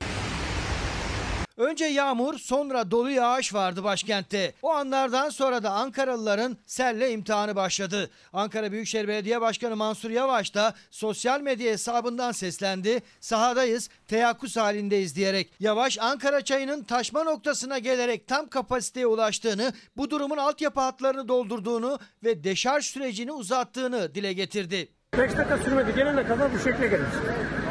Önce 1.57 1.85
yağmur 1.85 2.39
sonra 2.39 2.91
dolu 2.91 3.11
yağış 3.11 3.53
vardı 3.53 3.83
başkentte. 3.83 4.53
O 4.61 4.71
anlardan 4.71 5.29
sonra 5.29 5.63
da 5.63 5.71
Ankaralıların 5.71 6.57
selle 6.65 7.11
imtihanı 7.11 7.55
başladı. 7.55 8.09
Ankara 8.33 8.71
Büyükşehir 8.71 9.07
Belediye 9.07 9.41
Başkanı 9.41 9.75
Mansur 9.75 10.09
Yavaş 10.09 10.55
da 10.55 10.73
sosyal 10.91 11.41
medya 11.41 11.71
hesabından 11.71 12.31
seslendi. 12.31 13.01
Sahadayız, 13.19 13.89
teyakkuz 14.07 14.57
halindeyiz 14.57 15.15
diyerek. 15.15 15.53
Yavaş 15.59 15.99
Ankara 15.99 16.41
çayının 16.41 16.83
taşma 16.83 17.23
noktasına 17.23 17.79
gelerek 17.79 18.27
tam 18.27 18.47
kapasiteye 18.47 19.07
ulaştığını, 19.07 19.73
bu 19.97 20.09
durumun 20.09 20.37
altyapı 20.37 20.79
hatlarını 20.79 21.27
doldurduğunu 21.27 21.99
ve 22.23 22.43
deşarj 22.43 22.85
sürecini 22.85 23.31
uzattığını 23.31 24.15
dile 24.15 24.33
getirdi. 24.33 24.87
5 25.17 25.37
dakika 25.37 25.57
sürmedi. 25.57 25.95
Gelene 25.95 26.27
kadar 26.27 26.53
bu 26.53 26.59
şekle 26.59 26.87
gelmiş. 26.87 27.15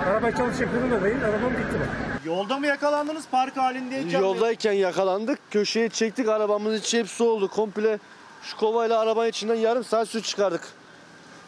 Araba 0.06 0.30
çalışacak 0.30 0.74
durumda 0.74 1.04
değil. 1.04 1.24
Arabam 1.24 1.50
gitti 1.50 1.80
bak. 1.80 2.05
Yolda 2.26 2.58
mı 2.58 2.66
yakalandınız 2.66 3.24
park 3.30 3.56
halindeyken? 3.56 4.20
Yoldayken 4.20 4.72
yakalandık. 4.72 5.38
Köşeye 5.50 5.88
çektik 5.88 6.28
arabamızın 6.28 6.78
içi 6.78 6.98
hep 6.98 7.08
su 7.08 7.24
oldu. 7.24 7.48
Komple 7.48 7.98
şu 8.42 8.56
kovayla 8.56 9.00
arabanın 9.00 9.28
içinden 9.28 9.54
yarım 9.54 9.84
saat 9.84 10.08
su 10.08 10.22
çıkardık. 10.22 10.68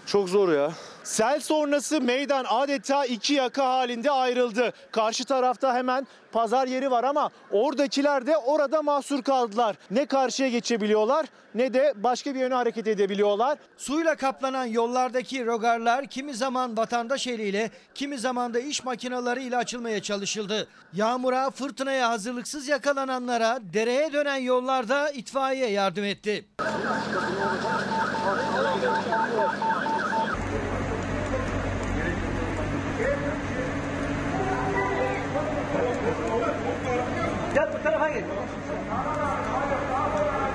Çok 0.06 0.28
zor 0.28 0.52
ya. 0.52 0.72
Sel 1.04 1.40
sonrası 1.40 2.00
meydan 2.00 2.44
adeta 2.48 3.04
iki 3.04 3.34
yaka 3.34 3.68
halinde 3.68 4.10
ayrıldı. 4.10 4.72
Karşı 4.92 5.24
tarafta 5.24 5.74
hemen 5.74 6.06
pazar 6.32 6.66
yeri 6.66 6.90
var 6.90 7.04
ama 7.04 7.30
oradakiler 7.50 8.26
de 8.26 8.36
orada 8.36 8.82
mahsur 8.82 9.22
kaldılar. 9.22 9.76
Ne 9.90 10.06
karşıya 10.06 10.48
geçebiliyorlar 10.48 11.26
ne 11.54 11.74
de 11.74 11.92
başka 11.96 12.34
bir 12.34 12.40
yöne 12.40 12.54
hareket 12.54 12.86
edebiliyorlar. 12.86 13.58
Suyla 13.76 14.14
kaplanan 14.14 14.64
yollardaki 14.64 15.46
rogarlar 15.46 16.06
kimi 16.06 16.34
zaman 16.34 16.76
vatandaş 16.76 17.26
eliyle, 17.26 17.70
kimi 17.94 18.18
zaman 18.18 18.54
da 18.54 18.58
iş 18.58 18.84
makineleri 18.84 19.44
ile 19.44 19.56
açılmaya 19.56 20.02
çalışıldı. 20.02 20.68
Yağmura, 20.92 21.50
fırtınaya 21.50 22.08
hazırlıksız 22.08 22.68
yakalananlara 22.68 23.58
dereye 23.72 24.12
dönen 24.12 24.36
yollarda 24.36 25.10
itfaiye 25.10 25.70
yardım 25.70 26.04
etti. 26.04 26.48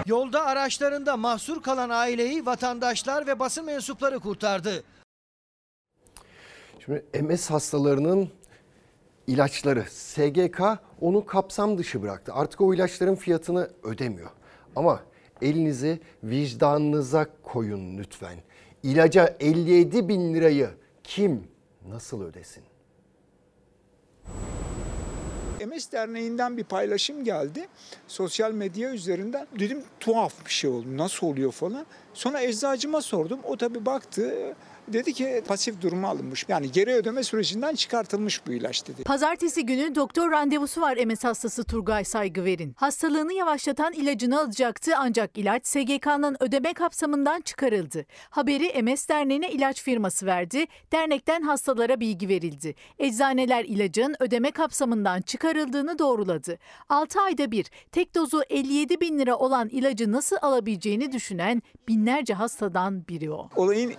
Yolda 0.06 0.46
araçlarında 0.46 1.18
mahsur 1.18 1.62
kalan 1.62 1.90
aileyi 1.90 2.46
vatandaşlar 2.46 3.28
ve 3.28 3.40
basın 3.40 3.66
mensupları 3.66 4.20
kurtardı. 4.20 4.84
Şimdi 6.80 7.06
MS 7.22 7.50
hastalarının 7.50 8.30
ilaçları 9.28 9.86
SGK 9.90 10.62
onu 11.02 11.26
kapsam 11.26 11.78
dışı 11.78 12.02
bıraktı. 12.02 12.34
Artık 12.34 12.62
o 12.62 12.74
ilaçların 12.74 13.16
fiyatını 13.16 13.70
ödemiyor. 13.84 14.30
Ama 14.76 15.00
elinizi 15.42 16.00
vicdanınıza 16.24 17.28
koyun 17.44 17.98
lütfen. 17.98 18.40
İlaca 18.84 19.38
57 19.40 20.08
bin 20.08 20.34
lirayı 20.34 20.70
kim 21.04 21.48
nasıl 21.88 22.22
ödesin? 22.22 22.64
MS 25.66 25.92
Derneği'nden 25.92 26.58
bir 26.58 26.64
paylaşım 26.64 27.24
geldi. 27.24 27.68
Sosyal 28.08 28.52
medya 28.52 28.92
üzerinden. 28.94 29.48
Dedim 29.60 29.84
tuhaf 30.00 30.46
bir 30.46 30.52
şey 30.52 30.70
oldu. 30.70 30.98
Nasıl 30.98 31.28
oluyor 31.28 31.52
falan. 31.52 31.86
Sonra 32.14 32.42
eczacıma 32.42 33.02
sordum. 33.02 33.40
O 33.44 33.58
tabii 33.58 33.86
baktı. 33.86 34.56
Dedi 34.88 35.14
ki 35.14 35.44
pasif 35.48 35.82
duruma 35.82 36.10
alınmış. 36.10 36.46
Yani 36.48 36.72
geri 36.72 36.94
ödeme 36.94 37.24
sürecinden 37.24 37.76
çıkartılmış 37.76 38.48
bu 38.48 38.54
ilaç 38.54 38.88
dedi. 38.88 39.04
Pazartesi 39.04 39.66
günü 39.66 39.96
doktor 39.96 40.32
randevusu 40.32 40.82
var 40.82 40.98
MS 41.06 41.24
hastası 41.24 41.64
Turgay 41.64 42.04
Saygıver'in. 42.04 42.74
Hastalığını 42.78 43.34
yavaşlatan 43.34 43.94
ilacını 43.94 44.40
alacaktı 44.42 44.92
ancak 44.98 45.38
ilaç 45.38 45.68
SGK'nın 45.68 46.38
ödeme 46.40 46.74
kapsamından 46.74 47.42
çıkarıldı. 47.42 48.06
Haberi 48.30 48.84
MS 48.84 49.10
Derneği'ne 49.10 49.52
ilaç 49.52 49.82
firması 49.84 50.26
verdi. 50.26 50.66
Dernekten 50.92 51.42
hastalara 51.42 52.00
bilgi 52.00 52.30
verildi. 52.30 52.76
Eczaneler 53.00 53.66
ilacın 53.66 54.16
ödeme 54.20 54.52
kapsamından 54.52 55.22
çıkarıldığını 55.22 56.00
doğruladı. 56.00 56.58
6 56.90 57.22
ayda 57.22 57.52
bir 57.52 57.66
tek 57.92 58.16
dozu 58.16 58.42
57 58.50 59.02
bin 59.02 59.20
lira 59.20 59.36
olan 59.36 59.70
ilacı 59.70 60.12
nasıl 60.12 60.36
alabileceğini 60.42 61.12
düşünen 61.12 61.62
binlerce 61.88 62.34
hastadan 62.34 63.08
biri 63.08 63.32
o. 63.32 63.50
Olayın 63.56 63.94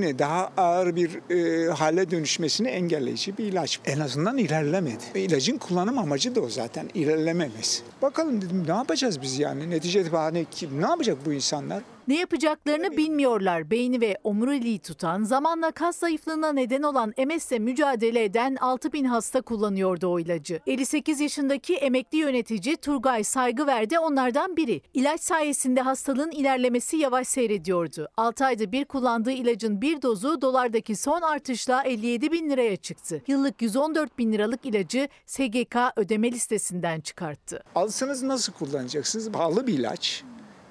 ilerlemesini, 0.00 0.18
daha 0.18 0.50
ağır 0.56 0.96
bir 0.96 1.30
e, 1.30 1.70
hale 1.70 2.10
dönüşmesini 2.10 2.68
engelleyici 2.68 3.38
bir 3.38 3.44
ilaç. 3.44 3.80
En 3.84 4.00
azından 4.00 4.38
ilerlemedi. 4.38 5.04
İlacın 5.14 5.58
kullanım 5.58 5.98
amacı 5.98 6.34
da 6.34 6.40
o 6.40 6.48
zaten, 6.48 6.90
ilerlememesi. 6.94 7.82
Bakalım 8.02 8.42
dedim 8.42 8.64
ne 8.68 8.74
yapacağız 8.74 9.22
biz 9.22 9.38
yani? 9.38 9.70
Neticede 9.70 10.16
hani 10.16 10.46
kim, 10.50 10.82
ne 10.82 10.86
yapacak 10.86 11.18
bu 11.26 11.32
insanlar? 11.32 11.82
Ne 12.08 12.18
yapacaklarını 12.18 12.96
bilmiyorlar. 12.96 13.70
Beyni 13.70 14.00
ve 14.00 14.18
omuriliği 14.24 14.78
tutan, 14.78 15.22
zamanla 15.22 15.70
kas 15.70 15.96
zayıflığına 15.96 16.52
neden 16.52 16.82
olan 16.82 17.14
MS'le 17.26 17.58
mücadele 17.58 18.24
eden 18.24 18.56
6 18.60 18.92
bin 18.92 19.04
hasta 19.04 19.40
kullanıyordu 19.40 20.06
o 20.06 20.18
ilacı. 20.20 20.60
58 20.66 21.20
yaşındaki 21.20 21.76
emekli 21.76 22.18
yönetici 22.18 22.76
Turgay 22.76 23.24
Saygıver 23.24 23.90
de 23.90 23.98
onlardan 23.98 24.56
biri. 24.56 24.82
İlaç 24.94 25.20
sayesinde 25.20 25.80
hastalığın 25.80 26.30
ilerlemesi 26.30 26.96
yavaş 26.96 27.28
seyrediyordu. 27.28 28.08
6 28.16 28.44
ayda 28.44 28.72
bir 28.72 28.84
kullandığı 28.84 29.32
ilacın 29.32 29.80
bir 29.80 30.02
dozu 30.02 30.40
dolardaki 30.40 30.96
son 30.96 31.22
artışla 31.22 31.82
57 31.82 32.32
bin 32.32 32.50
liraya 32.50 32.76
çıktı. 32.76 33.22
Yıllık 33.26 33.62
114 33.62 34.18
bin 34.18 34.32
liralık 34.32 34.66
ilacı 34.66 35.08
SGK 35.26 35.76
ödeme 35.96 36.32
listesinden 36.32 37.00
çıkarttı. 37.00 37.62
Alsanız 37.74 38.22
nasıl 38.22 38.52
kullanacaksınız? 38.52 39.32
Pahalı 39.32 39.66
bir 39.66 39.74
ilaç. 39.74 40.24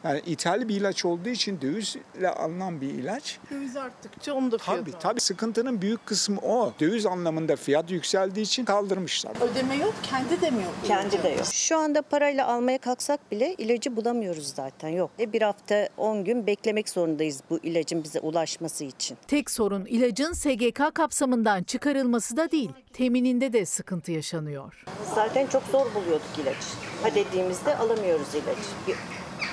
Yani 0.06 0.22
ithal 0.26 0.68
bir 0.70 0.76
ilaç 0.76 1.06
olduğu 1.06 1.30
için 1.30 1.62
dövizle 1.62 2.30
alınan 2.30 2.82
bir 2.82 2.88
ilaç. 2.90 3.38
Döviz 3.52 3.78
arttıkça 3.78 4.34
onu 4.34 4.52
da 4.52 4.58
Tabii 4.58 4.92
tabii 5.00 5.20
sıkıntının 5.22 5.82
büyük 5.82 6.06
kısmı 6.06 6.40
o. 6.42 6.74
Döviz 6.80 7.06
anlamında 7.06 7.56
fiyat 7.56 7.92
yükseldiği 7.92 8.46
için 8.46 8.66
kaldırmışlar. 8.66 9.34
Ödeme 9.52 9.76
yok, 9.76 9.94
kendi 10.04 10.42
de 10.42 10.52
mi 10.52 10.64
yok? 10.64 10.74
Kendi 10.88 11.24
de 11.24 11.30
yok. 11.30 11.46
Şu 11.46 11.78
anda 11.78 12.02
parayla 12.02 12.48
almaya 12.48 12.78
kalksak 12.78 13.32
bile 13.32 13.54
ilacı 13.58 13.96
bulamıyoruz 13.96 14.48
zaten 14.56 14.90
yok. 14.90 15.12
E, 15.20 15.34
Bir 15.34 15.42
hafta 15.42 15.90
10 15.98 16.24
gün 16.24 16.48
beklemek 16.48 16.90
zorundayız 16.90 17.42
bu 17.50 17.60
ilacın 17.64 18.04
bize 18.04 18.20
ulaşması 18.20 18.84
için. 18.84 19.18
Tek 19.28 19.52
sorun 19.52 19.86
ilacın 19.86 20.34
SGK 20.34 20.96
kapsamından 20.96 21.64
çıkarılması 21.64 22.38
da 22.38 22.52
değil, 22.52 22.72
temininde 22.94 23.54
de 23.54 23.66
sıkıntı 23.66 24.12
yaşanıyor. 24.12 24.84
Zaten 25.16 25.48
çok 25.48 25.64
zor 25.72 25.86
buluyorduk 25.96 26.38
ilacı. 26.38 26.68
Ha 27.04 27.16
dediğimizde 27.16 27.78
alamıyoruz 27.78 28.28
ilacı. 28.36 29.00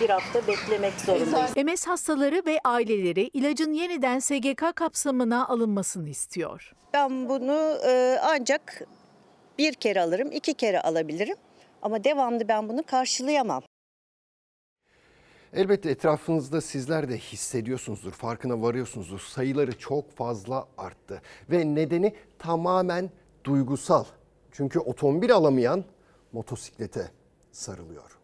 Bir, 0.00 0.08
hafta 0.08 0.46
beklemek 0.46 0.92
zorundayız. 0.92 1.56
MS 1.56 1.86
hastaları 1.86 2.42
ve 2.46 2.60
aileleri 2.64 3.30
ilacın 3.32 3.72
yeniden 3.72 4.18
SGK 4.18 4.76
kapsamına 4.76 5.48
alınmasını 5.48 6.08
istiyor. 6.08 6.72
Ben 6.94 7.28
bunu 7.28 7.78
e, 7.86 8.18
ancak 8.22 8.82
bir 9.58 9.74
kere 9.74 10.00
alırım, 10.00 10.32
iki 10.32 10.54
kere 10.54 10.80
alabilirim. 10.80 11.36
Ama 11.82 12.04
devamlı 12.04 12.48
ben 12.48 12.68
bunu 12.68 12.82
karşılayamam. 12.82 13.62
Elbette 15.52 15.90
etrafınızda 15.90 16.60
sizler 16.60 17.08
de 17.08 17.18
hissediyorsunuzdur, 17.18 18.12
farkına 18.12 18.62
varıyorsunuzdur. 18.62 19.18
Sayıları 19.20 19.78
çok 19.78 20.16
fazla 20.16 20.66
arttı 20.78 21.22
ve 21.50 21.74
nedeni 21.74 22.14
tamamen 22.38 23.10
duygusal. 23.44 24.04
Çünkü 24.52 24.78
otomobil 24.78 25.32
alamayan 25.32 25.84
motosiklete 26.32 27.10
sarılıyor. 27.52 28.21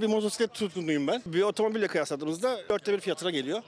Bir 0.00 0.06
motosiklet 0.06 0.54
tutkunuyum 0.54 1.06
ben. 1.06 1.22
Bir 1.26 1.42
otomobille 1.42 1.86
kıyasladığımızda 1.86 2.58
dörtte 2.68 2.92
bir 2.92 3.00
fiyatına 3.00 3.30
geliyor. 3.30 3.62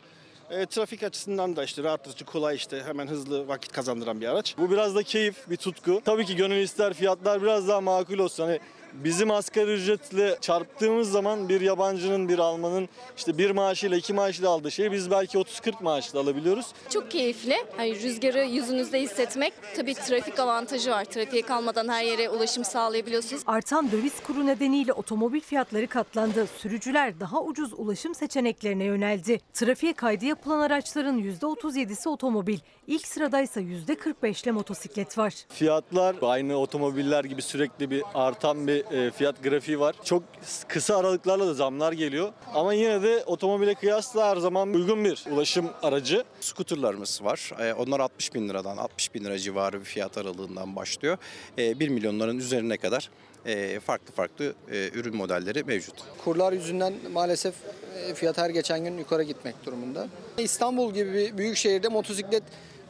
E, 0.51 0.66
trafik 0.66 1.03
açısından 1.03 1.57
da 1.57 1.64
işte 1.64 1.83
rahatlatıcı, 1.83 2.24
kolay 2.24 2.57
işte 2.57 2.83
hemen 2.87 3.07
hızlı 3.07 3.49
vakit 3.49 3.72
kazandıran 3.72 4.20
bir 4.20 4.26
araç. 4.26 4.55
Bu 4.59 4.70
biraz 4.70 4.95
da 4.95 5.03
keyif, 5.03 5.51
bir 5.51 5.57
tutku. 5.57 6.03
Tabii 6.05 6.24
ki 6.24 6.37
gönül 6.37 6.62
ister 6.62 6.95
fiyatlar 6.95 7.43
biraz 7.43 7.68
daha 7.68 7.81
makul 7.81 8.18
olsun. 8.18 8.45
Hani 8.45 8.61
bizim 8.93 9.30
asgari 9.30 9.72
ücretle 9.72 10.36
çarptığımız 10.41 11.11
zaman 11.11 11.49
bir 11.49 11.61
yabancının, 11.61 12.28
bir 12.28 12.39
Almanın 12.39 12.89
işte 13.16 13.39
bir 13.39 13.51
maaşıyla 13.51 13.97
iki 13.97 14.12
maaşıyla 14.12 14.51
aldığı 14.51 14.70
şeyi 14.70 14.93
biz 14.93 15.11
belki 15.11 15.39
30-40 15.39 15.82
maaşla 15.82 16.20
alabiliyoruz. 16.20 16.66
Çok 16.91 17.11
keyifli. 17.11 17.57
Hani 17.76 18.03
rüzgarı 18.03 18.45
yüzünüzde 18.45 19.01
hissetmek. 19.01 19.53
Tabii 19.76 19.95
trafik 19.95 20.39
avantajı 20.39 20.91
var. 20.91 21.05
Trafiğe 21.05 21.43
kalmadan 21.43 21.89
her 21.89 22.05
yere 22.05 22.30
ulaşım 22.30 22.64
sağlayabiliyorsunuz. 22.64 23.43
Artan 23.47 23.91
döviz 23.93 24.22
kuru 24.22 24.47
nedeniyle 24.47 24.93
otomobil 24.93 25.41
fiyatları 25.41 25.86
katlandı. 25.86 26.47
Sürücüler 26.59 27.20
daha 27.20 27.43
ucuz 27.43 27.72
ulaşım 27.72 28.14
seçeneklerine 28.14 28.84
yöneldi. 28.84 29.41
Trafiğe 29.55 29.93
kaydı 29.93 30.24
yapılan 30.24 30.61
araçların 30.61 31.18
%37'si 31.18 32.09
otomobil. 32.09 32.59
İlk 32.86 33.07
sıradaysa 33.07 33.61
%45'le 33.61 34.51
motosiklet 34.51 35.18
var. 35.18 35.34
Fiyatlar 35.49 36.16
aynı 36.22 36.57
otomobiller 36.57 37.24
gibi 37.24 37.43
sürekli 37.43 37.91
bir 37.91 38.03
artan 38.14 38.66
bir 38.66 38.78
bir 38.79 38.97
e, 38.97 39.11
fiyat 39.11 39.43
grafiği 39.43 39.81
var. 39.81 39.95
Çok 40.05 40.22
kısa 40.68 40.97
aralıklarla 40.97 41.47
da 41.47 41.55
zamlar 41.55 41.93
geliyor. 41.93 42.33
Ama 42.55 42.72
yine 42.74 43.03
de 43.03 43.24
otomobile 43.26 43.74
kıyasla 43.74 44.31
her 44.31 44.37
zaman 44.37 44.74
uygun 44.74 45.05
bir 45.05 45.24
ulaşım 45.33 45.70
aracı. 45.83 46.24
Skuterlarımız 46.41 47.24
var. 47.24 47.53
Ee, 47.61 47.72
Onlar 47.72 48.01
60 48.01 48.35
bin 48.35 48.49
liradan 48.49 48.76
60 48.76 49.14
bin 49.14 49.24
lira 49.24 49.39
civarı 49.39 49.81
bir 49.81 49.85
fiyat 49.85 50.18
aralığından 50.18 50.76
başlıyor. 50.76 51.18
1 51.59 51.89
milyonların 51.89 52.39
üzerine 52.39 52.76
kadar 52.76 53.11
e, 53.47 53.81
farklı 53.81 54.14
farklı 54.14 54.55
e, 54.72 54.89
ürün 54.95 55.16
modelleri 55.16 55.64
mevcut. 55.64 55.95
Kurlar 56.24 56.53
yüzünden 56.53 56.95
maalesef 57.12 57.55
e, 57.97 58.14
fiyat 58.14 58.39
her 58.39 58.51
geçen 58.51 58.85
gün 58.85 58.99
yukarı 58.99 59.22
gitmek 59.22 59.66
durumunda. 59.66 60.09
İstanbul 60.39 60.95
gibi 60.95 61.12
bir 61.14 61.39
büyük 61.39 61.57
şehirde 61.57 61.89
motosiklet 61.89 62.43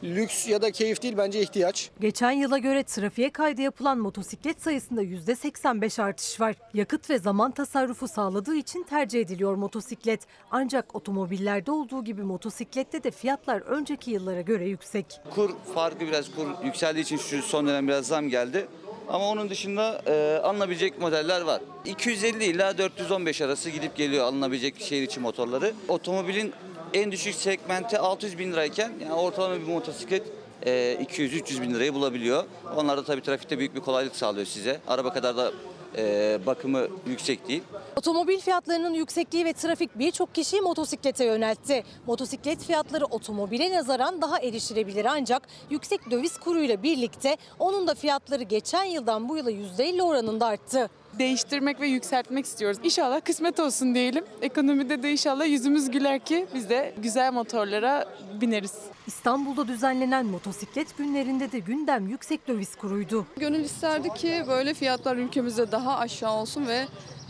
lüks 0.03 0.47
ya 0.47 0.61
da 0.61 0.71
keyif 0.71 1.01
değil 1.01 1.13
bence 1.17 1.41
ihtiyaç. 1.41 1.89
Geçen 1.99 2.31
yıla 2.31 2.57
göre 2.57 2.83
trafiğe 2.83 3.29
kaydı 3.29 3.61
yapılan 3.61 3.97
motosiklet 3.97 4.61
sayısında 4.61 5.03
%85 5.03 6.01
artış 6.01 6.39
var. 6.39 6.55
Yakıt 6.73 7.09
ve 7.09 7.19
zaman 7.19 7.51
tasarrufu 7.51 8.07
sağladığı 8.07 8.55
için 8.55 8.83
tercih 8.83 9.19
ediliyor 9.21 9.55
motosiklet. 9.55 10.21
Ancak 10.51 10.95
otomobillerde 10.95 11.71
olduğu 11.71 12.03
gibi 12.03 12.23
motosiklette 12.23 13.03
de 13.03 13.11
fiyatlar 13.11 13.61
önceki 13.61 14.11
yıllara 14.11 14.41
göre 14.41 14.65
yüksek. 14.65 15.05
Kur 15.35 15.49
farkı 15.75 15.99
biraz 15.99 16.35
kur 16.35 16.47
yükseldiği 16.65 17.03
için 17.03 17.17
şu 17.17 17.41
son 17.41 17.67
dönem 17.67 17.87
biraz 17.87 18.07
zam 18.07 18.29
geldi. 18.29 18.67
Ama 19.09 19.29
onun 19.29 19.49
dışında 19.49 20.01
e, 20.05 20.39
alınabilecek 20.43 21.01
modeller 21.01 21.41
var. 21.41 21.61
250 21.85 22.45
ila 22.45 22.77
415 22.77 23.41
arası 23.41 23.69
gidip 23.69 23.95
geliyor 23.95 24.25
alınabilecek 24.25 24.79
şehir 24.79 25.01
içi 25.03 25.19
motorları. 25.19 25.73
Otomobilin 25.87 26.53
en 26.93 27.11
düşük 27.11 27.35
segmenti 27.35 27.99
600 27.99 28.39
bin 28.39 28.51
lirayken 28.51 28.91
yani 29.01 29.13
ortalama 29.13 29.55
bir 29.55 29.67
motosiklet 29.67 30.23
e, 30.65 30.97
200-300 31.01 31.61
bin 31.61 31.73
lirayı 31.73 31.93
bulabiliyor. 31.93 32.43
Onlar 32.75 32.97
da 32.97 33.03
tabii 33.03 33.21
trafikte 33.21 33.59
büyük 33.59 33.75
bir 33.75 33.79
kolaylık 33.79 34.15
sağlıyor 34.15 34.45
size. 34.45 34.79
Araba 34.87 35.13
kadar 35.13 35.37
da 35.37 35.51
e, 35.97 36.39
bakımı 36.45 36.87
yüksek 37.07 37.47
değil. 37.47 37.63
Otomobil 37.95 38.39
fiyatlarının 38.39 38.93
yüksekliği 38.93 39.45
ve 39.45 39.53
trafik 39.53 39.99
birçok 39.99 40.35
kişiyi 40.35 40.61
motosiklete 40.61 41.25
yöneltti. 41.25 41.83
Motosiklet 42.07 42.63
fiyatları 42.63 43.05
otomobile 43.05 43.71
nazaran 43.71 44.21
daha 44.21 44.39
erişilebilir 44.39 45.05
ancak 45.05 45.47
yüksek 45.69 46.11
döviz 46.11 46.37
kuruyla 46.37 46.83
birlikte 46.83 47.37
onun 47.59 47.87
da 47.87 47.95
fiyatları 47.95 48.43
geçen 48.43 48.83
yıldan 48.83 49.29
bu 49.29 49.37
yıla 49.37 49.51
%50 49.51 50.01
oranında 50.01 50.45
arttı. 50.45 50.89
Değiştirmek 51.19 51.81
ve 51.81 51.87
yükseltmek 51.87 52.45
istiyoruz. 52.45 52.79
İnşallah 52.83 53.21
kısmet 53.21 53.59
olsun 53.59 53.95
diyelim. 53.95 54.23
Ekonomide 54.41 55.03
de 55.03 55.11
inşallah 55.11 55.47
yüzümüz 55.47 55.91
güler 55.91 56.19
ki 56.19 56.47
biz 56.53 56.69
de 56.69 56.93
güzel 56.97 57.33
motorlara 57.33 58.05
bineriz. 58.41 58.73
İstanbul'da 59.07 59.67
düzenlenen 59.67 60.25
motosiklet 60.25 60.97
günlerinde 60.97 61.51
de 61.51 61.59
gündem 61.59 62.07
yüksek 62.07 62.47
döviz 62.47 62.75
kuruydu. 62.75 63.25
Gönül 63.37 63.59
isterdi 63.59 64.09
ki 64.09 64.43
böyle 64.47 64.73
fiyatlar 64.73 65.17
ülkemizde 65.17 65.71
daha 65.71 65.97
aşağı 65.97 66.33
olsun 66.33 66.67
ve 66.67 66.85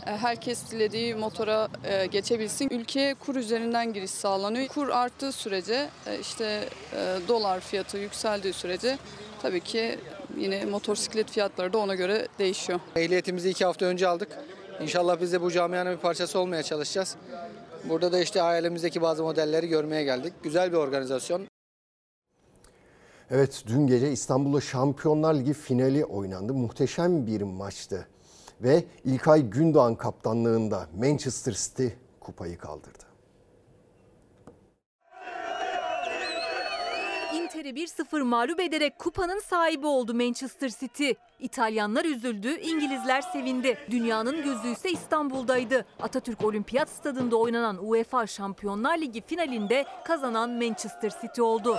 e, 0.06 0.16
herkes 0.16 0.70
dilediği 0.70 1.14
motora 1.14 1.68
e, 1.84 2.06
geçebilsin. 2.06 2.68
Ülkeye 2.70 3.14
kur 3.14 3.36
üzerinden 3.36 3.92
giriş 3.92 4.10
sağlanıyor. 4.10 4.68
Kur 4.68 4.88
arttığı 4.88 5.32
sürece 5.32 5.88
e, 6.06 6.18
işte 6.20 6.68
dolar 7.28 7.60
fiyatı 7.60 7.98
yükseldiği 7.98 8.52
sürece 8.52 8.98
tabii 9.42 9.60
ki 9.60 9.98
yine 10.40 10.64
motosiklet 10.64 11.30
fiyatları 11.30 11.72
da 11.72 11.78
ona 11.78 11.94
göre 11.94 12.28
değişiyor. 12.38 12.80
Ehliyetimizi 12.96 13.50
iki 13.50 13.64
hafta 13.64 13.86
önce 13.86 14.08
aldık. 14.08 14.28
İnşallah 14.82 15.20
biz 15.20 15.32
de 15.32 15.40
bu 15.42 15.50
camianın 15.50 15.92
bir 15.92 16.00
parçası 16.00 16.38
olmaya 16.38 16.62
çalışacağız. 16.62 17.16
Burada 17.84 18.12
da 18.12 18.20
işte 18.20 18.40
hayalimizdeki 18.40 19.02
bazı 19.02 19.22
modelleri 19.22 19.68
görmeye 19.68 20.04
geldik. 20.04 20.32
Güzel 20.42 20.72
bir 20.72 20.76
organizasyon. 20.76 21.46
Evet 23.30 23.64
dün 23.66 23.86
gece 23.86 24.12
İstanbul'da 24.12 24.60
Şampiyonlar 24.60 25.34
Ligi 25.34 25.52
finali 25.52 26.04
oynandı. 26.04 26.54
Muhteşem 26.54 27.26
bir 27.26 27.42
maçtı. 27.42 28.08
Ve 28.60 28.84
İlkay 29.04 29.42
Gündoğan 29.42 29.94
kaptanlığında 29.94 30.86
Manchester 30.98 31.52
City 31.52 31.86
kupayı 32.20 32.58
kaldırdı. 32.58 33.09
Inter'i 37.60 37.86
1-0 37.86 38.22
mağlup 38.22 38.60
ederek 38.60 38.98
kupanın 38.98 39.38
sahibi 39.38 39.86
oldu 39.86 40.14
Manchester 40.14 40.68
City. 40.68 41.10
İtalyanlar 41.40 42.04
üzüldü, 42.04 42.60
İngilizler 42.60 43.22
sevindi. 43.22 43.78
Dünyanın 43.90 44.42
gözü 44.44 44.68
ise 44.68 44.90
İstanbul'daydı. 44.90 45.86
Atatürk 46.02 46.44
Olimpiyat 46.44 46.88
Stadında 46.88 47.36
oynanan 47.36 47.78
UEFA 47.88 48.26
Şampiyonlar 48.26 48.98
Ligi 48.98 49.20
finalinde 49.20 49.86
kazanan 50.04 50.50
Manchester 50.50 51.12
City 51.22 51.42
oldu. 51.42 51.76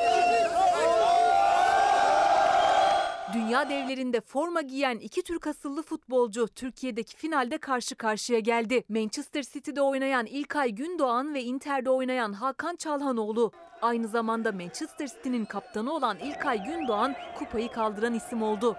Dünya 3.34 3.70
devlerinde 3.70 4.22
forma 4.22 4.62
giyen 4.62 4.98
iki 4.98 5.24
Türk 5.24 5.48
asıllı 5.48 5.84
futbolcu 5.84 6.48
Türkiye'deki 6.48 7.16
finalde 7.16 7.58
karşı 7.58 7.96
karşıya 7.96 8.40
geldi. 8.40 8.84
Manchester 8.90 9.44
City'de 9.44 9.82
oynayan 9.82 10.26
İlkay 10.26 10.72
Gündoğan 10.72 11.34
ve 11.34 11.44
Inter'de 11.44 11.90
oynayan 11.90 12.34
Hakan 12.34 12.76
Çalhanoğlu. 12.76 13.52
Aynı 13.82 14.08
zamanda 14.08 14.52
Manchester 14.52 15.08
City'nin 15.08 15.46
kaptanı 15.46 15.94
olan 15.94 16.18
İlkay 16.20 16.64
Gündoğan 16.64 17.16
kupayı 17.40 17.72
kaldıran 17.72 18.14
isim 18.14 18.44
oldu. 18.44 18.76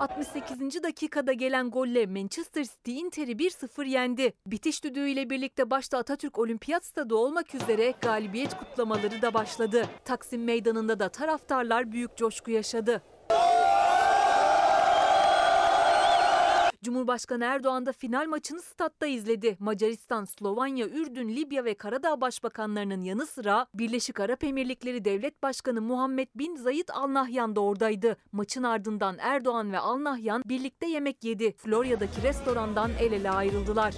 68. 0.00 0.82
dakikada 0.82 1.32
gelen 1.32 1.70
golle 1.70 2.06
Manchester 2.06 2.64
City 2.64 2.98
Inter'i 2.98 3.32
1-0 3.32 3.86
yendi. 3.88 4.32
Bitiş 4.46 4.84
düdüğüyle 4.84 5.30
birlikte 5.30 5.70
başta 5.70 5.98
Atatürk 5.98 6.38
Olimpiyat 6.38 6.84
Stadı 6.84 7.14
olmak 7.14 7.54
üzere 7.54 7.94
galibiyet 8.00 8.58
kutlamaları 8.58 9.22
da 9.22 9.34
başladı. 9.34 9.86
Taksim 10.04 10.44
Meydanı'nda 10.44 10.98
da 10.98 11.08
taraftarlar 11.08 11.92
büyük 11.92 12.16
coşku 12.16 12.50
yaşadı. 12.50 13.02
Cumhurbaşkanı 16.86 17.44
Erdoğan 17.44 17.86
da 17.86 17.92
final 17.92 18.26
maçını 18.26 18.62
statta 18.62 19.06
izledi. 19.06 19.56
Macaristan, 19.60 20.24
Slovanya, 20.24 20.86
Ürdün, 20.86 21.28
Libya 21.28 21.64
ve 21.64 21.74
Karadağ 21.74 22.20
başbakanlarının 22.20 23.00
yanı 23.00 23.26
sıra 23.26 23.66
Birleşik 23.74 24.20
Arap 24.20 24.44
Emirlikleri 24.44 25.04
Devlet 25.04 25.42
Başkanı 25.42 25.80
Muhammed 25.80 26.28
Bin 26.34 26.56
Zayed 26.56 26.88
Al 26.92 27.14
Nahyan 27.14 27.56
da 27.56 27.60
oradaydı. 27.60 28.16
Maçın 28.32 28.62
ardından 28.62 29.16
Erdoğan 29.18 29.72
ve 29.72 29.78
Al 29.78 30.04
Nahyan 30.04 30.42
birlikte 30.46 30.86
yemek 30.86 31.24
yedi. 31.24 31.56
Florya'daki 31.56 32.22
restorandan 32.22 32.90
el 33.00 33.12
ele 33.12 33.30
ayrıldılar. 33.30 33.94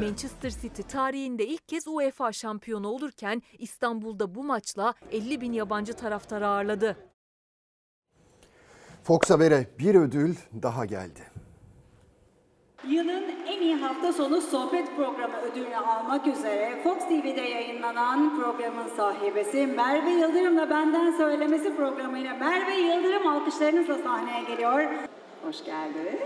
Manchester 0.00 0.50
City 0.50 0.82
tarihinde 0.82 1.46
ilk 1.46 1.68
kez 1.68 1.88
UEFA 1.88 2.32
şampiyonu 2.32 2.88
olurken 2.88 3.42
İstanbul'da 3.58 4.34
bu 4.34 4.44
maçla 4.44 4.94
50 5.12 5.40
bin 5.40 5.52
yabancı 5.52 5.92
taraftar 5.92 6.42
ağırladı. 6.42 6.96
Fox 9.04 9.30
Haber'e 9.30 9.66
bir 9.78 9.94
ödül 9.94 10.34
daha 10.62 10.84
geldi. 10.84 11.20
Yılın 12.88 13.24
en 13.46 13.60
iyi 13.60 13.74
hafta 13.76 14.12
sonu 14.12 14.40
sohbet 14.40 14.96
programı 14.96 15.36
ödülünü 15.40 15.76
almak 15.76 16.26
üzere 16.26 16.80
Fox 16.84 16.98
TV'de 16.98 17.40
yayınlanan 17.40 18.40
programın 18.40 18.88
sahibesi 18.96 19.66
Merve 19.66 20.10
Yıldırım'la 20.10 20.70
Benden 20.70 21.16
Söylemesi 21.16 21.76
programıyla 21.76 22.34
Merve 22.34 22.74
Yıldırım 22.74 23.26
alkışlarınızla 23.26 23.98
sahneye 23.98 24.42
geliyor. 24.44 24.82
Hoş 25.44 25.64
geldin. 25.64 26.18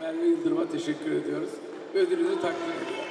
Merve 0.00 0.26
Yıldırım'a 0.26 0.68
teşekkür 0.68 1.12
ediyoruz. 1.12 1.50
Ödülünü 1.94 2.40
takdim 2.40 2.72
ediyoruz. 2.82 3.03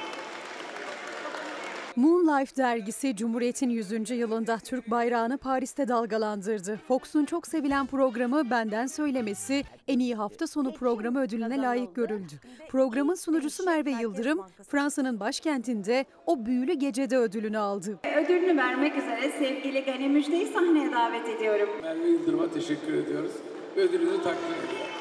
Moonlife 1.96 2.56
dergisi 2.56 3.16
Cumhuriyet'in 3.16 3.70
100. 3.70 4.10
yılında 4.10 4.58
Türk 4.58 4.90
bayrağını 4.90 5.38
Paris'te 5.38 5.88
dalgalandırdı. 5.88 6.80
Fox'un 6.88 7.24
çok 7.24 7.46
sevilen 7.46 7.86
programı 7.86 8.50
Benden 8.50 8.86
Söylemesi 8.86 9.64
en 9.88 9.98
iyi 9.98 10.14
hafta 10.14 10.46
sonu 10.46 10.74
programı 10.74 11.20
ödülüne 11.20 11.62
layık 11.62 11.94
görüldü. 11.96 12.32
Programın 12.68 13.14
sunucusu 13.14 13.64
Merve 13.64 13.90
Yıldırım, 13.90 14.40
Fransa'nın 14.68 15.20
başkentinde 15.20 16.04
o 16.26 16.46
büyülü 16.46 16.72
gecede 16.72 17.18
ödülünü 17.18 17.58
aldı. 17.58 17.98
Ödülünü 18.24 18.56
vermek 18.56 18.96
üzere 18.96 19.30
sevgili 19.38 19.84
Gani 19.84 20.08
Müjde'yi 20.08 20.46
sahneye 20.46 20.92
davet 20.92 21.28
ediyorum. 21.28 21.68
Merve 21.82 22.08
Yıldırım'a 22.08 22.50
teşekkür 22.50 22.94
ediyoruz. 22.94 23.32
Ödülünü 23.76 24.22
takdim 24.22 24.54
ediyoruz. 24.66 24.94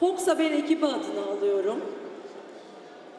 Fox 0.00 0.28
Haber 0.28 0.50
ekibi 0.50 0.86
adına 0.86 1.22
alıyorum. 1.22 1.80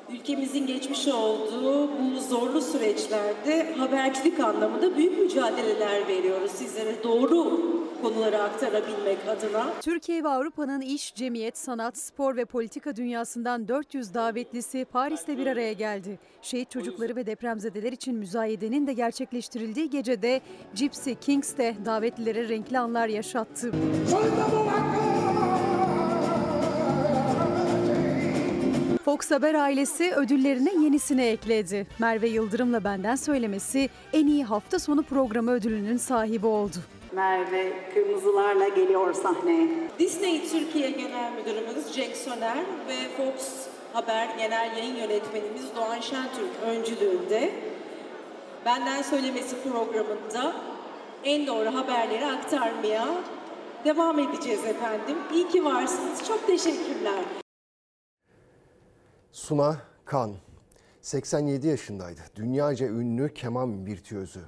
Ülkemizin 0.09 0.67
geçmiş 0.67 1.07
olduğu 1.07 1.89
bu 1.89 2.19
zorlu 2.29 2.61
süreçlerde 2.61 3.73
habercilik 3.77 4.39
anlamında 4.39 4.97
büyük 4.97 5.19
mücadeleler 5.19 6.07
veriyoruz 6.07 6.51
sizlere 6.51 7.03
doğru 7.03 7.61
konuları 8.01 8.43
aktarabilmek 8.43 9.17
adına. 9.27 9.73
Türkiye 9.81 10.23
ve 10.23 10.27
Avrupa'nın 10.27 10.81
iş, 10.81 11.15
cemiyet, 11.15 11.57
sanat, 11.57 11.97
spor 11.97 12.35
ve 12.35 12.45
politika 12.45 12.95
dünyasından 12.95 13.67
400 13.67 14.13
davetlisi 14.13 14.85
Paris'te 14.85 15.37
bir 15.37 15.47
araya 15.47 15.73
geldi. 15.73 16.19
Şehit 16.41 16.71
çocukları 16.71 17.15
ve 17.15 17.25
depremzedeler 17.25 17.91
için 17.91 18.15
müzayedenin 18.15 18.87
de 18.87 18.93
gerçekleştirildiği 18.93 19.89
gecede 19.89 20.41
Gypsy 20.75 21.11
Kings 21.21 21.57
de 21.57 21.75
davetlilere 21.85 22.49
renkli 22.49 22.79
anlar 22.79 23.07
yaşattı. 23.07 23.71
Fox 29.07 29.31
Haber 29.31 29.53
ailesi 29.53 30.13
ödüllerine 30.15 30.83
yenisini 30.83 31.21
ekledi. 31.21 31.87
Merve 31.99 32.27
Yıldırım'la 32.27 32.83
benden 32.83 33.15
söylemesi 33.15 33.89
en 34.13 34.27
iyi 34.27 34.43
hafta 34.43 34.79
sonu 34.79 35.03
programı 35.03 35.51
ödülünün 35.51 35.97
sahibi 35.97 36.47
oldu. 36.47 36.75
Merve 37.11 37.73
Kırmızılarla 37.93 38.67
geliyor 38.67 39.13
sahneye. 39.13 39.67
Disney 39.99 40.49
Türkiye 40.49 40.89
Genel 40.89 41.31
Müdürümüz 41.31 41.95
Cenk 41.95 42.15
Soner 42.15 42.57
ve 42.87 42.95
Fox 43.17 43.67
Haber 43.93 44.27
Genel 44.37 44.77
Yayın 44.77 44.95
Yönetmenimiz 44.95 45.75
Doğan 45.75 45.99
Şentürk 45.99 46.51
öncülüğünde 46.65 47.51
Benden 48.65 49.01
Söylemesi 49.01 49.55
programında 49.63 50.53
en 51.23 51.47
doğru 51.47 51.75
haberleri 51.75 52.25
aktarmaya 52.25 53.07
devam 53.85 54.19
edeceğiz 54.19 54.65
efendim. 54.65 55.17
İyi 55.33 55.47
ki 55.47 55.65
varsınız. 55.65 56.27
Çok 56.27 56.47
teşekkürler. 56.47 57.46
Suna 59.31 59.81
Kan 60.05 60.35
87 61.01 61.67
yaşındaydı. 61.67 62.21
Dünyaca 62.35 62.87
ünlü 62.87 63.33
keman 63.33 63.85
virtüözü. 63.85 64.41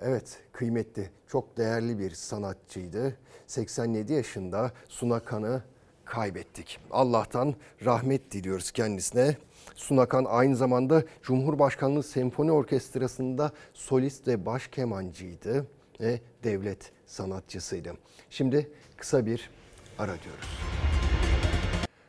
Evet, 0.00 0.38
kıymetli, 0.52 1.10
çok 1.26 1.56
değerli 1.56 1.98
bir 1.98 2.10
sanatçıydı. 2.10 3.16
87 3.46 4.12
yaşında 4.12 4.72
Suna 4.88 5.20
Kan'ı 5.20 5.62
kaybettik. 6.04 6.78
Allah'tan 6.90 7.54
rahmet 7.84 8.30
diliyoruz 8.30 8.70
kendisine. 8.70 9.36
Suna 9.74 10.06
Kan 10.06 10.24
aynı 10.24 10.56
zamanda 10.56 11.02
Cumhurbaşkanlığı 11.22 12.02
Senfoni 12.02 12.52
Orkestrası'nda 12.52 13.52
solist 13.74 14.28
ve 14.28 14.46
baş 14.46 14.68
kemancıydı 14.68 15.66
ve 16.00 16.20
devlet 16.44 16.92
sanatçısıydı. 17.06 17.92
Şimdi 18.30 18.70
kısa 18.96 19.26
bir 19.26 19.50
ara 19.98 20.12
diyoruz. 20.22 20.48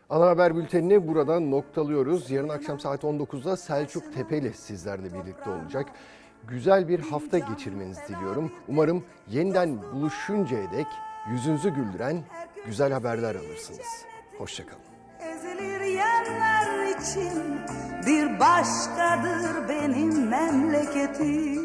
Ana 0.09 0.25
haber 0.25 0.55
bültenini 0.55 1.07
burada 1.07 1.39
noktalıyoruz. 1.39 2.31
Yarın 2.31 2.49
akşam 2.49 2.79
saat 2.79 3.03
19'da 3.03 3.57
Selçuk 3.57 4.13
Tepeli 4.13 4.53
sizlerle 4.53 5.13
birlikte 5.13 5.49
olacak. 5.49 5.85
Güzel 6.47 6.87
bir 6.87 6.99
hafta 6.99 7.37
geçirmenizi 7.37 8.01
diliyorum. 8.07 8.51
Umarım 8.67 9.03
yeniden 9.29 9.81
buluşuncaya 9.93 10.71
dek 10.71 10.87
yüzünüzü 11.31 11.69
güldüren 11.69 12.23
güzel 12.65 12.93
haberler 12.93 13.35
alırsınız. 13.35 14.05
Hoşçakalın. 14.37 14.81
Ezilir 15.19 15.81
yerler 15.81 16.97
için 16.97 17.59
bir 18.05 18.39
başkadır 18.39 19.69
benim 19.69 20.29
memleketim. 20.29 21.64